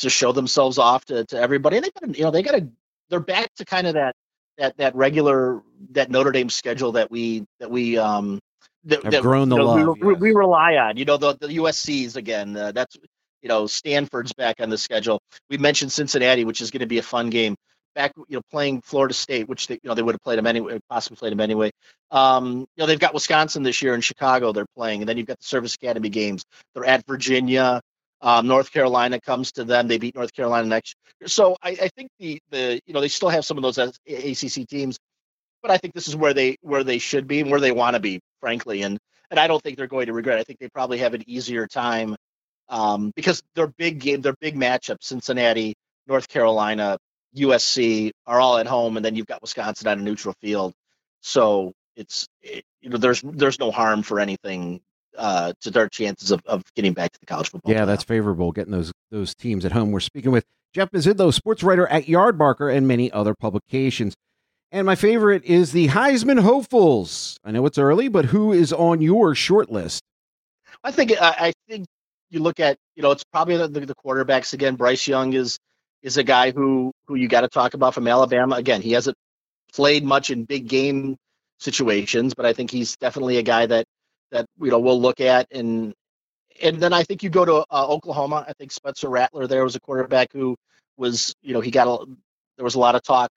to 0.00 0.08
show 0.08 0.32
themselves 0.32 0.78
off 0.78 1.04
to, 1.06 1.26
to 1.26 1.38
everybody. 1.38 1.76
And 1.76 1.84
they 1.84 1.90
got, 1.90 2.16
you 2.16 2.24
know, 2.24 2.30
they 2.30 2.42
got 2.42 2.52
to. 2.52 2.68
They're 3.10 3.20
back 3.20 3.54
to 3.56 3.66
kind 3.66 3.86
of 3.86 3.94
that 3.94 4.16
that 4.58 4.76
that 4.78 4.94
regular 4.94 5.62
that 5.92 6.10
Notre 6.10 6.32
Dame 6.32 6.50
schedule 6.50 6.92
that 6.92 7.10
we 7.10 7.44
that 7.60 7.70
we 7.70 7.98
um 7.98 8.40
that, 8.84 9.02
Have 9.02 9.12
that, 9.12 9.22
grown 9.22 9.50
you 9.50 9.56
know, 9.56 9.74
we- 9.74 9.84
love, 9.84 9.96
we, 10.00 10.12
yes. 10.12 10.20
we 10.20 10.32
rely 10.32 10.74
on. 10.76 10.96
You 10.96 11.04
know, 11.04 11.16
the 11.16 11.36
the 11.40 11.48
USC's 11.48 12.16
again. 12.16 12.56
Uh, 12.56 12.72
that's 12.72 12.96
you 13.42 13.48
know 13.48 13.66
Stanford's 13.66 14.32
back 14.32 14.56
on 14.60 14.70
the 14.70 14.78
schedule. 14.78 15.20
We 15.50 15.58
mentioned 15.58 15.92
Cincinnati, 15.92 16.44
which 16.44 16.60
is 16.60 16.70
going 16.70 16.80
to 16.80 16.86
be 16.86 16.98
a 16.98 17.02
fun 17.02 17.30
game. 17.30 17.56
Back, 17.94 18.12
you 18.28 18.36
know, 18.36 18.42
playing 18.50 18.82
Florida 18.82 19.14
State, 19.14 19.48
which 19.48 19.68
they, 19.68 19.74
you 19.74 19.88
know 19.88 19.94
they 19.94 20.02
would 20.02 20.14
have 20.14 20.22
played 20.22 20.38
them 20.38 20.46
anyway, 20.46 20.78
possibly 20.90 21.16
played 21.16 21.32
them 21.32 21.40
anyway. 21.40 21.70
Um, 22.10 22.60
you 22.60 22.66
know, 22.78 22.86
they've 22.86 22.98
got 23.00 23.14
Wisconsin 23.14 23.62
this 23.62 23.80
year 23.82 23.94
in 23.94 24.02
Chicago. 24.02 24.52
They're 24.52 24.66
playing, 24.76 25.00
and 25.02 25.08
then 25.08 25.16
you've 25.16 25.26
got 25.26 25.38
the 25.38 25.46
Service 25.46 25.74
Academy 25.74 26.10
games. 26.10 26.44
They're 26.74 26.84
at 26.84 27.06
Virginia. 27.06 27.80
Um, 28.26 28.48
North 28.48 28.72
Carolina 28.72 29.20
comes 29.20 29.52
to 29.52 29.62
them. 29.62 29.86
They 29.86 29.98
beat 29.98 30.16
North 30.16 30.34
Carolina 30.34 30.66
next 30.66 30.96
year. 31.20 31.28
So 31.28 31.56
I, 31.62 31.70
I 31.70 31.88
think 31.96 32.10
the 32.18 32.40
the 32.50 32.80
you 32.84 32.92
know 32.92 33.00
they 33.00 33.06
still 33.06 33.28
have 33.28 33.44
some 33.44 33.56
of 33.56 33.62
those 33.62 33.78
ACC 33.78 34.66
teams, 34.66 34.98
but 35.62 35.70
I 35.70 35.76
think 35.78 35.94
this 35.94 36.08
is 36.08 36.16
where 36.16 36.34
they 36.34 36.56
where 36.60 36.82
they 36.82 36.98
should 36.98 37.28
be 37.28 37.38
and 37.40 37.52
where 37.52 37.60
they 37.60 37.70
want 37.70 37.94
to 37.94 38.00
be, 38.00 38.18
frankly. 38.40 38.82
And 38.82 38.98
and 39.30 39.38
I 39.38 39.46
don't 39.46 39.62
think 39.62 39.76
they're 39.76 39.86
going 39.86 40.06
to 40.06 40.12
regret. 40.12 40.40
I 40.40 40.42
think 40.42 40.58
they 40.58 40.68
probably 40.68 40.98
have 40.98 41.14
an 41.14 41.22
easier 41.30 41.68
time 41.68 42.16
um, 42.68 43.12
because 43.14 43.44
their 43.54 43.68
big 43.68 44.00
game, 44.00 44.22
their 44.22 44.34
big 44.40 44.56
matchups, 44.56 45.04
Cincinnati, 45.04 45.76
North 46.08 46.26
Carolina, 46.26 46.98
USC 47.36 48.10
are 48.26 48.40
all 48.40 48.58
at 48.58 48.66
home, 48.66 48.96
and 48.96 49.04
then 49.04 49.14
you've 49.14 49.26
got 49.26 49.40
Wisconsin 49.40 49.86
on 49.86 50.00
a 50.00 50.02
neutral 50.02 50.34
field. 50.40 50.74
So 51.20 51.74
it's 51.94 52.26
it, 52.42 52.64
you 52.80 52.90
know 52.90 52.98
there's 52.98 53.22
there's 53.22 53.60
no 53.60 53.70
harm 53.70 54.02
for 54.02 54.18
anything 54.18 54.80
uh, 55.18 55.52
to 55.60 55.70
their 55.70 55.88
chances 55.88 56.30
of, 56.30 56.40
of 56.46 56.62
getting 56.74 56.92
back 56.92 57.12
to 57.12 57.20
the 57.20 57.26
college 57.26 57.50
football. 57.50 57.72
Yeah, 57.72 57.82
playoff. 57.82 57.86
that's 57.86 58.04
favorable 58.04 58.52
getting 58.52 58.72
those 58.72 58.92
those 59.10 59.34
teams 59.34 59.64
at 59.64 59.72
home. 59.72 59.92
We're 59.92 60.00
speaking 60.00 60.30
with 60.30 60.44
Jeff 60.74 60.90
Mezydlo, 60.90 61.32
sports 61.32 61.62
writer 61.62 61.86
at 61.88 62.04
Yardbarker 62.04 62.74
and 62.74 62.86
many 62.86 63.10
other 63.10 63.34
publications. 63.34 64.14
And 64.72 64.84
my 64.84 64.94
favorite 64.94 65.44
is 65.44 65.72
the 65.72 65.88
Heisman 65.88 66.40
hopefuls. 66.40 67.38
I 67.44 67.52
know 67.52 67.64
it's 67.66 67.78
early, 67.78 68.08
but 68.08 68.26
who 68.26 68.52
is 68.52 68.72
on 68.72 69.00
your 69.00 69.34
short 69.34 69.70
list? 69.70 70.02
I 70.82 70.90
think 70.90 71.12
I, 71.20 71.34
I 71.38 71.52
think 71.68 71.86
you 72.30 72.40
look 72.40 72.60
at 72.60 72.76
you 72.94 73.02
know 73.02 73.10
it's 73.10 73.24
probably 73.24 73.56
the, 73.56 73.68
the 73.68 73.94
quarterbacks 73.94 74.52
again. 74.52 74.74
Bryce 74.76 75.06
Young 75.06 75.32
is 75.32 75.58
is 76.02 76.16
a 76.16 76.24
guy 76.24 76.50
who 76.50 76.92
who 77.06 77.14
you 77.14 77.28
got 77.28 77.42
to 77.42 77.48
talk 77.48 77.74
about 77.74 77.94
from 77.94 78.08
Alabama. 78.08 78.56
Again, 78.56 78.82
he 78.82 78.92
hasn't 78.92 79.16
played 79.72 80.04
much 80.04 80.30
in 80.30 80.44
big 80.44 80.68
game 80.68 81.16
situations, 81.58 82.34
but 82.34 82.46
I 82.46 82.52
think 82.52 82.70
he's 82.70 82.96
definitely 82.96 83.38
a 83.38 83.42
guy 83.42 83.66
that 83.66 83.86
that 84.36 84.46
you 84.60 84.70
know 84.70 84.78
we'll 84.78 85.00
look 85.00 85.20
at 85.20 85.46
and 85.50 85.94
and 86.62 86.80
then 86.80 86.92
I 86.92 87.02
think 87.02 87.22
you 87.22 87.30
go 87.30 87.44
to 87.44 87.64
uh, 87.70 87.86
Oklahoma. 87.88 88.44
I 88.48 88.52
think 88.54 88.72
Spencer 88.72 89.08
Rattler 89.08 89.46
there 89.46 89.64
was 89.64 89.76
a 89.76 89.80
quarterback 89.80 90.32
who 90.32 90.56
was 90.96 91.34
you 91.42 91.52
know 91.52 91.60
he 91.60 91.70
got 91.70 91.88
a 91.88 92.06
there 92.56 92.64
was 92.64 92.74
a 92.74 92.78
lot 92.78 92.94
of 92.94 93.02
talk 93.02 93.30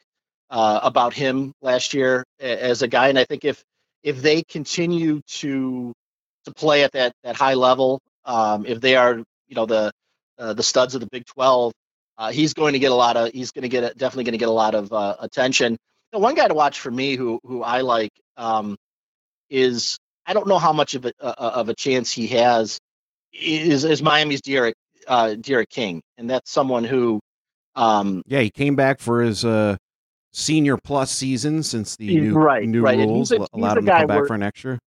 uh, 0.50 0.80
about 0.84 1.14
him 1.14 1.54
last 1.62 1.94
year 1.94 2.24
as 2.40 2.82
a 2.82 2.88
guy, 2.88 3.10
and 3.10 3.20
I 3.20 3.26
think 3.26 3.46
if 3.46 3.64
if 4.04 4.22
they 4.22 4.44
continue 4.44 5.22
to 5.28 5.94
to 6.46 6.54
play 6.54 6.84
at 6.84 6.92
that 6.94 7.14
that 7.24 7.36
high 7.36 7.56
level, 7.56 8.02
um, 8.26 8.66
if 8.66 8.80
they 8.82 8.96
are 8.96 9.16
you 9.16 9.56
know 9.56 9.66
the 9.66 9.92
uh, 10.38 10.54
the 10.54 10.64
studs 10.64 10.96
of 10.96 11.02
the 11.02 11.08
Big 11.08 11.26
Twelve, 11.26 11.74
uh, 12.18 12.32
he's 12.32 12.54
going 12.54 12.74
to 12.74 12.80
get 12.80 12.92
a 12.92 12.96
lot 12.96 13.18
of 13.18 13.32
he's 13.32 13.52
going 13.52 13.64
to 13.64 13.70
get 13.70 13.84
a, 13.84 13.94
definitely 13.94 14.26
going 14.26 14.34
to 14.34 14.38
get 14.40 14.50
a 14.50 14.52
lot 14.52 14.76
of 14.76 14.92
uh, 14.92 15.16
attention. 15.20 15.78
Know, 16.12 16.20
one 16.20 16.36
guy 16.36 16.48
to 16.48 16.54
watch 16.54 16.80
for 16.80 16.92
me 16.92 17.16
who 17.16 17.40
who 17.44 17.62
I 17.64 17.82
like 17.82 18.12
um, 18.38 18.78
is 19.50 20.00
I 20.30 20.34
don't 20.34 20.48
know 20.48 20.60
how 20.60 20.72
much 20.72 20.94
of 20.94 21.06
a 21.06 21.14
uh, 21.20 21.34
of 21.56 21.70
a 21.70 21.74
chance 21.74 22.12
he 22.12 22.28
has 22.28 22.78
is 23.34 23.84
is 23.84 24.04
Miami's 24.04 24.42
D'Eriq 24.42 24.74
uh, 25.08 25.34
D'Eriq 25.34 25.70
King, 25.70 26.04
and 26.20 26.30
that's 26.30 26.52
someone 26.52 26.84
who 26.84 27.20
um, 27.76 28.22
Yeah, 28.28 28.42
he 28.42 28.52
came 28.52 28.76
back 28.76 29.00
for 29.00 29.22
his 29.22 29.44
uh, 29.44 29.76
senior 30.32 30.78
plus 30.78 31.10
season 31.10 31.64
since 31.64 31.96
the 31.96 32.16
new 32.16 32.34
right, 32.36 32.68
new 32.68 32.84
right. 32.84 33.00
And 33.00 33.10
rules 33.10 33.32
he's 33.32 33.40
a- 33.40 33.42
he's 33.42 33.48
allowed 33.54 33.78
him 33.80 33.86
to 33.86 33.92
come 33.92 34.08
back 34.08 34.18
where- 34.18 34.28
for 34.28 34.36
an 34.36 34.44
extra. 34.44 34.78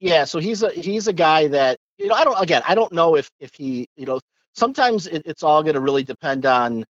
Yeah, 0.00 0.24
so 0.24 0.38
he's 0.38 0.62
a 0.62 0.70
he's 0.70 1.08
a 1.08 1.14
guy 1.14 1.48
that 1.48 1.78
you 1.96 2.06
know 2.08 2.14
I 2.14 2.24
don't 2.24 2.38
again 2.38 2.62
I 2.68 2.74
don't 2.74 2.92
know 2.92 3.16
if 3.16 3.30
if 3.40 3.54
he 3.54 3.86
you 3.96 4.04
know 4.04 4.20
sometimes 4.54 5.06
it, 5.06 5.22
it's 5.24 5.42
all 5.42 5.62
going 5.62 5.74
to 5.76 5.80
really 5.80 6.02
depend 6.04 6.44
on 6.44 6.84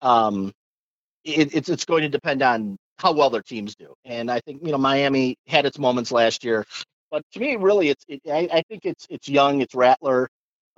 um 0.00 0.52
it, 1.24 1.54
it's 1.54 1.68
it's 1.68 1.84
going 1.84 2.02
to 2.02 2.08
depend 2.08 2.40
on 2.42 2.76
how 2.98 3.12
well 3.12 3.30
their 3.30 3.42
teams 3.42 3.74
do 3.74 3.94
and 4.04 4.30
I 4.30 4.38
think 4.40 4.60
you 4.64 4.70
know 4.70 4.78
Miami 4.78 5.36
had 5.48 5.66
its 5.66 5.78
moments 5.78 6.12
last 6.12 6.44
year 6.44 6.64
but 7.12 7.24
to 7.34 7.40
me 7.40 7.56
really 7.56 7.90
it's 7.90 8.04
it, 8.08 8.22
I, 8.28 8.48
I 8.52 8.62
think 8.68 8.86
it's 8.86 9.06
it's 9.10 9.28
Young 9.28 9.62
it's 9.62 9.76
Rattler 9.76 10.28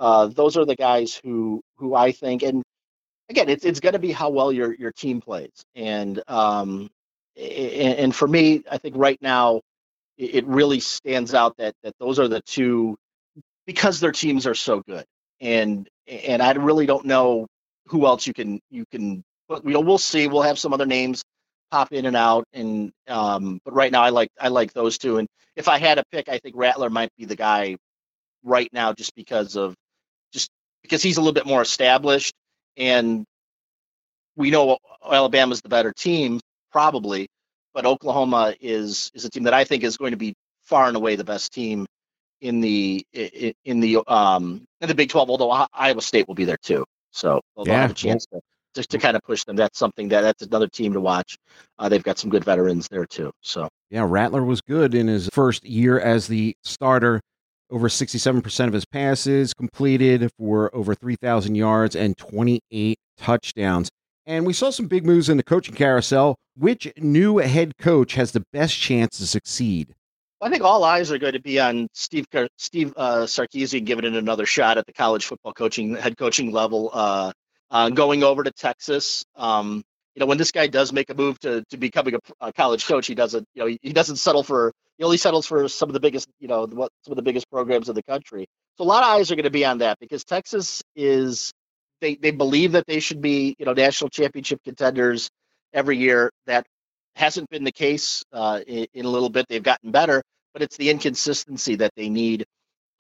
uh 0.01 0.27
those 0.27 0.59
are 0.59 0.67
the 0.67 0.77
guys 0.77 1.21
who 1.25 1.63
who 1.79 1.97
I 1.97 2.13
think 2.13 2.43
and 2.43 2.63
again 3.31 3.49
it's 3.49 3.65
it's 3.65 3.81
going 3.81 3.95
to 3.95 4.01
be 4.01 4.13
how 4.13 4.31
well 4.31 4.53
your 4.53 4.75
your 4.75 4.93
team 4.93 5.23
plays. 5.23 5.65
And 5.77 6.23
um 6.29 6.91
and, 7.39 7.99
and 7.99 8.17
for 8.17 8.29
me 8.29 8.65
I 8.71 8.79
think 8.79 8.97
right 8.99 9.19
now 9.23 9.63
it 10.19 10.37
it 10.37 10.47
really 10.47 10.81
stands 10.81 11.35
out 11.35 11.57
that 11.59 11.75
that 11.85 11.95
those 12.01 12.19
are 12.19 12.29
the 12.29 12.43
two 12.43 12.99
because 13.67 14.01
their 14.01 14.13
teams 14.13 14.47
are 14.47 14.55
so 14.57 14.83
good. 14.83 15.07
And 15.41 15.89
and 16.09 16.43
I 16.43 16.53
really 16.53 16.87
don't 16.87 17.07
know 17.07 17.47
who 17.89 18.07
else 18.07 18.27
you 18.27 18.35
can 18.35 18.61
you 18.71 18.85
can 18.91 19.23
but 19.49 19.65
we'll 19.65 19.99
see 19.99 20.27
we'll 20.29 20.43
have 20.43 20.59
some 20.59 20.73
other 20.75 20.87
names 20.87 21.23
pop 21.75 21.93
in 21.93 22.07
and 22.07 22.17
out 22.17 22.45
and 22.55 22.93
um 23.09 23.61
but 23.65 23.75
right 23.75 23.93
now 23.93 24.03
I 24.03 24.11
like 24.11 24.31
I 24.41 24.49
like 24.49 24.73
those 24.75 24.99
two 24.99 25.19
and 25.19 25.29
if 25.57 25.69
I 25.69 25.79
had 25.79 25.99
a 25.99 26.05
pick 26.13 26.29
I 26.29 26.39
think 26.39 26.57
Rattler 26.57 26.91
might 26.91 27.11
be 27.19 27.27
the 27.27 27.37
guy 27.37 27.77
right 28.45 28.69
now 28.73 28.93
just 28.95 29.15
because 29.17 29.57
of 29.57 29.75
just 30.33 30.51
because 30.83 31.03
he's 31.03 31.19
a 31.19 31.21
little 31.21 31.35
bit 31.35 31.47
more 31.47 31.63
established 31.63 32.35
and 32.79 33.25
we 34.37 34.51
know 34.51 34.79
Alabama's 35.11 35.63
the 35.63 35.71
better 35.71 35.93
team 35.93 36.41
probably 36.73 37.29
but 37.75 37.87
Oklahoma 37.87 38.55
is 38.61 39.11
is 39.15 39.27
a 39.27 39.31
team 39.31 39.45
that 39.45 39.55
I 39.55 39.65
think 39.65 39.85
is 39.85 39.99
going 39.99 40.13
to 40.13 40.19
be 40.19 40.35
far 40.65 40.89
and 40.89 40.97
away 40.97 41.17
the 41.17 41.25
best 41.25 41.53
team 41.55 41.87
in 42.43 42.61
the 42.63 43.07
in 43.65 43.81
the 43.81 43.99
um 44.09 44.65
in 44.83 44.89
the 44.89 44.97
Big 44.97 45.11
12. 45.11 45.31
Although 45.31 45.51
Iowa 45.75 46.03
State 46.03 46.29
will 46.29 46.37
be 46.37 46.47
there 46.47 46.59
too, 46.63 46.85
so 47.13 47.41
they'll 47.57 47.67
Yeah, 47.67 47.81
have 47.81 47.91
a 47.91 47.95
chance 47.95 48.27
to 48.29 48.41
just 48.75 48.91
to 48.91 48.99
kind 48.99 49.17
of 49.17 49.23
push 49.23 49.45
them. 49.45 49.57
That's 49.57 49.79
something 49.79 50.09
that 50.09 50.23
that's 50.23 50.43
another 50.43 50.69
team 50.69 50.93
to 50.93 51.01
watch. 51.01 51.37
Uh, 51.79 51.89
they've 51.89 52.03
got 52.03 52.19
some 52.19 52.31
good 52.31 52.45
veterans 52.45 52.89
there 52.89 53.07
too. 53.07 53.31
So 53.41 53.69
Yeah, 53.91 54.07
Rattler 54.09 54.45
was 54.45 54.61
good 54.61 54.95
in 54.95 55.09
his 55.09 55.29
first 55.33 55.65
year 55.65 55.99
as 55.99 56.27
the 56.29 56.57
starter. 56.63 57.21
Over 57.71 57.89
67% 57.89 58.67
of 58.67 58.73
his 58.73 58.85
passes 58.85 59.55
completed 59.55 60.31
for 60.39 60.75
over 60.77 60.95
3,000 60.95 61.55
yards 61.55 61.97
and 61.97 62.17
28 62.17 62.99
touchdowns. 63.17 63.89
And 64.27 64.47
we 64.47 64.53
saw 64.53 64.71
some 64.71 64.87
big 64.87 65.05
moves 65.05 65.29
in 65.29 65.39
the 65.39 65.43
coaching 65.43 65.75
carousel. 65.75 66.37
Which 66.57 66.93
new 66.99 67.39
head 67.39 67.77
coach 67.79 68.15
has 68.15 68.33
the 68.33 68.45
best 68.53 68.79
chance 68.79 69.19
to 69.19 69.27
succeed? 69.27 69.95
I 70.41 70.51
think 70.51 70.63
all 70.63 70.85
eyes 70.85 71.11
are 71.11 71.19
going 71.19 71.33
to 71.33 71.41
be 71.41 71.59
on 71.59 71.89
Steve 71.95 72.27
Steve 72.59 72.93
uh, 72.97 73.23
Sarkisian 73.23 73.85
giving 73.85 74.05
it 74.05 74.15
another 74.15 74.45
shot 74.45 74.77
at 74.77 74.85
the 74.87 74.93
college 74.93 75.25
football 75.25 75.55
coaching 75.55 75.95
head 75.95 76.19
coaching 76.19 76.53
level, 76.53 76.91
uh, 76.93 77.33
uh, 77.75 77.91
going 77.91 78.23
over 78.23 78.45
to 78.45 78.53
Texas. 78.53 79.25
Um, 79.35 79.83
you 80.15 80.21
know, 80.21 80.27
when 80.27 80.39
this 80.39 80.53
guy 80.53 80.69
does 80.69 80.93
make 80.93 81.11
a 81.11 81.15
move 81.15 81.41
to, 81.41 81.65
to 81.71 81.77
becoming 81.77 82.15
a, 82.15 82.47
a, 82.47 82.53
college 82.53 82.87
coach, 82.87 83.09
he 83.09 83.17
doesn't, 83.17 83.45
you 83.53 83.63
know, 83.63 83.67
he, 83.67 83.81
he, 83.83 83.93
doesn't 83.93 84.17
settle 84.17 84.45
for, 84.45 84.73
he 84.97 85.03
only 85.03 85.17
settles 85.17 85.45
for 85.45 85.69
some 85.69 85.89
of 85.89 85.93
the 85.93 85.99
biggest, 85.99 86.29
you 86.39 86.47
know, 86.47 86.67
what, 86.67 86.93
some 87.03 87.11
of 87.11 87.17
the 87.17 87.23
biggest 87.23 87.51
programs 87.51 87.89
in 87.89 87.97
the 87.97 88.03
country. 88.05 88.47
So 88.79 88.85
a 88.85 88.87
lot 88.87 89.03
of 89.03 89.09
eyes 89.09 89.33
are 89.33 89.35
going 89.35 89.43
to 89.45 89.51
be 89.51 89.65
on 89.65 89.79
that 89.79 89.99
because 89.99 90.23
Texas 90.23 90.83
is, 90.95 91.53
they, 92.01 92.15
they 92.15 92.31
believe 92.31 92.73
that 92.73 92.87
they 92.87 93.01
should 93.01 93.21
be, 93.21 93.57
you 93.59 93.67
know, 93.67 93.73
national 93.73 94.11
championship 94.11 94.61
contenders 94.63 95.29
every 95.73 95.99
year. 95.99 96.31
That 96.47 96.65
hasn't 97.17 97.51
been 97.51 97.65
the 97.65 97.73
case 97.73 98.23
uh, 98.33 98.61
in, 98.65 98.87
in, 98.95 99.05
a 99.05 99.09
little 99.09 99.31
bit. 99.31 99.47
They've 99.49 99.61
gotten 99.61 99.91
better, 99.91 100.23
but 100.53 100.63
it's 100.63 100.77
the 100.77 100.91
inconsistency 100.91 101.75
that 101.77 101.91
they 101.97 102.09
need 102.09 102.45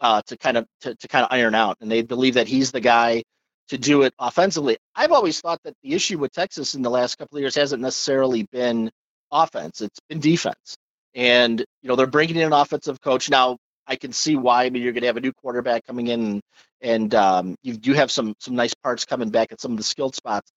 uh, 0.01 0.23
to 0.27 0.37
kind 0.37 0.57
of 0.57 0.67
to, 0.81 0.97
to 0.97 1.09
kind 1.09 1.25
of 1.25 1.29
iron 1.31 1.55
out. 1.55 1.77
And 1.81 1.89
they 1.89 2.03
believe 2.03 2.35
that 2.35 2.49
he's 2.49 2.73
the 2.73 2.81
guy 2.81 3.23
to 3.69 3.79
do 3.79 4.03
it 4.03 4.15
offensively. 4.19 4.77
I've 4.95 5.13
always 5.13 5.41
thought 5.41 5.61
that 5.65 5.75
the 5.83 5.95
issue 5.95 6.19
with 6.19 6.33
Texas 6.33 6.75
in 6.75 6.83
the 6.83 6.91
last 6.91 7.19
couple 7.19 7.39
of 7.39 7.43
years 7.43 7.55
hasn't 7.55 7.83
necessarily 7.83 8.45
been 8.53 8.91
offense; 9.33 9.81
it's 9.81 10.01
been 10.09 10.21
defense. 10.21 10.77
And 11.15 11.61
you 11.83 11.89
know 11.89 11.97
they're 11.97 12.07
bringing 12.07 12.37
in 12.37 12.45
an 12.49 12.53
offensive 12.53 13.01
coach 13.01 13.31
now. 13.31 13.57
I 13.87 13.97
can 13.97 14.13
see 14.13 14.37
why. 14.37 14.65
I 14.65 14.71
mean, 14.71 14.83
you're 14.83 14.93
going 14.93 15.03
to 15.03 15.09
have 15.09 15.17
a 15.17 15.21
new 15.21 15.33
quarterback 15.33 15.87
coming 15.87 16.09
in, 16.09 16.41
and 16.83 17.15
um, 17.15 17.57
you 17.63 17.75
do 17.77 17.93
have 17.95 18.11
some 18.11 18.35
some 18.41 18.55
nice 18.57 18.75
parts 18.75 19.05
coming 19.05 19.31
back 19.31 19.53
at 19.53 19.61
some 19.61 19.73
of 19.73 19.79
the 19.79 19.85
skilled 19.85 20.15
spots. 20.17 20.51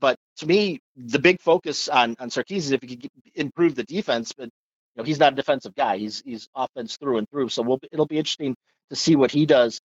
But 0.00 0.16
to 0.38 0.46
me, 0.46 0.80
the 0.96 1.18
big 1.18 1.40
focus 1.40 1.88
on 1.88 2.16
on 2.20 2.30
Sarkis 2.30 2.58
is 2.58 2.72
if 2.72 2.82
he 2.82 2.96
can 2.96 3.10
improve 3.34 3.74
the 3.76 3.84
defense. 3.84 4.32
But 4.36 4.46
you 4.46 5.02
know, 5.02 5.04
he's 5.04 5.18
not 5.20 5.32
a 5.34 5.36
defensive 5.36 5.74
guy. 5.74 5.98
He's 5.98 6.22
he's 6.24 6.48
offense 6.54 6.96
through 6.98 7.18
and 7.18 7.28
through. 7.30 7.50
So 7.50 7.62
we'll, 7.62 7.80
it'll 7.92 8.06
be 8.06 8.18
interesting 8.18 8.56
to 8.90 8.96
see 8.96 9.16
what 9.16 9.30
he 9.30 9.46
does 9.46 9.80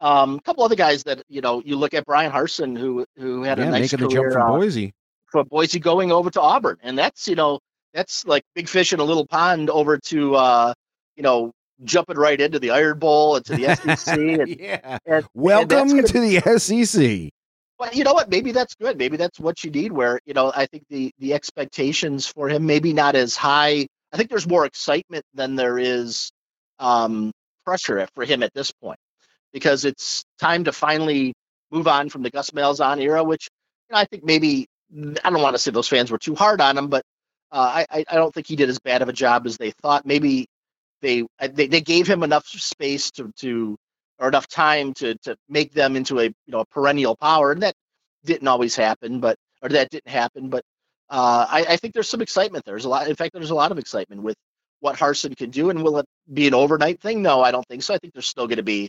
um, 0.00 0.36
a 0.36 0.40
couple 0.42 0.64
other 0.64 0.74
guys 0.74 1.02
that 1.04 1.22
you 1.28 1.40
know 1.40 1.62
you 1.64 1.76
look 1.76 1.94
at 1.94 2.04
Bryan 2.04 2.30
Harsin, 2.30 2.76
who 2.76 3.06
who 3.16 3.42
had 3.42 3.58
yeah, 3.58 3.64
a 3.64 3.70
nice 3.70 3.92
making 3.92 3.98
career, 3.98 4.08
the 4.08 4.14
jump 4.14 4.32
from 4.32 4.52
uh, 4.52 4.58
Boise, 4.58 4.94
from 5.26 5.46
Boise 5.48 5.78
going 5.78 6.12
over 6.12 6.30
to 6.30 6.40
Auburn, 6.40 6.76
and 6.82 6.98
that's 6.98 7.26
you 7.28 7.34
know 7.34 7.60
that's 7.94 8.26
like 8.26 8.42
big 8.54 8.68
fish 8.68 8.92
in 8.92 9.00
a 9.00 9.04
little 9.04 9.26
pond 9.26 9.70
over 9.70 9.98
to 9.98 10.34
uh, 10.34 10.74
you 11.16 11.22
know 11.22 11.52
jumping 11.84 12.16
right 12.16 12.40
into 12.40 12.58
the 12.58 12.70
Iron 12.70 12.98
Bowl 12.98 13.36
and 13.36 13.44
to 13.46 13.56
the 13.56 13.74
SEC. 13.74 14.18
And, 14.18 14.48
yeah, 14.60 14.98
and, 15.06 15.26
welcome 15.34 15.90
and 15.90 16.06
to 16.06 16.20
the 16.20 16.40
SEC. 16.58 17.30
But 17.78 17.94
you 17.94 18.04
know 18.04 18.14
what? 18.14 18.30
Maybe 18.30 18.52
that's 18.52 18.74
good. 18.74 18.96
Maybe 18.96 19.16
that's 19.16 19.38
what 19.38 19.62
you 19.64 19.70
need. 19.70 19.92
Where 19.92 20.20
you 20.26 20.34
know 20.34 20.52
I 20.54 20.66
think 20.66 20.84
the 20.90 21.10
the 21.18 21.32
expectations 21.32 22.26
for 22.26 22.50
him 22.50 22.66
maybe 22.66 22.92
not 22.92 23.14
as 23.14 23.34
high. 23.34 23.86
I 24.12 24.16
think 24.16 24.28
there's 24.28 24.46
more 24.46 24.66
excitement 24.66 25.24
than 25.34 25.56
there 25.56 25.78
is 25.78 26.30
um, 26.78 27.32
pressure 27.64 28.06
for 28.14 28.24
him 28.24 28.42
at 28.42 28.54
this 28.54 28.70
point 28.70 28.98
because 29.52 29.84
it's 29.84 30.24
time 30.40 30.64
to 30.64 30.72
finally 30.72 31.34
move 31.70 31.88
on 31.88 32.08
from 32.08 32.22
the 32.22 32.30
Gus 32.30 32.50
Malzahn 32.50 33.00
era, 33.00 33.24
which 33.24 33.48
you 33.88 33.94
know, 33.94 34.00
I 34.00 34.04
think 34.06 34.24
maybe 34.24 34.66
I 35.24 35.30
don't 35.30 35.42
want 35.42 35.54
to 35.54 35.58
say 35.58 35.70
those 35.70 35.88
fans 35.88 36.10
were 36.10 36.18
too 36.18 36.34
hard 36.34 36.60
on 36.60 36.78
him, 36.78 36.88
but 36.88 37.04
uh, 37.52 37.84
I 37.90 38.04
I 38.10 38.16
don't 38.16 38.34
think 38.34 38.46
he 38.46 38.56
did 38.56 38.68
as 38.68 38.78
bad 38.78 39.02
of 39.02 39.08
a 39.08 39.12
job 39.12 39.46
as 39.46 39.56
they 39.56 39.72
thought. 39.82 40.06
Maybe 40.06 40.46
they 41.02 41.24
they, 41.40 41.66
they 41.68 41.80
gave 41.80 42.06
him 42.06 42.22
enough 42.22 42.46
space 42.46 43.10
to 43.12 43.32
to 43.40 43.76
or 44.18 44.28
enough 44.28 44.48
time 44.48 44.94
to 44.94 45.16
to 45.18 45.36
make 45.48 45.72
them 45.72 45.96
into 45.96 46.20
a 46.20 46.24
you 46.24 46.34
know 46.48 46.60
a 46.60 46.66
perennial 46.66 47.16
power, 47.16 47.52
and 47.52 47.62
that 47.62 47.74
didn't 48.24 48.48
always 48.48 48.76
happen, 48.76 49.20
but 49.20 49.36
or 49.62 49.68
that 49.70 49.90
didn't 49.90 50.10
happen, 50.10 50.50
but 50.50 50.62
uh, 51.10 51.46
I, 51.48 51.64
I 51.70 51.76
think 51.76 51.94
there's 51.94 52.08
some 52.08 52.22
excitement 52.22 52.64
there. 52.64 52.74
There's 52.74 52.84
a 52.84 52.88
lot. 52.88 53.08
In 53.08 53.14
fact, 53.16 53.32
there's 53.34 53.50
a 53.50 53.54
lot 53.54 53.72
of 53.72 53.78
excitement 53.78 54.22
with 54.22 54.36
what 54.80 54.96
Harsin 54.96 55.36
can 55.36 55.50
do, 55.50 55.70
and 55.70 55.82
will 55.82 55.98
it 55.98 56.06
be 56.32 56.46
an 56.46 56.54
overnight 56.54 57.00
thing? 57.00 57.22
No, 57.22 57.42
I 57.42 57.52
don't 57.52 57.66
think 57.66 57.82
so. 57.82 57.94
I 57.94 57.98
think 57.98 58.12
there's 58.14 58.28
still 58.28 58.46
going 58.46 58.58
to 58.58 58.62
be 58.64 58.88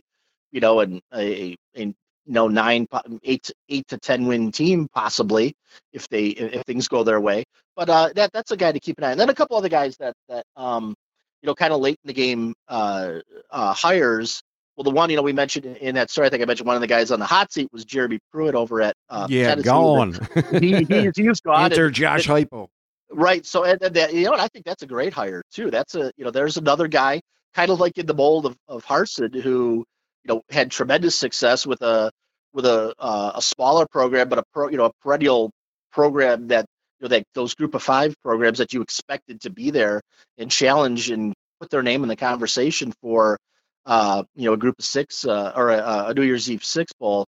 you 0.52 0.60
know, 0.60 0.80
and 0.80 1.00
a, 1.14 1.56
a 1.76 1.80
you 1.80 1.94
know 2.26 2.48
nine, 2.48 2.86
eight, 3.24 3.50
eight 3.68 3.86
to 3.88 3.98
ten 3.98 4.26
win 4.26 4.52
team 4.52 4.88
possibly 4.94 5.54
if 5.92 6.08
they 6.08 6.26
if 6.26 6.62
things 6.62 6.88
go 6.88 7.02
their 7.02 7.20
way. 7.20 7.44
But 7.76 7.88
uh, 7.88 8.10
that 8.14 8.32
that's 8.32 8.50
a 8.50 8.56
guy 8.56 8.72
to 8.72 8.80
keep 8.80 8.98
an 8.98 9.04
eye. 9.04 9.06
on. 9.08 9.12
And 9.12 9.20
then 9.20 9.30
a 9.30 9.34
couple 9.34 9.56
other 9.56 9.68
guys 9.68 9.96
that 9.98 10.14
that 10.28 10.44
um, 10.56 10.94
you 11.42 11.46
know, 11.46 11.54
kind 11.54 11.72
of 11.72 11.80
late 11.80 11.98
in 12.04 12.08
the 12.08 12.14
game 12.14 12.54
uh, 12.68 13.20
uh, 13.50 13.72
hires. 13.72 14.42
Well, 14.76 14.84
the 14.84 14.90
one 14.90 15.10
you 15.10 15.16
know 15.16 15.22
we 15.22 15.32
mentioned 15.32 15.64
in 15.66 15.96
that 15.96 16.10
story, 16.10 16.28
I 16.28 16.30
think 16.30 16.42
I 16.42 16.46
mentioned 16.46 16.66
one 16.66 16.76
of 16.76 16.80
the 16.80 16.86
guys 16.86 17.10
on 17.10 17.18
the 17.18 17.26
hot 17.26 17.52
seat 17.52 17.68
was 17.72 17.84
Jeremy 17.84 18.20
Pruitt 18.30 18.54
over 18.54 18.80
at 18.80 18.94
uh, 19.10 19.26
yeah, 19.28 19.48
Tennessee. 19.48 19.68
gone. 19.68 20.18
he, 20.60 20.84
he, 20.84 21.10
he's 21.16 21.40
gone. 21.40 21.64
Enter 21.64 21.86
and, 21.86 21.94
Josh 21.94 22.28
Heupel. 22.28 22.68
Right. 23.10 23.44
So 23.44 23.64
and, 23.64 23.82
and 23.82 23.96
that, 23.96 24.12
you 24.14 24.24
know, 24.24 24.32
and 24.32 24.42
I 24.42 24.48
think 24.48 24.64
that's 24.64 24.82
a 24.82 24.86
great 24.86 25.12
hire 25.12 25.42
too. 25.52 25.70
That's 25.70 25.94
a 25.94 26.12
you 26.16 26.24
know, 26.24 26.30
there's 26.30 26.58
another 26.58 26.86
guy 26.86 27.20
kind 27.54 27.70
of 27.70 27.80
like 27.80 27.98
in 27.98 28.06
the 28.06 28.14
mold 28.14 28.46
of 28.46 28.56
of 28.68 28.84
Harsin 28.84 29.40
who 29.40 29.84
you 30.28 30.34
know 30.34 30.42
had 30.50 30.70
tremendous 30.70 31.16
success 31.16 31.66
with 31.66 31.82
a 31.82 32.10
with 32.52 32.66
a 32.66 32.94
uh, 32.98 33.32
a 33.36 33.42
smaller 33.42 33.86
program, 33.86 34.28
but 34.28 34.38
a 34.38 34.42
pro, 34.52 34.68
you 34.68 34.76
know 34.76 34.86
a 34.86 34.92
perennial 35.02 35.50
program 35.92 36.48
that 36.48 36.66
you 37.00 37.04
know 37.04 37.08
that 37.08 37.24
those 37.34 37.54
group 37.54 37.74
of 37.74 37.82
five 37.82 38.14
programs 38.22 38.58
that 38.58 38.72
you 38.72 38.82
expected 38.82 39.40
to 39.42 39.50
be 39.50 39.70
there 39.70 40.00
and 40.36 40.50
challenge 40.50 41.10
and 41.10 41.34
put 41.60 41.70
their 41.70 41.82
name 41.82 42.02
in 42.02 42.08
the 42.08 42.16
conversation 42.16 42.92
for 43.00 43.38
uh, 43.86 44.22
you 44.34 44.46
know 44.46 44.52
a 44.52 44.58
group 44.58 44.76
of 44.78 44.84
six 44.84 45.24
uh, 45.24 45.52
or 45.54 45.70
a, 45.70 46.06
a, 46.08 46.14
New 46.14 46.22
Year's 46.22 46.50
Eve 46.50 46.64
six 46.64 46.92
bowl, 46.92 47.26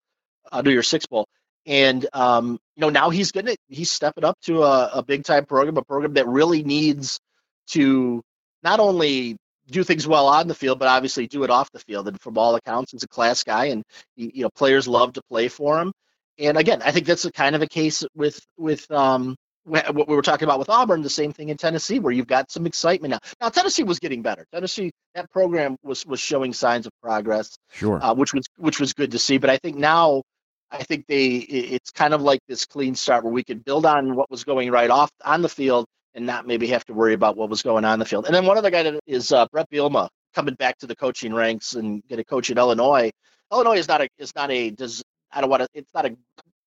a 0.50 0.62
New 0.62 0.70
Year's 0.70 0.88
six 0.88 1.06
bowl, 1.06 1.26
and 1.66 2.06
um, 2.12 2.58
you 2.76 2.80
know 2.80 2.90
now 2.90 3.10
he's 3.10 3.32
gonna 3.32 3.56
he's 3.68 3.90
stepping 3.90 4.24
up 4.24 4.38
to 4.42 4.62
a, 4.62 4.90
a 4.94 5.02
big 5.02 5.24
time 5.24 5.44
program, 5.44 5.76
a 5.76 5.82
program 5.82 6.14
that 6.14 6.26
really 6.26 6.62
needs 6.62 7.20
to 7.68 8.22
not 8.62 8.80
only 8.80 9.36
do 9.68 9.84
things 9.84 10.06
well 10.06 10.26
on 10.28 10.48
the 10.48 10.54
field, 10.54 10.78
but 10.78 10.88
obviously 10.88 11.26
do 11.26 11.44
it 11.44 11.50
off 11.50 11.70
the 11.72 11.78
field. 11.80 12.08
And 12.08 12.20
from 12.20 12.38
all 12.38 12.54
accounts, 12.54 12.92
he's 12.92 13.02
a 13.02 13.08
class 13.08 13.42
guy, 13.44 13.66
and 13.66 13.82
you 14.16 14.42
know 14.42 14.50
players 14.50 14.86
love 14.86 15.14
to 15.14 15.22
play 15.28 15.48
for 15.48 15.80
him. 15.80 15.92
And 16.38 16.56
again, 16.58 16.82
I 16.82 16.92
think 16.92 17.06
that's 17.06 17.24
a 17.24 17.32
kind 17.32 17.56
of 17.56 17.62
a 17.62 17.66
case 17.66 18.04
with 18.14 18.38
with 18.56 18.90
um, 18.90 19.36
what 19.64 20.08
we 20.08 20.14
were 20.14 20.22
talking 20.22 20.46
about 20.46 20.58
with 20.58 20.68
Auburn. 20.68 21.02
The 21.02 21.10
same 21.10 21.32
thing 21.32 21.48
in 21.48 21.56
Tennessee, 21.56 21.98
where 21.98 22.12
you've 22.12 22.26
got 22.26 22.50
some 22.50 22.66
excitement 22.66 23.10
now. 23.12 23.18
Now 23.40 23.48
Tennessee 23.48 23.82
was 23.82 23.98
getting 23.98 24.22
better. 24.22 24.46
Tennessee 24.52 24.92
that 25.14 25.30
program 25.30 25.76
was 25.82 26.06
was 26.06 26.20
showing 26.20 26.52
signs 26.52 26.86
of 26.86 26.92
progress, 27.02 27.56
sure, 27.72 28.02
uh, 28.02 28.14
which 28.14 28.32
was 28.32 28.46
which 28.56 28.80
was 28.80 28.92
good 28.92 29.12
to 29.12 29.18
see. 29.18 29.38
But 29.38 29.50
I 29.50 29.58
think 29.58 29.76
now. 29.76 30.22
I 30.68 30.82
think 30.82 31.06
they 31.06 31.36
it's 31.36 31.92
kind 31.92 32.12
of 32.12 32.22
like 32.22 32.40
this 32.48 32.66
clean 32.66 32.96
start 32.96 33.22
where 33.22 33.32
we 33.32 33.44
could 33.44 33.64
build 33.64 33.86
on 33.86 34.16
what 34.16 34.28
was 34.28 34.42
going 34.42 34.72
right 34.72 34.90
off 34.90 35.10
on 35.24 35.40
the 35.40 35.48
field 35.48 35.86
and 36.16 36.26
not 36.26 36.46
maybe 36.46 36.68
have 36.68 36.84
to 36.86 36.94
worry 36.94 37.14
about 37.14 37.36
what 37.36 37.50
was 37.50 37.62
going 37.62 37.84
on 37.84 37.94
in 37.94 37.98
the 38.00 38.06
field. 38.06 38.26
And 38.26 38.34
then 38.34 38.46
one 38.46 38.58
other 38.58 38.70
guy 38.70 38.82
that 38.82 38.98
is 39.06 39.32
uh, 39.32 39.46
Bret 39.52 39.70
Bielema 39.70 40.08
coming 40.34 40.54
back 40.54 40.78
to 40.78 40.86
the 40.86 40.96
coaching 40.96 41.32
ranks 41.32 41.74
and 41.74 42.02
get 42.08 42.18
a 42.18 42.24
coach 42.24 42.50
in 42.50 42.58
Illinois. 42.58 43.12
Illinois 43.52 43.78
is 43.78 43.86
not 43.86 44.00
a 44.00 44.08
is 44.18 44.34
not 44.34 44.50
a 44.50 44.70
does 44.70 45.04
I 45.30 45.42
don't 45.42 45.50
want 45.50 45.62
to 45.62 45.68
it's 45.74 45.92
not 45.94 46.06
a 46.06 46.16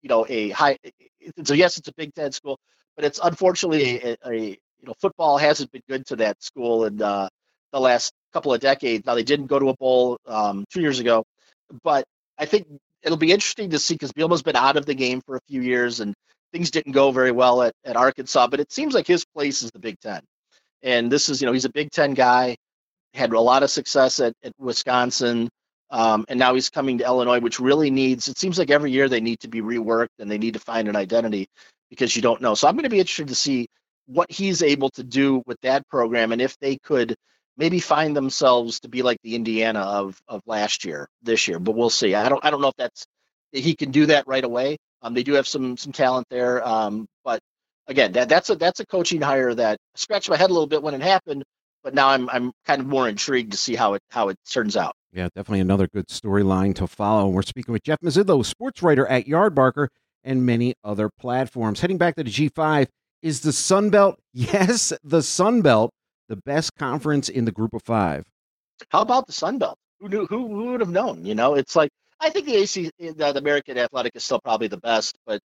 you 0.01 0.09
know 0.09 0.25
a 0.29 0.51
high 0.51 0.77
a 0.83 0.91
yes 1.55 1.77
it's 1.77 1.87
a 1.87 1.93
Big 1.97 2.13
Ten 2.13 2.31
school, 2.31 2.57
but 2.95 3.03
it's 3.03 3.19
unfortunately 3.21 3.99
a, 4.01 4.17
a 4.25 4.35
you 4.35 4.57
know 4.85 4.93
football 5.01 5.37
hasn't 5.37 5.71
been 5.71 5.83
good 5.89 6.05
to 6.07 6.17
that 6.17 6.41
school 6.41 6.85
in 6.85 7.01
uh, 7.01 7.27
the 7.73 7.79
last 7.79 8.13
couple 8.31 8.53
of 8.53 8.61
decades. 8.61 9.05
Now 9.05 9.15
they 9.15 9.23
didn't 9.23 9.47
go 9.47 9.59
to 9.59 9.69
a 9.69 9.75
bowl 9.75 10.19
um, 10.27 10.63
two 10.71 10.81
years 10.81 10.99
ago, 10.99 11.25
but 11.83 12.05
I 12.37 12.45
think 12.45 12.67
it'll 13.01 13.17
be 13.17 13.31
interesting 13.31 13.71
to 13.71 13.79
see 13.79 13.95
because 13.95 14.11
Bielema's 14.13 14.43
been 14.43 14.55
out 14.55 14.77
of 14.77 14.85
the 14.85 14.93
game 14.93 15.21
for 15.21 15.35
a 15.35 15.41
few 15.47 15.61
years 15.61 15.99
and 15.99 16.13
things 16.51 16.71
didn't 16.71 16.93
go 16.93 17.11
very 17.11 17.31
well 17.31 17.61
at, 17.63 17.73
at 17.85 17.95
Arkansas, 17.95 18.47
but 18.47 18.59
it 18.59 18.71
seems 18.71 18.93
like 18.93 19.07
his 19.07 19.25
place 19.25 19.63
is 19.63 19.71
the 19.71 19.79
Big 19.79 19.99
Ten. 19.99 20.21
And 20.83 21.11
this 21.11 21.29
is, 21.29 21.41
you 21.41 21.45
know, 21.45 21.53
he's 21.53 21.65
a 21.65 21.71
Big 21.71 21.91
Ten 21.91 22.13
guy, 22.13 22.55
had 23.13 23.31
a 23.33 23.39
lot 23.39 23.63
of 23.63 23.71
success 23.71 24.19
at, 24.19 24.33
at 24.43 24.53
Wisconsin, 24.59 25.49
um, 25.91 26.25
and 26.29 26.37
now 26.39 26.53
he's 26.53 26.69
coming 26.69 26.99
to 26.99 27.05
Illinois, 27.05 27.39
which 27.39 27.59
really 27.59 27.89
needs, 27.89 28.27
it 28.27 28.37
seems 28.37 28.59
like 28.59 28.69
every 28.69 28.91
year 28.91 29.09
they 29.09 29.21
need 29.21 29.39
to 29.41 29.47
be 29.47 29.61
reworked 29.61 30.19
and 30.19 30.29
they 30.29 30.37
need 30.37 30.53
to 30.53 30.59
find 30.59 30.87
an 30.87 30.95
identity 30.95 31.47
because 31.89 32.15
you 32.15 32.21
don't 32.21 32.41
know. 32.41 32.53
So 32.55 32.67
I'm 32.67 32.75
going 32.75 32.83
to 32.83 32.89
be 32.89 32.99
interested 32.99 33.29
to 33.29 33.35
see 33.35 33.67
what 34.05 34.31
he's 34.31 34.61
able 34.63 34.89
to 34.91 35.03
do 35.03 35.41
with 35.45 35.57
that 35.61 35.87
program 35.89 36.31
and 36.31 36.41
if 36.41 36.57
they 36.59 36.77
could 36.77 37.15
maybe 37.57 37.79
find 37.79 38.15
themselves 38.15 38.79
to 38.81 38.89
be 38.89 39.03
like 39.03 39.17
the 39.23 39.35
Indiana 39.35 39.81
of 39.81 40.19
of 40.27 40.41
last 40.47 40.85
year, 40.85 41.07
this 41.21 41.47
year. 41.47 41.59
But 41.59 41.75
we'll 41.75 41.89
see. 41.89 42.15
I 42.15 42.29
don't 42.29 42.43
I 42.43 42.49
don't 42.51 42.61
know 42.61 42.69
if 42.69 42.75
that's 42.77 43.05
he 43.51 43.75
can 43.75 43.91
do 43.91 44.07
that 44.07 44.27
right 44.27 44.43
away. 44.43 44.77
Um, 45.01 45.13
they 45.13 45.23
do 45.23 45.33
have 45.33 45.47
some 45.47 45.77
some 45.77 45.93
talent 45.93 46.27
there, 46.29 46.65
um, 46.67 47.07
but 47.23 47.39
again, 47.87 48.11
that, 48.13 48.29
that's 48.29 48.49
a 48.49 48.55
that's 48.55 48.79
a 48.79 48.85
coaching 48.85 49.21
hire 49.21 49.53
that 49.55 49.77
scratched 49.95 50.29
my 50.29 50.37
head 50.37 50.49
a 50.49 50.53
little 50.53 50.67
bit 50.67 50.83
when 50.83 50.93
it 50.93 51.01
happened, 51.01 51.43
but 51.83 51.93
now 51.93 52.09
I'm 52.09 52.29
I'm 52.29 52.51
kind 52.65 52.81
of 52.81 52.87
more 52.87 53.07
intrigued 53.07 53.51
to 53.51 53.57
see 53.57 53.75
how 53.75 53.93
it 53.95 54.01
how 54.09 54.29
it 54.29 54.37
turns 54.49 54.77
out. 54.77 54.93
Yeah, 55.11 55.27
definitely 55.35 55.61
another 55.61 55.87
good 55.87 56.07
storyline 56.07 56.75
to 56.75 56.87
follow. 56.87 57.29
We're 57.29 57.41
speaking 57.41 57.71
with 57.71 57.83
Jeff 57.83 57.99
Mezydlo, 58.01 58.45
sports 58.45 58.83
writer 58.83 59.07
at 59.07 59.25
Yardbarker 59.25 59.87
and 60.23 60.45
many 60.45 60.75
other 60.83 61.09
platforms. 61.19 61.79
Heading 61.79 61.97
back 61.97 62.15
to 62.15 62.23
the 62.23 62.29
G5, 62.29 62.87
is 63.21 63.41
the 63.41 63.53
Sun 63.53 63.89
Belt? 63.89 64.19
Yes, 64.33 64.93
the 65.03 65.23
Sun 65.23 65.61
Belt, 65.61 65.91
the 66.27 66.35
best 66.35 66.75
conference 66.75 67.27
in 67.29 67.45
the 67.45 67.51
Group 67.51 67.73
of 67.73 67.81
Five. 67.83 68.25
How 68.89 69.01
about 69.01 69.25
the 69.25 69.33
Sun 69.33 69.57
Belt? 69.57 69.77
Who 69.99 70.09
knew? 70.09 70.25
Who, 70.27 70.47
who 70.47 70.71
would 70.71 70.79
have 70.79 70.89
known? 70.89 71.25
You 71.25 71.35
know, 71.35 71.55
it's 71.55 71.75
like 71.75 71.89
I 72.19 72.29
think 72.29 72.45
the 72.45 72.55
AC, 72.57 72.91
the, 72.99 73.13
the 73.13 73.37
American 73.37 73.77
Athletic 73.77 74.15
is 74.15 74.23
still 74.23 74.39
probably 74.41 74.67
the 74.67 74.77
best, 74.77 75.15
but 75.25 75.41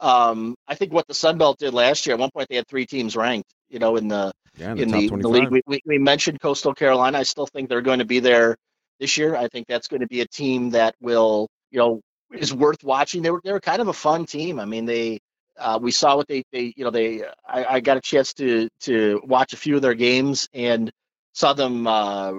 Um, 0.00 0.56
I 0.68 0.74
think 0.74 0.92
what 0.92 1.06
the 1.08 1.14
Sun 1.14 1.38
Belt 1.38 1.58
did 1.58 1.74
last 1.74 2.06
year. 2.06 2.14
At 2.14 2.20
one 2.20 2.30
point, 2.30 2.48
they 2.48 2.56
had 2.56 2.66
three 2.68 2.86
teams 2.86 3.16
ranked. 3.16 3.50
You 3.70 3.78
know, 3.78 3.96
in 3.96 4.08
the 4.08 4.32
Yeah, 4.56 4.72
in 4.72 4.78
in 4.78 4.90
the 4.90 5.08
the, 5.22 5.28
league. 5.28 5.50
We, 5.50 5.62
we, 5.66 5.80
we 5.86 5.98
mentioned 5.98 6.40
Coastal 6.40 6.74
Carolina. 6.74 7.18
I 7.18 7.22
still 7.24 7.46
think 7.46 7.68
they're 7.68 7.82
going 7.82 8.00
to 8.00 8.04
be 8.04 8.20
there 8.20 8.56
this 9.00 9.16
year. 9.16 9.36
I 9.36 9.48
think 9.48 9.66
that's 9.68 9.88
going 9.88 10.00
to 10.02 10.08
be 10.08 10.20
a 10.20 10.26
team 10.28 10.70
that 10.70 10.94
will, 11.00 11.48
you 11.70 11.78
know, 11.78 12.00
is 12.32 12.52
worth 12.52 12.82
watching. 12.84 13.22
They 13.22 13.30
were 13.30 13.40
they 13.44 13.52
were 13.52 13.60
kind 13.60 13.80
of 13.80 13.88
a 13.88 13.92
fun 13.94 14.26
team. 14.26 14.60
I 14.60 14.64
mean, 14.66 14.86
they 14.86 15.20
uh, 15.58 15.78
we 15.80 15.90
saw 15.92 16.16
what 16.16 16.28
they 16.28 16.42
they 16.52 16.72
you 16.76 16.84
know 16.84 16.90
they 16.90 17.22
I, 17.46 17.64
I 17.76 17.80
got 17.80 17.96
a 17.96 18.00
chance 18.00 18.34
to 18.34 18.68
to 18.82 19.20
watch 19.24 19.52
a 19.52 19.56
few 19.56 19.76
of 19.76 19.82
their 19.82 19.94
games 19.94 20.48
and 20.52 20.90
saw 21.34 21.52
them 21.54 21.86
uh, 21.86 22.32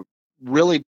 really 0.44 0.84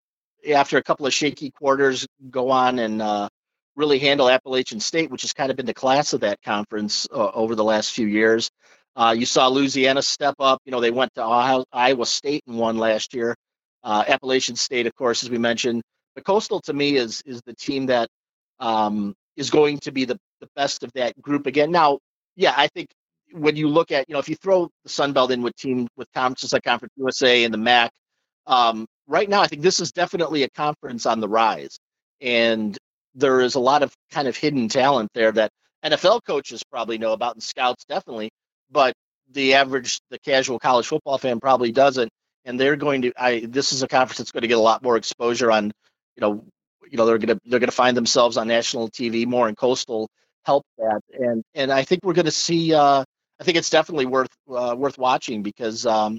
after 0.49 0.77
a 0.77 0.83
couple 0.83 1.05
of 1.05 1.13
shaky 1.13 1.51
quarters 1.51 2.07
go 2.29 2.49
on 2.49 2.79
and 2.79 3.01
uh, 3.01 3.29
really 3.75 3.99
handle 3.99 4.29
Appalachian 4.29 4.79
State, 4.79 5.11
which 5.11 5.21
has 5.21 5.33
kind 5.33 5.51
of 5.51 5.57
been 5.57 5.65
the 5.65 5.73
class 5.73 6.13
of 6.13 6.21
that 6.21 6.41
conference 6.41 7.07
uh, 7.11 7.31
over 7.33 7.55
the 7.55 7.63
last 7.63 7.91
few 7.91 8.07
years. 8.07 8.49
Uh, 8.95 9.15
you 9.17 9.25
saw 9.25 9.47
Louisiana 9.47 10.01
step 10.01 10.35
up. 10.39 10.61
You 10.65 10.71
know, 10.71 10.81
they 10.81 10.91
went 10.91 11.13
to 11.15 11.23
Ohio, 11.23 11.63
Iowa 11.71 12.05
State 12.05 12.43
and 12.47 12.57
won 12.57 12.77
last 12.77 13.13
year. 13.13 13.35
Uh, 13.83 14.03
Appalachian 14.07 14.55
State, 14.55 14.85
of 14.85 14.95
course, 14.95 15.23
as 15.23 15.29
we 15.29 15.37
mentioned. 15.37 15.81
The 16.15 16.21
Coastal, 16.21 16.59
to 16.61 16.73
me, 16.73 16.97
is 16.97 17.21
is 17.25 17.41
the 17.45 17.55
team 17.55 17.85
that 17.85 18.09
um, 18.59 19.15
is 19.37 19.49
going 19.49 19.79
to 19.79 19.91
be 19.91 20.05
the, 20.05 20.17
the 20.41 20.47
best 20.55 20.83
of 20.83 20.91
that 20.93 21.19
group 21.21 21.47
again. 21.47 21.71
Now, 21.71 21.99
yeah, 22.35 22.53
I 22.55 22.67
think 22.67 22.89
when 23.31 23.55
you 23.55 23.69
look 23.69 23.91
at, 23.91 24.09
you 24.09 24.13
know, 24.13 24.19
if 24.19 24.27
you 24.27 24.35
throw 24.35 24.69
the 24.83 24.89
Sun 24.89 25.13
Belt 25.13 25.31
in 25.31 25.41
with 25.41 25.55
team 25.55 25.87
with 25.95 26.07
conferences 26.13 26.51
like 26.51 26.63
Conference 26.63 26.93
USA 26.97 27.45
and 27.45 27.53
the 27.53 27.57
MAC, 27.57 27.91
um, 28.45 28.85
right 29.11 29.27
now, 29.27 29.41
I 29.41 29.47
think 29.47 29.61
this 29.61 29.81
is 29.81 29.91
definitely 29.91 30.43
a 30.43 30.49
conference 30.49 31.05
on 31.05 31.19
the 31.19 31.27
rise. 31.27 31.77
And 32.21 32.77
there 33.13 33.41
is 33.41 33.55
a 33.55 33.59
lot 33.59 33.83
of 33.83 33.93
kind 34.11 34.27
of 34.27 34.37
hidden 34.37 34.69
talent 34.69 35.09
there 35.13 35.31
that 35.33 35.51
NFL 35.83 36.21
coaches 36.25 36.63
probably 36.71 36.97
know 36.97 37.11
about 37.11 37.35
and 37.35 37.43
scouts 37.43 37.83
definitely, 37.85 38.31
but 38.71 38.93
the 39.31 39.55
average, 39.55 39.99
the 40.09 40.19
casual 40.19 40.59
college 40.59 40.87
football 40.87 41.17
fan 41.17 41.39
probably 41.39 41.71
doesn't. 41.71 42.09
And 42.45 42.59
they're 42.59 42.77
going 42.77 43.03
to, 43.03 43.13
I, 43.17 43.45
this 43.47 43.73
is 43.73 43.83
a 43.83 43.87
conference 43.87 44.17
that's 44.17 44.31
going 44.31 44.41
to 44.43 44.47
get 44.47 44.57
a 44.57 44.61
lot 44.61 44.81
more 44.81 44.97
exposure 44.97 45.51
on, 45.51 45.65
you 46.15 46.21
know, 46.21 46.45
you 46.89 46.97
know, 46.97 47.05
they're 47.05 47.17
going 47.17 47.37
to, 47.37 47.41
they're 47.45 47.59
going 47.59 47.69
to 47.69 47.75
find 47.75 47.95
themselves 47.95 48.37
on 48.37 48.47
national 48.47 48.89
TV 48.89 49.27
more 49.27 49.47
and 49.47 49.57
coastal 49.57 50.09
help 50.45 50.63
that. 50.77 51.01
And, 51.13 51.43
and 51.53 51.71
I 51.71 51.83
think 51.83 52.03
we're 52.03 52.13
going 52.13 52.25
to 52.25 52.31
see, 52.31 52.73
uh, 52.73 53.03
I 53.39 53.43
think 53.43 53.57
it's 53.57 53.69
definitely 53.69 54.05
worth, 54.05 54.31
uh, 54.49 54.75
worth 54.77 54.97
watching 54.97 55.43
because, 55.43 55.85
um, 55.85 56.17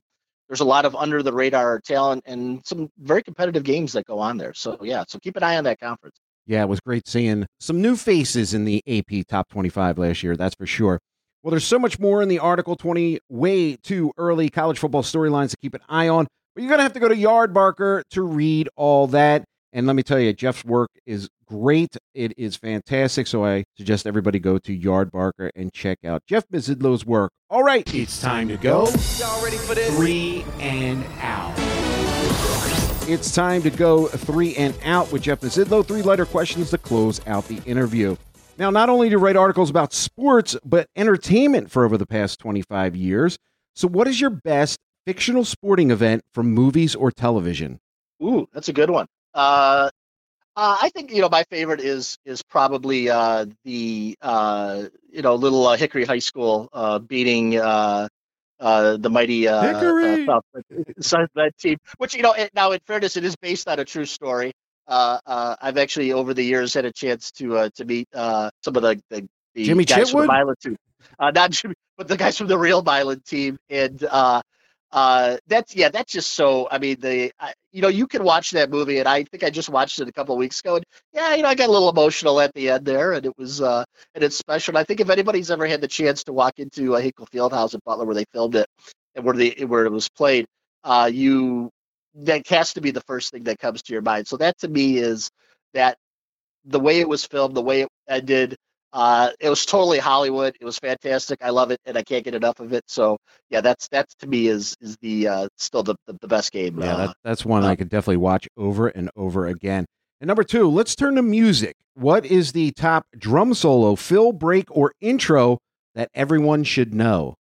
there's 0.53 0.61
a 0.61 0.65
lot 0.67 0.85
of 0.85 0.95
under 0.95 1.23
the 1.23 1.33
radar 1.33 1.81
talent 1.81 2.23
and 2.27 2.61
some 2.67 2.91
very 2.99 3.23
competitive 3.23 3.63
games 3.63 3.95
that 3.95 4.05
go 4.05 4.19
on 4.19 4.37
there. 4.37 4.53
So 4.53 4.77
yeah, 4.83 5.03
so 5.09 5.19
keep 5.19 5.35
an 5.39 5.43
eye 5.43 5.57
on 5.57 5.65
that 5.65 5.81
conference. 5.81 6.17
Yeah, 6.47 6.61
it 6.61 6.69
was 6.69 6.79
great 6.79 7.09
seeing 7.09 7.47
some 7.59 7.81
new 7.81 7.97
faces 7.97 8.53
in 8.53 8.67
the 8.67 8.83
AP 8.87 9.27
Top 9.27 9.49
25 9.49 9.97
last 9.97 10.23
year, 10.23 10.37
that's 10.37 10.55
for 10.55 10.67
sure. 10.67 10.99
Well, 11.43 11.53
there's 11.53 11.65
so 11.65 11.79
much 11.79 11.99
more 11.99 12.21
in 12.21 12.29
the 12.29 12.39
Article 12.39 12.77
20, 12.77 13.19
way 13.31 13.77
too 13.77 14.13
early 14.19 14.51
college 14.51 14.79
football 14.79 15.03
storylines 15.03 15.49
to 15.53 15.57
keep 15.57 15.73
an 15.73 15.81
eye 15.89 16.09
on, 16.09 16.27
but 16.55 16.61
you're 16.63 16.69
going 16.69 16.81
to 16.81 16.83
have 16.83 16.93
to 16.93 17.01
go 17.01 17.09
to 17.09 17.17
Yard 17.17 17.55
Yardbarker 17.55 18.03
to 18.11 18.21
read 18.21 18.69
all 18.77 19.07
that. 19.07 19.45
And 19.73 19.87
let 19.87 19.97
me 19.97 20.03
tell 20.03 20.21
you, 20.21 20.35
Jeff's 20.35 20.67
work 20.67 20.91
is 21.07 21.31
great. 21.53 21.97
It 22.15 22.33
is 22.39 22.57
fantastic. 22.57 23.27
So 23.27 23.45
I 23.45 23.65
suggest 23.77 24.07
everybody 24.07 24.39
go 24.39 24.59
to 24.59 24.79
Yardbarker 24.79 25.51
and 25.55 25.73
check 25.73 25.99
out 26.05 26.23
Jeff 26.27 26.49
Mezydlo's 26.49 27.05
work. 27.05 27.31
All 27.51 27.63
right. 27.63 27.93
It's 27.95 28.21
time 28.21 28.49
to 28.49 28.57
go 28.57 28.87
Y'all 29.19 29.45
ready 29.45 29.59
for 29.59 29.75
this? 29.75 29.95
three 29.95 30.45
and 30.61 31.05
out. 31.21 31.53
It's 33.09 33.35
time 33.35 33.63
to 33.63 33.71
go 33.71 34.07
three 34.07 34.55
and 34.57 34.75
out 34.85 35.13
with 35.13 35.23
Jeff 35.23 35.41
Mezydlo. 35.41 35.85
Three 35.87 36.03
letter 36.03 36.25
questions 36.25 36.71
to 36.71 36.79
close 36.79 37.21
out 37.27 37.47
the 37.49 37.61
interview. 37.67 38.17
Now, 38.59 38.71
not 38.71 38.89
only 38.89 39.09
do 39.09 39.13
you 39.13 39.19
write 39.19 39.37
articles 39.37 39.71
about 39.71 39.93
sports, 39.93 40.57
but 40.65 40.87
entertainment 40.97 41.71
for 41.71 41.85
over 41.85 41.99
the 41.99 42.07
past 42.07 42.39
25 42.39 42.95
years. 42.97 43.39
So, 43.75 43.89
what 43.89 44.07
is 44.07 44.21
your 44.21 44.31
best 44.31 44.79
fictional 45.05 45.45
sporting 45.45 45.91
event 45.91 46.23
from 46.33 46.53
movies 46.53 46.95
or 46.95 47.11
television? 47.11 47.81
Ooh, 48.23 48.47
that's 48.53 48.69
a 48.69 48.73
good 48.73 48.91
one. 48.91 49.07
Uh, 49.35 49.91
uh, 50.57 50.79
I 50.83 50.91
think 50.91 51.13
you 51.13 51.21
know 51.23 51.29
my 51.29 51.45
favorite 51.45 51.81
is 51.81 52.19
is 52.25 52.43
probably 52.43 53.11
uh, 53.11 53.47
the 53.65 54.17
uh, 54.21 54.85
you 55.11 55.23
know 55.23 55.35
little 55.37 55.67
uh, 55.67 55.77
Hickory 55.77 56.05
High 56.05 56.19
School 56.21 56.69
uh, 56.73 56.99
beating 56.99 57.57
uh, 57.59 58.09
uh, 58.61 58.97
the 58.97 59.11
mighty 59.11 59.49
uh, 59.49 59.63
Hickory! 59.63 60.27
South 61.01 61.29
Bend 61.35 61.53
team. 61.59 61.79
Which 61.99 62.15
you 62.15 62.23
know 62.23 62.33
it, 62.33 62.51
now 62.55 62.73
in 62.73 62.81
fairness, 62.87 63.17
it 63.17 63.25
is 63.25 63.37
based 63.37 63.69
on 63.69 63.79
a 63.79 63.85
true 63.85 64.05
story. 64.07 64.53
Uh, 64.87 65.19
uh, 65.27 65.57
I've 65.61 65.79
actually 65.79 66.13
over 66.13 66.35
the 66.35 66.43
years 66.43 66.75
had 66.75 66.85
a 66.85 66.93
chance 66.93 67.31
to 67.33 67.57
uh, 67.57 67.71
to 67.77 67.85
meet 67.85 68.09
uh, 68.15 68.51
some 68.63 68.77
of 68.77 68.83
the 68.83 69.01
the, 69.11 69.27
the 69.55 69.65
Jimmy 69.65 69.85
guys 69.85 70.11
from 70.11 70.19
the 70.19 70.25
Milan 70.25 70.55
team, 70.63 70.77
uh, 71.19 71.31
not 71.31 71.51
Jimmy, 71.51 71.75
but 71.97 72.09
the 72.09 72.17
guys 72.17 72.37
from 72.39 72.49
the 72.49 72.59
real 72.59 72.83
Milan 72.83 73.21
team, 73.27 73.59
and 73.71 74.03
uh, 74.93 75.39
that's 75.47 75.75
yeah, 75.75 75.89
that's 75.89 76.13
just 76.13 76.35
so. 76.35 76.69
I 76.71 76.79
mean, 76.79 77.01
the 77.01 77.33
I, 77.41 77.55
you 77.73 77.83
know 77.83 77.89
you 77.89 78.07
can 78.07 78.25
watch 78.25 78.51
that 78.53 78.71
movie, 78.71 78.99
and 78.99 79.09
I 79.09 79.25
think 79.25 79.43
I 79.45 79.51
just 79.51 79.71
watched 79.71 80.01
it 80.01 80.09
a 80.09 80.13
couple 80.13 80.35
of 80.35 80.39
weeks 80.39 80.61
ago, 80.61 80.77
and 80.77 80.85
yeah, 81.15 81.35
you 81.35 81.43
know 81.43 81.49
I 81.49 81.55
got 81.55 81.69
a 81.69 81.73
little 81.73 81.91
emotional 81.91 82.41
at 82.41 82.53
the 82.55 82.71
end 82.71 82.85
there, 82.85 83.13
and 83.13 83.25
it 83.27 83.33
was 83.39 83.61
uh, 83.63 83.85
and 84.15 84.25
it's 84.25 84.37
special. 84.37 84.73
And 84.73 84.79
I 84.79 84.85
think 84.85 85.01
if 85.01 85.11
anybody's 85.11 85.51
ever 85.51 85.67
had 85.67 85.81
the 85.81 85.89
chance 85.89 86.25
to 86.25 86.33
walk 86.35 86.59
into 86.59 86.95
a 86.95 87.01
Hinkle 87.03 87.27
Fieldhouse 87.33 87.75
in 87.75 87.81
Butler 87.87 88.05
where 88.05 88.15
they 88.15 88.27
filmed 88.33 88.55
it 88.57 88.67
and 89.15 89.25
where 89.25 89.35
the 89.35 89.65
where 89.67 89.87
it 89.87 89.93
was 89.93 90.09
played, 90.11 90.47
uh, 90.85 91.11
you 91.13 91.71
that 92.15 92.47
has 92.49 92.75
to 92.75 92.81
be 92.83 92.91
the 92.91 93.01
first 93.03 93.33
thing 93.33 93.45
that 93.45 93.59
comes 93.59 93.83
to 93.83 93.93
your 93.95 94.03
mind. 94.03 94.29
So 94.29 94.37
that 94.39 94.59
to 94.61 94.69
me 94.69 94.99
is 94.99 95.31
that 95.75 95.97
the 96.65 96.81
way 96.81 97.01
it 97.01 97.09
was 97.09 97.27
filmed, 97.27 97.55
the 97.55 97.63
way 97.63 97.83
it 97.83 97.89
ended. 98.09 98.57
Uh, 98.93 99.31
it 99.41 99.49
was 99.49 99.65
totally 99.65 99.99
Hollywood. 99.99 100.55
It 100.61 100.65
was 100.65 100.79
fantastic. 100.79 101.39
I 101.43 101.51
love 101.51 101.71
it, 101.71 101.81
and 101.87 101.97
I 101.97 102.03
can't 102.03 102.25
get 102.25 102.35
enough 102.35 102.61
of 102.61 102.73
it. 102.73 102.85
So 102.89 103.17
yeah, 103.49 103.63
that's 103.63 103.89
that's 103.89 104.15
to 104.17 104.27
me 104.27 104.49
is 104.49 104.77
is 104.81 104.97
the 105.01 105.29
uh, 105.29 105.49
still 105.57 105.83
the, 105.83 105.97
the, 106.07 106.19
the 106.21 106.29
best 106.29 106.53
game. 106.53 106.79
Yeah, 106.79 106.95
uh, 106.95 107.07
that, 107.07 107.17
that's 107.25 107.45
one 107.45 107.65
I 107.65 107.75
could 107.75 107.89
definitely 107.89 108.19
watch 108.19 108.49
over 108.57 108.89
and 108.89 109.11
over 109.17 109.47
again. 109.47 109.87
And 110.21 110.29
number 110.29 110.45
two, 110.45 110.69
let's 110.69 110.95
turn 110.95 111.15
to 111.15 111.23
music. 111.23 111.75
What 111.95 112.27
is 112.27 112.53
the 112.53 112.73
top 112.73 113.07
drum 113.17 113.55
solo, 113.55 113.97
fill, 113.97 114.33
break, 114.33 114.67
or 114.71 114.93
intro 115.01 115.59
that 115.95 116.11
everyone 116.15 116.65
should 116.65 116.95
know? 116.95 117.35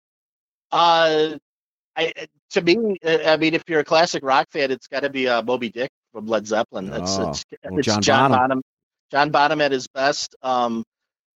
Uh, 0.71 1.37
I 1.95 2.13
to 2.51 2.61
me, 2.61 2.97
uh, 3.05 3.17
I 3.25 3.37
mean, 3.37 3.53
if 3.53 3.63
you're 3.67 3.81
a 3.81 3.85
classic 3.85 4.23
rock 4.23 4.47
fan, 4.51 4.71
it's 4.71 4.87
got 4.87 5.01
to 5.01 5.09
be 5.09 5.27
uh, 5.27 5.41
Moby 5.41 5.69
Dick 5.69 5.89
from 6.13 6.27
Led 6.27 6.47
Zeppelin. 6.47 6.91
It's 6.93 7.17
Oh, 7.17 7.29
it's, 7.29 7.45
well, 7.63 7.79
it's 7.79 7.85
John 7.85 8.01
John, 8.01 8.31
Bonham. 8.31 8.39
Bonham. 8.39 8.61
John 9.11 9.29
Bonham 9.31 9.61
at 9.61 9.71
his 9.71 9.87
best. 9.87 10.35
Um, 10.41 10.83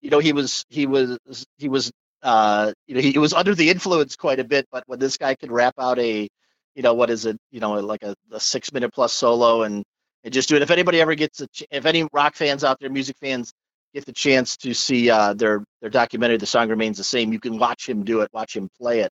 you 0.06 0.10
know, 0.10 0.20
he 0.20 0.32
was 0.32 0.64
he 0.68 0.86
was 0.86 1.18
he 1.58 1.68
was 1.68 1.90
uh, 2.22 2.72
you 2.86 2.94
know 2.94 3.00
he 3.00 3.18
was 3.18 3.32
under 3.32 3.56
the 3.56 3.70
influence 3.70 4.14
quite 4.14 4.38
a 4.38 4.44
bit, 4.44 4.64
but 4.70 4.84
when 4.86 5.00
this 5.00 5.16
guy 5.16 5.34
could 5.34 5.50
rap 5.50 5.74
out 5.80 5.98
a, 5.98 6.28
you 6.76 6.82
know, 6.82 6.94
what 6.94 7.10
is 7.10 7.26
it, 7.26 7.36
you 7.50 7.58
know, 7.58 7.72
like 7.80 8.04
a, 8.04 8.14
a 8.30 8.38
six 8.38 8.72
minute 8.72 8.92
plus 8.94 9.12
solo 9.12 9.64
and 9.64 9.82
and 10.22 10.32
just 10.32 10.48
do 10.48 10.54
it. 10.54 10.62
If 10.62 10.70
anybody 10.70 11.00
ever 11.00 11.16
gets 11.16 11.40
a, 11.40 11.48
ch- 11.48 11.64
if 11.72 11.86
any 11.86 12.06
rock 12.12 12.36
fans 12.36 12.62
out 12.62 12.78
there, 12.78 12.88
music 12.88 13.16
fans 13.20 13.52
get 13.94 14.06
the 14.06 14.12
chance 14.12 14.56
to 14.58 14.74
see 14.74 15.10
uh, 15.10 15.34
their 15.34 15.64
their 15.80 15.90
documentary, 15.90 16.36
the 16.36 16.46
song 16.46 16.68
remains 16.68 16.98
the 16.98 17.04
same. 17.04 17.32
You 17.32 17.40
can 17.40 17.58
watch 17.58 17.88
him 17.88 18.04
do 18.04 18.20
it, 18.20 18.28
watch 18.32 18.54
him 18.54 18.68
play 18.80 19.00
it, 19.00 19.10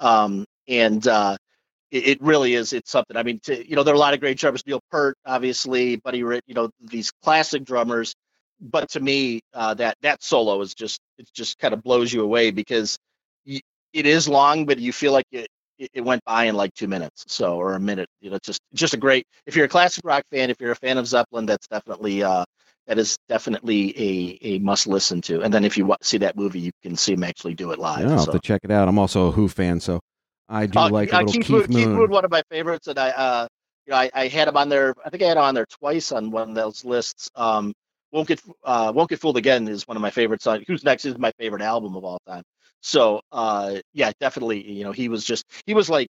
um, 0.00 0.44
and 0.66 1.06
uh, 1.06 1.36
it, 1.92 2.20
really 2.20 2.54
is. 2.54 2.72
It's 2.72 2.90
something. 2.90 3.16
I 3.16 3.22
mean, 3.22 3.38
to, 3.44 3.68
you 3.68 3.76
know, 3.76 3.84
there 3.84 3.94
are 3.94 3.96
a 3.96 4.00
lot 4.00 4.12
of 4.14 4.18
great 4.18 4.38
drummers. 4.38 4.66
Neil 4.66 4.80
Peart, 4.90 5.16
obviously, 5.24 5.98
Buddy 5.98 6.24
Rich. 6.24 6.42
You 6.48 6.54
know, 6.54 6.70
these 6.80 7.12
classic 7.22 7.64
drummers. 7.64 8.16
But 8.62 8.90
to 8.90 9.00
me, 9.00 9.40
uh, 9.52 9.74
that 9.74 9.96
that 10.02 10.22
solo 10.22 10.60
is 10.60 10.74
just 10.74 11.00
it 11.18 11.28
just 11.34 11.58
kind 11.58 11.74
of 11.74 11.82
blows 11.82 12.12
you 12.12 12.22
away 12.22 12.50
because 12.52 12.98
y 13.46 13.60
it 13.92 14.06
is 14.06 14.28
long, 14.28 14.66
but 14.66 14.78
you 14.78 14.92
feel 14.92 15.12
like 15.12 15.26
it, 15.32 15.48
it 15.78 16.00
went 16.02 16.24
by 16.24 16.44
in 16.44 16.54
like 16.54 16.72
two 16.74 16.86
minutes, 16.88 17.24
so 17.26 17.56
or 17.56 17.74
a 17.74 17.80
minute. 17.80 18.08
You 18.20 18.30
know, 18.30 18.38
just 18.42 18.60
just 18.74 18.94
a 18.94 18.96
great. 18.96 19.26
If 19.46 19.56
you're 19.56 19.66
a 19.66 19.68
classic 19.68 20.04
rock 20.04 20.24
fan, 20.30 20.50
if 20.50 20.60
you're 20.60 20.72
a 20.72 20.76
fan 20.76 20.96
of 20.98 21.06
Zeppelin, 21.06 21.46
that's 21.46 21.66
definitely 21.66 22.22
uh, 22.22 22.44
that 22.86 22.98
is 22.98 23.18
definitely 23.28 23.90
a 23.98 24.38
a 24.42 24.58
must 24.60 24.86
listen 24.86 25.20
to. 25.22 25.42
And 25.42 25.52
then 25.52 25.64
if 25.64 25.76
you 25.76 25.92
see 26.02 26.18
that 26.18 26.36
movie, 26.36 26.60
you 26.60 26.72
can 26.82 26.96
see 26.96 27.14
him 27.14 27.24
actually 27.24 27.54
do 27.54 27.72
it 27.72 27.78
live. 27.78 28.00
Yeah, 28.04 28.12
I'll 28.12 28.24
have 28.26 28.30
to 28.30 28.40
check 28.40 28.60
it 28.64 28.70
out. 28.70 28.88
I'm 28.88 28.98
also 28.98 29.26
a 29.28 29.30
Who 29.32 29.48
fan, 29.48 29.80
so 29.80 30.00
I 30.48 30.66
do 30.66 30.78
Uh, 30.78 30.88
like 30.90 31.12
uh, 31.12 31.18
little 31.18 31.32
Keith, 31.32 31.46
Keith, 31.46 31.50
Moon, 31.50 31.66
Keith. 31.66 31.88
Moon, 31.88 32.10
one 32.10 32.24
of 32.24 32.30
my 32.30 32.42
favorites, 32.50 32.86
and 32.86 32.98
I, 32.98 33.10
uh, 33.10 33.48
you 33.86 33.90
know, 33.92 33.96
I, 33.96 34.10
I 34.14 34.28
had 34.28 34.48
him 34.48 34.56
on 34.56 34.68
there. 34.68 34.94
I 35.04 35.10
think 35.10 35.22
I 35.22 35.26
had 35.26 35.36
him 35.36 35.42
on 35.42 35.54
there 35.54 35.66
twice 35.66 36.12
on 36.12 36.30
one 36.30 36.50
of 36.50 36.54
those 36.54 36.84
lists. 36.84 37.30
Um, 37.34 37.72
won't 38.12 38.28
get 38.28 38.40
uh, 38.64 38.92
won't 38.94 39.08
get 39.10 39.20
fooled 39.20 39.36
again 39.36 39.66
is 39.68 39.86
one 39.88 39.96
of 39.96 40.00
my 40.00 40.10
favorite 40.10 40.42
songs. 40.42 40.64
Who's 40.66 40.84
next 40.84 41.04
is 41.04 41.18
my 41.18 41.32
favorite 41.38 41.62
album 41.62 41.96
of 41.96 42.04
all 42.04 42.20
time. 42.26 42.42
So 42.80 43.20
uh, 43.32 43.76
yeah, 43.94 44.12
definitely. 44.20 44.70
You 44.70 44.84
know, 44.84 44.92
he 44.92 45.08
was 45.08 45.24
just 45.24 45.44
he 45.66 45.74
was 45.74 45.88
like 45.88 46.08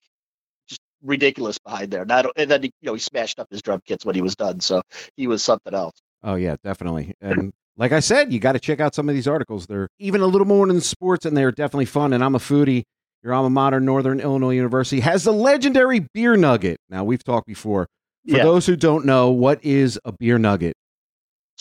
just 0.68 0.82
ridiculous 1.04 1.58
behind 1.60 1.91
there. 1.91 2.06
Not 2.06 2.26
and 2.36 2.49
then 2.49 2.64
he, 2.64 2.72
you 2.82 2.88
know 2.88 2.93
he 2.93 2.99
smashed 2.99 3.39
up 3.39 3.47
his 3.52 3.62
drum 3.62 3.82
kits 3.86 4.06
when 4.06 4.16
he 4.16 4.22
was 4.22 4.36
done. 4.36 4.60
So 4.60 4.82
he 5.16 5.28
was 5.28 5.43
something 5.43 5.74
else. 5.74 5.93
Oh 6.24 6.36
yeah, 6.36 6.56
definitely. 6.64 7.14
And 7.22 7.52
like 7.78 7.91
I 7.91 7.99
said, 7.99 8.32
you 8.32 8.39
got 8.39 8.52
to 8.54 8.60
check 8.60 8.80
out 8.80 8.93
some 8.93 9.10
of 9.10 9.16
these 9.16 9.28
articles. 9.28 9.68
They're 9.68 9.88
even 9.99 10.22
a 10.22 10.28
little 10.28 10.47
more 10.47 10.68
than 10.68 10.82
sports, 10.82 11.26
and 11.26 11.36
they're 11.36 11.52
definitely 11.52 11.86
fun. 11.86 12.14
And 12.14 12.24
I'm 12.24 12.36
a 12.36 12.39
foodie. 12.39 12.84
Your 13.24 13.34
alma 13.34 13.52
mater, 13.52 13.80
Northern 13.80 14.20
Illinois 14.20 14.56
University, 14.56 14.99
has 15.02 15.24
the 15.24 15.32
legendary 15.32 16.08
beer 16.14 16.36
nugget. 16.36 16.78
Now 16.89 17.04
we've 17.04 17.24
talked 17.24 17.45
before. 17.47 17.88
For 18.30 18.38
Yeah. 18.38 18.43
those 18.43 18.66
who 18.66 18.76
don't 18.76 19.06
know, 19.06 19.30
what 19.30 19.64
is 19.64 19.99
a 20.06 20.12
beer 20.12 20.38
nugget? 20.39 20.74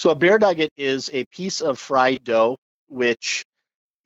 So 0.01 0.09
a 0.09 0.15
bear 0.15 0.39
nugget 0.39 0.73
is 0.79 1.11
a 1.13 1.27
piece 1.27 1.61
of 1.61 1.79
fried 1.79 2.25
dough, 2.25 2.57
which 2.89 3.45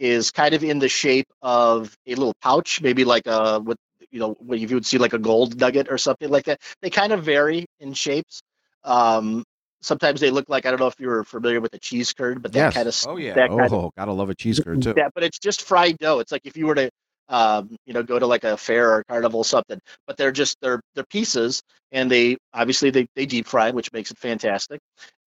is 0.00 0.32
kind 0.32 0.52
of 0.52 0.64
in 0.64 0.80
the 0.80 0.88
shape 0.88 1.28
of 1.40 1.96
a 2.04 2.16
little 2.16 2.34
pouch, 2.42 2.82
maybe 2.82 3.04
like 3.04 3.28
a 3.28 3.60
with 3.60 3.78
you 4.10 4.18
know 4.18 4.32
what 4.40 4.58
you 4.58 4.66
would 4.74 4.84
see 4.84 4.98
like 4.98 5.12
a 5.12 5.20
gold 5.20 5.56
nugget 5.60 5.86
or 5.88 5.96
something 5.96 6.28
like 6.28 6.46
that. 6.46 6.60
They 6.82 6.90
kind 6.90 7.12
of 7.12 7.22
vary 7.22 7.66
in 7.78 7.94
shapes. 7.94 8.40
Um, 8.82 9.44
sometimes 9.82 10.20
they 10.20 10.32
look 10.32 10.48
like 10.48 10.66
I 10.66 10.70
don't 10.70 10.80
know 10.80 10.88
if 10.88 10.98
you're 10.98 11.22
familiar 11.22 11.60
with 11.60 11.72
a 11.74 11.78
cheese 11.78 12.12
curd, 12.12 12.42
but 12.42 12.52
that 12.54 12.58
Yes. 12.58 12.74
kind 12.74 12.88
of 12.88 13.06
Oh 13.06 13.16
yeah. 13.16 13.34
that 13.34 13.50
Oh, 13.52 13.58
kind 13.58 13.72
of- 13.72 13.94
gotta 13.96 14.12
love 14.12 14.30
a 14.30 14.34
cheese 14.34 14.58
curd 14.58 14.82
too. 14.82 14.94
yeah, 14.96 15.10
but 15.14 15.22
it's 15.22 15.38
just 15.38 15.62
fried 15.62 15.96
dough. 15.98 16.18
It's 16.18 16.32
like 16.32 16.42
if 16.42 16.56
you 16.56 16.66
were 16.66 16.74
to, 16.74 16.90
um, 17.28 17.76
you 17.86 17.92
know, 17.94 18.02
go 18.02 18.18
to 18.18 18.26
like 18.26 18.44
a 18.44 18.56
fair 18.56 18.92
or 18.92 19.04
carnival 19.04 19.40
or 19.40 19.44
something. 19.44 19.80
But 20.06 20.16
they're 20.16 20.32
just 20.32 20.56
they're 20.60 20.80
they're 20.94 21.04
pieces, 21.04 21.62
and 21.92 22.10
they 22.10 22.36
obviously 22.52 22.90
they 22.90 23.06
they 23.16 23.26
deep 23.26 23.46
fry, 23.46 23.70
which 23.70 23.92
makes 23.92 24.10
it 24.10 24.18
fantastic. 24.18 24.80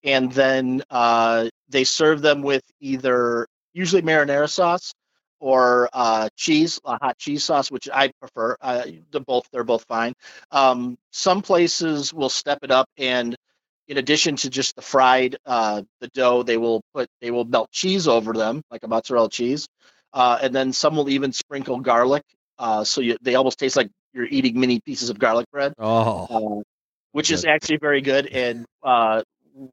And 0.03 0.31
then 0.31 0.83
uh, 0.89 1.49
they 1.69 1.83
serve 1.83 2.21
them 2.21 2.41
with 2.41 2.63
either 2.79 3.47
usually 3.73 4.01
marinara 4.01 4.49
sauce 4.49 4.93
or 5.39 5.89
uh, 5.93 6.29
cheese, 6.35 6.79
a 6.85 6.97
hot 7.01 7.17
cheese 7.17 7.43
sauce, 7.43 7.69
which 7.71 7.89
I 7.93 8.11
prefer. 8.19 8.57
Uh, 8.61 8.83
they're 9.11 9.21
both 9.21 9.47
they're 9.51 9.63
both 9.63 9.85
fine. 9.85 10.13
Um, 10.51 10.97
some 11.11 11.41
places 11.41 12.13
will 12.13 12.29
step 12.29 12.59
it 12.63 12.71
up 12.71 12.87
and 12.97 13.35
in 13.87 13.97
addition 13.97 14.35
to 14.35 14.49
just 14.49 14.75
the 14.75 14.81
fried 14.81 15.37
uh, 15.45 15.81
the 16.01 16.07
dough, 16.09 16.43
they 16.43 16.57
will 16.57 16.81
put 16.93 17.07
they 17.21 17.31
will 17.31 17.45
melt 17.45 17.71
cheese 17.71 18.07
over 18.07 18.33
them 18.33 18.61
like 18.69 18.83
a 18.83 18.87
mozzarella 18.87 19.29
cheese, 19.29 19.67
uh, 20.17 20.39
and 20.41 20.53
then 20.55 20.73
some 20.73 20.95
will 20.95 21.09
even 21.09 21.31
sprinkle 21.31 21.79
garlic. 21.79 22.23
Uh, 22.57 22.83
so 22.83 23.01
you, 23.01 23.15
they 23.21 23.35
almost 23.35 23.59
taste 23.59 23.75
like 23.75 23.89
you're 24.13 24.25
eating 24.25 24.59
mini 24.59 24.79
pieces 24.79 25.11
of 25.11 25.19
garlic 25.19 25.45
bread, 25.51 25.73
Oh. 25.77 26.27
uh, 26.59 26.61
which 27.11 27.29
is 27.29 27.45
actually 27.45 27.77
very 27.77 28.01
good 28.01 28.25
and 28.25 28.65
uh, 28.81 29.21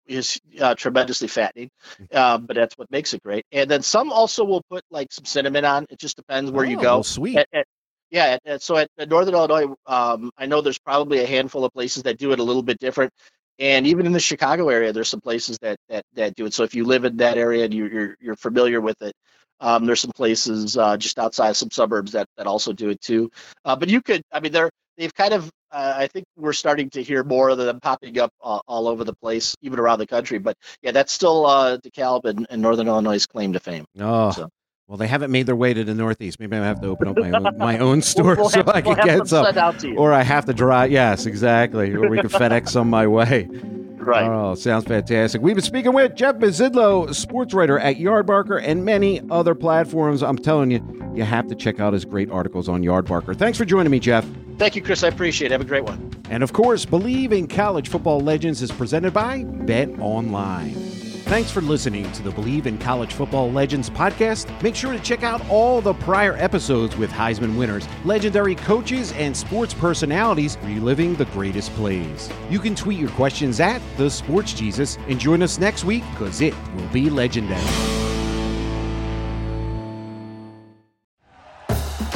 is 0.06 0.38
uh, 0.60 0.74
tremendously 0.74 1.28
fattening. 1.28 1.70
Uh, 2.12 2.36
but 2.38 2.56
that's 2.56 2.74
what 2.76 2.90
makes 2.90 3.14
it 3.14 3.22
great. 3.22 3.44
And 3.52 3.70
then 3.70 3.80
some 3.80 4.12
also 4.12 4.44
will 4.44 4.62
put 4.68 4.82
like 4.90 5.08
some 5.12 5.24
cinnamon 5.24 5.64
on. 5.64 5.86
It 5.88 5.98
just 5.98 6.16
depends 6.16 6.50
where 6.50 6.66
you 6.66 6.76
Oh, 6.78 6.82
go. 6.82 6.94
well, 6.96 7.02
sweet. 7.04 7.38
At- 7.38 7.48
at- 7.54 7.66
yeah, 8.10 8.36
at, 8.44 8.62
so 8.62 8.76
at, 8.76 8.88
Northern 9.08 9.34
Illinois, 9.34 9.74
um, 9.86 10.30
I 10.38 10.46
know 10.46 10.60
there's 10.60 10.78
probably 10.78 11.20
a 11.20 11.26
handful 11.26 11.64
of 11.64 11.72
places 11.72 12.02
that 12.04 12.18
do 12.18 12.32
it 12.32 12.38
a 12.38 12.42
little 12.44 12.62
bit 12.62 12.78
different, 12.78 13.12
and 13.58 13.86
even 13.86 14.06
in 14.06 14.12
the 14.12 14.20
Chicago 14.20 14.68
area, 14.68 14.92
there's 14.92 15.08
some 15.08 15.22
places 15.22 15.58
that 15.62 15.78
that, 15.88 16.04
that 16.14 16.34
do 16.36 16.44
it. 16.46 16.54
So 16.54 16.62
if 16.64 16.74
you 16.74 16.84
live 16.84 17.04
in 17.06 17.16
that 17.16 17.38
area 17.38 17.64
and 17.64 17.74
you, 17.74 17.86
you're 17.88 18.14
you're 18.20 18.36
familiar 18.36 18.80
with 18.80 19.00
it, 19.02 19.14
um, 19.60 19.86
there's 19.86 20.00
some 20.00 20.12
places 20.14 20.76
uh, 20.76 20.96
just 20.96 21.18
outside 21.18 21.56
some 21.56 21.70
suburbs 21.70 22.12
that 22.12 22.26
that 22.36 22.46
also 22.46 22.72
do 22.72 22.90
it 22.90 23.00
too. 23.00 23.30
Uh, 23.64 23.76
but 23.76 23.88
you 23.88 24.02
could, 24.02 24.22
I 24.32 24.40
mean, 24.40 24.52
they're 24.52 24.70
they've 24.96 25.14
kind 25.14 25.34
of. 25.34 25.50
Uh, 25.72 25.92
I 25.96 26.06
think 26.06 26.24
we're 26.36 26.52
starting 26.52 26.88
to 26.90 27.02
hear 27.02 27.24
more 27.24 27.48
of 27.48 27.58
them 27.58 27.80
popping 27.80 28.16
up 28.20 28.30
uh, 28.40 28.60
all 28.68 28.86
over 28.86 29.02
the 29.02 29.14
place, 29.14 29.56
even 29.60 29.80
around 29.80 29.98
the 29.98 30.06
country. 30.06 30.38
But 30.38 30.56
yeah, 30.82 30.92
that's 30.92 31.12
still 31.12 31.46
uh, 31.46 31.78
DeKalb 31.78 32.26
and, 32.26 32.46
and 32.48 32.62
Northern 32.62 32.86
Illinois' 32.86 33.26
claim 33.26 33.54
to 33.54 33.60
fame. 33.60 33.84
Oh. 33.98 34.30
So- 34.30 34.48
Well, 34.86 34.98
they 34.98 35.06
haven't 35.06 35.30
made 35.30 35.46
their 35.46 35.56
way 35.56 35.72
to 35.72 35.82
the 35.82 35.94
Northeast. 35.94 36.38
Maybe 36.38 36.56
I 36.56 36.64
have 36.64 36.80
to 36.82 36.88
open 36.88 37.08
up 37.08 37.16
my 37.16 37.30
own, 37.30 37.58
my 37.58 37.78
own 37.88 38.02
store 38.02 38.34
We'll 38.34 38.50
so 38.50 38.58
have- 38.58 38.68
I 38.68 38.80
we'll 38.80 38.94
can 38.96 39.06
get 39.06 39.26
some. 39.28 39.44
sent 39.46 39.56
out 39.56 39.78
to 39.78 39.88
you. 39.88 39.96
Or 39.96 40.12
I 40.12 40.22
have 40.22 40.44
to 40.44 40.52
drive. 40.52 40.90
Yes, 40.90 41.24
exactly. 41.24 41.94
Or 41.94 42.08
we 42.08 42.18
can 42.18 42.28
FedEx 42.28 42.68
some 42.68 42.90
my 42.90 43.06
way. 43.06 43.48
Right. 43.96 44.28
Oh, 44.28 44.54
sounds 44.54 44.84
fantastic. 44.84 45.40
We've 45.40 45.54
been 45.56 45.64
speaking 45.64 45.94
with 45.94 46.14
Jeff 46.14 46.36
Mezydlo, 46.36 47.14
sports 47.14 47.54
writer 47.54 47.78
at 47.78 47.96
Yardbarker 47.96 48.60
and 48.62 48.84
many 48.84 49.22
other 49.30 49.54
platforms. 49.54 50.22
I'm 50.22 50.36
telling 50.36 50.70
you, 50.70 51.12
you 51.14 51.22
have 51.22 51.48
to 51.48 51.54
check 51.54 51.80
out 51.80 51.94
his 51.94 52.04
great 52.04 52.30
articles 52.30 52.68
on 52.68 52.82
Yardbarker. 52.82 53.34
Thanks 53.34 53.56
for 53.56 53.64
joining 53.64 53.90
me, 53.90 53.98
Jeff. 54.00 54.26
Thank 54.58 54.76
you, 54.76 54.82
Chris. 54.82 55.02
I 55.02 55.08
appreciate 55.08 55.46
it. 55.50 55.52
Have 55.52 55.62
a 55.62 55.64
great 55.64 55.84
one. 55.84 56.10
And 56.28 56.42
of 56.42 56.52
course, 56.52 56.84
Bleav 56.84 57.32
in 57.32 57.48
College 57.48 57.88
Football 57.88 58.20
Legends 58.20 58.60
is 58.60 58.70
presented 58.70 59.14
by 59.14 59.44
Bet 59.44 59.88
Online. 59.98 60.74
Thanks 61.24 61.50
for 61.50 61.62
listening 61.62 62.12
to 62.12 62.22
the 62.22 62.30
Bleav 62.30 62.66
in 62.66 62.76
College 62.76 63.14
Football 63.14 63.50
Legends 63.50 63.88
podcast. 63.88 64.62
Make 64.62 64.76
sure 64.76 64.92
to 64.92 65.00
check 65.00 65.22
out 65.22 65.40
all 65.48 65.80
the 65.80 65.94
prior 65.94 66.36
episodes 66.36 66.98
with 66.98 67.10
Heisman 67.10 67.56
winners, 67.56 67.88
legendary 68.04 68.54
coaches, 68.54 69.10
and 69.12 69.34
sports 69.34 69.72
personalities 69.72 70.58
reliving 70.64 71.14
the 71.14 71.24
greatest 71.26 71.72
plays. 71.76 72.28
You 72.50 72.58
can 72.58 72.74
tweet 72.74 72.98
your 72.98 73.08
questions 73.10 73.58
at 73.58 73.80
the 73.96 74.10
Sports 74.10 74.52
Jesus 74.52 74.98
and 75.08 75.18
join 75.18 75.42
us 75.42 75.58
next 75.58 75.84
week 75.84 76.04
because 76.10 76.42
it 76.42 76.54
will 76.76 76.88
be 76.88 77.08
legendary. 77.08 78.23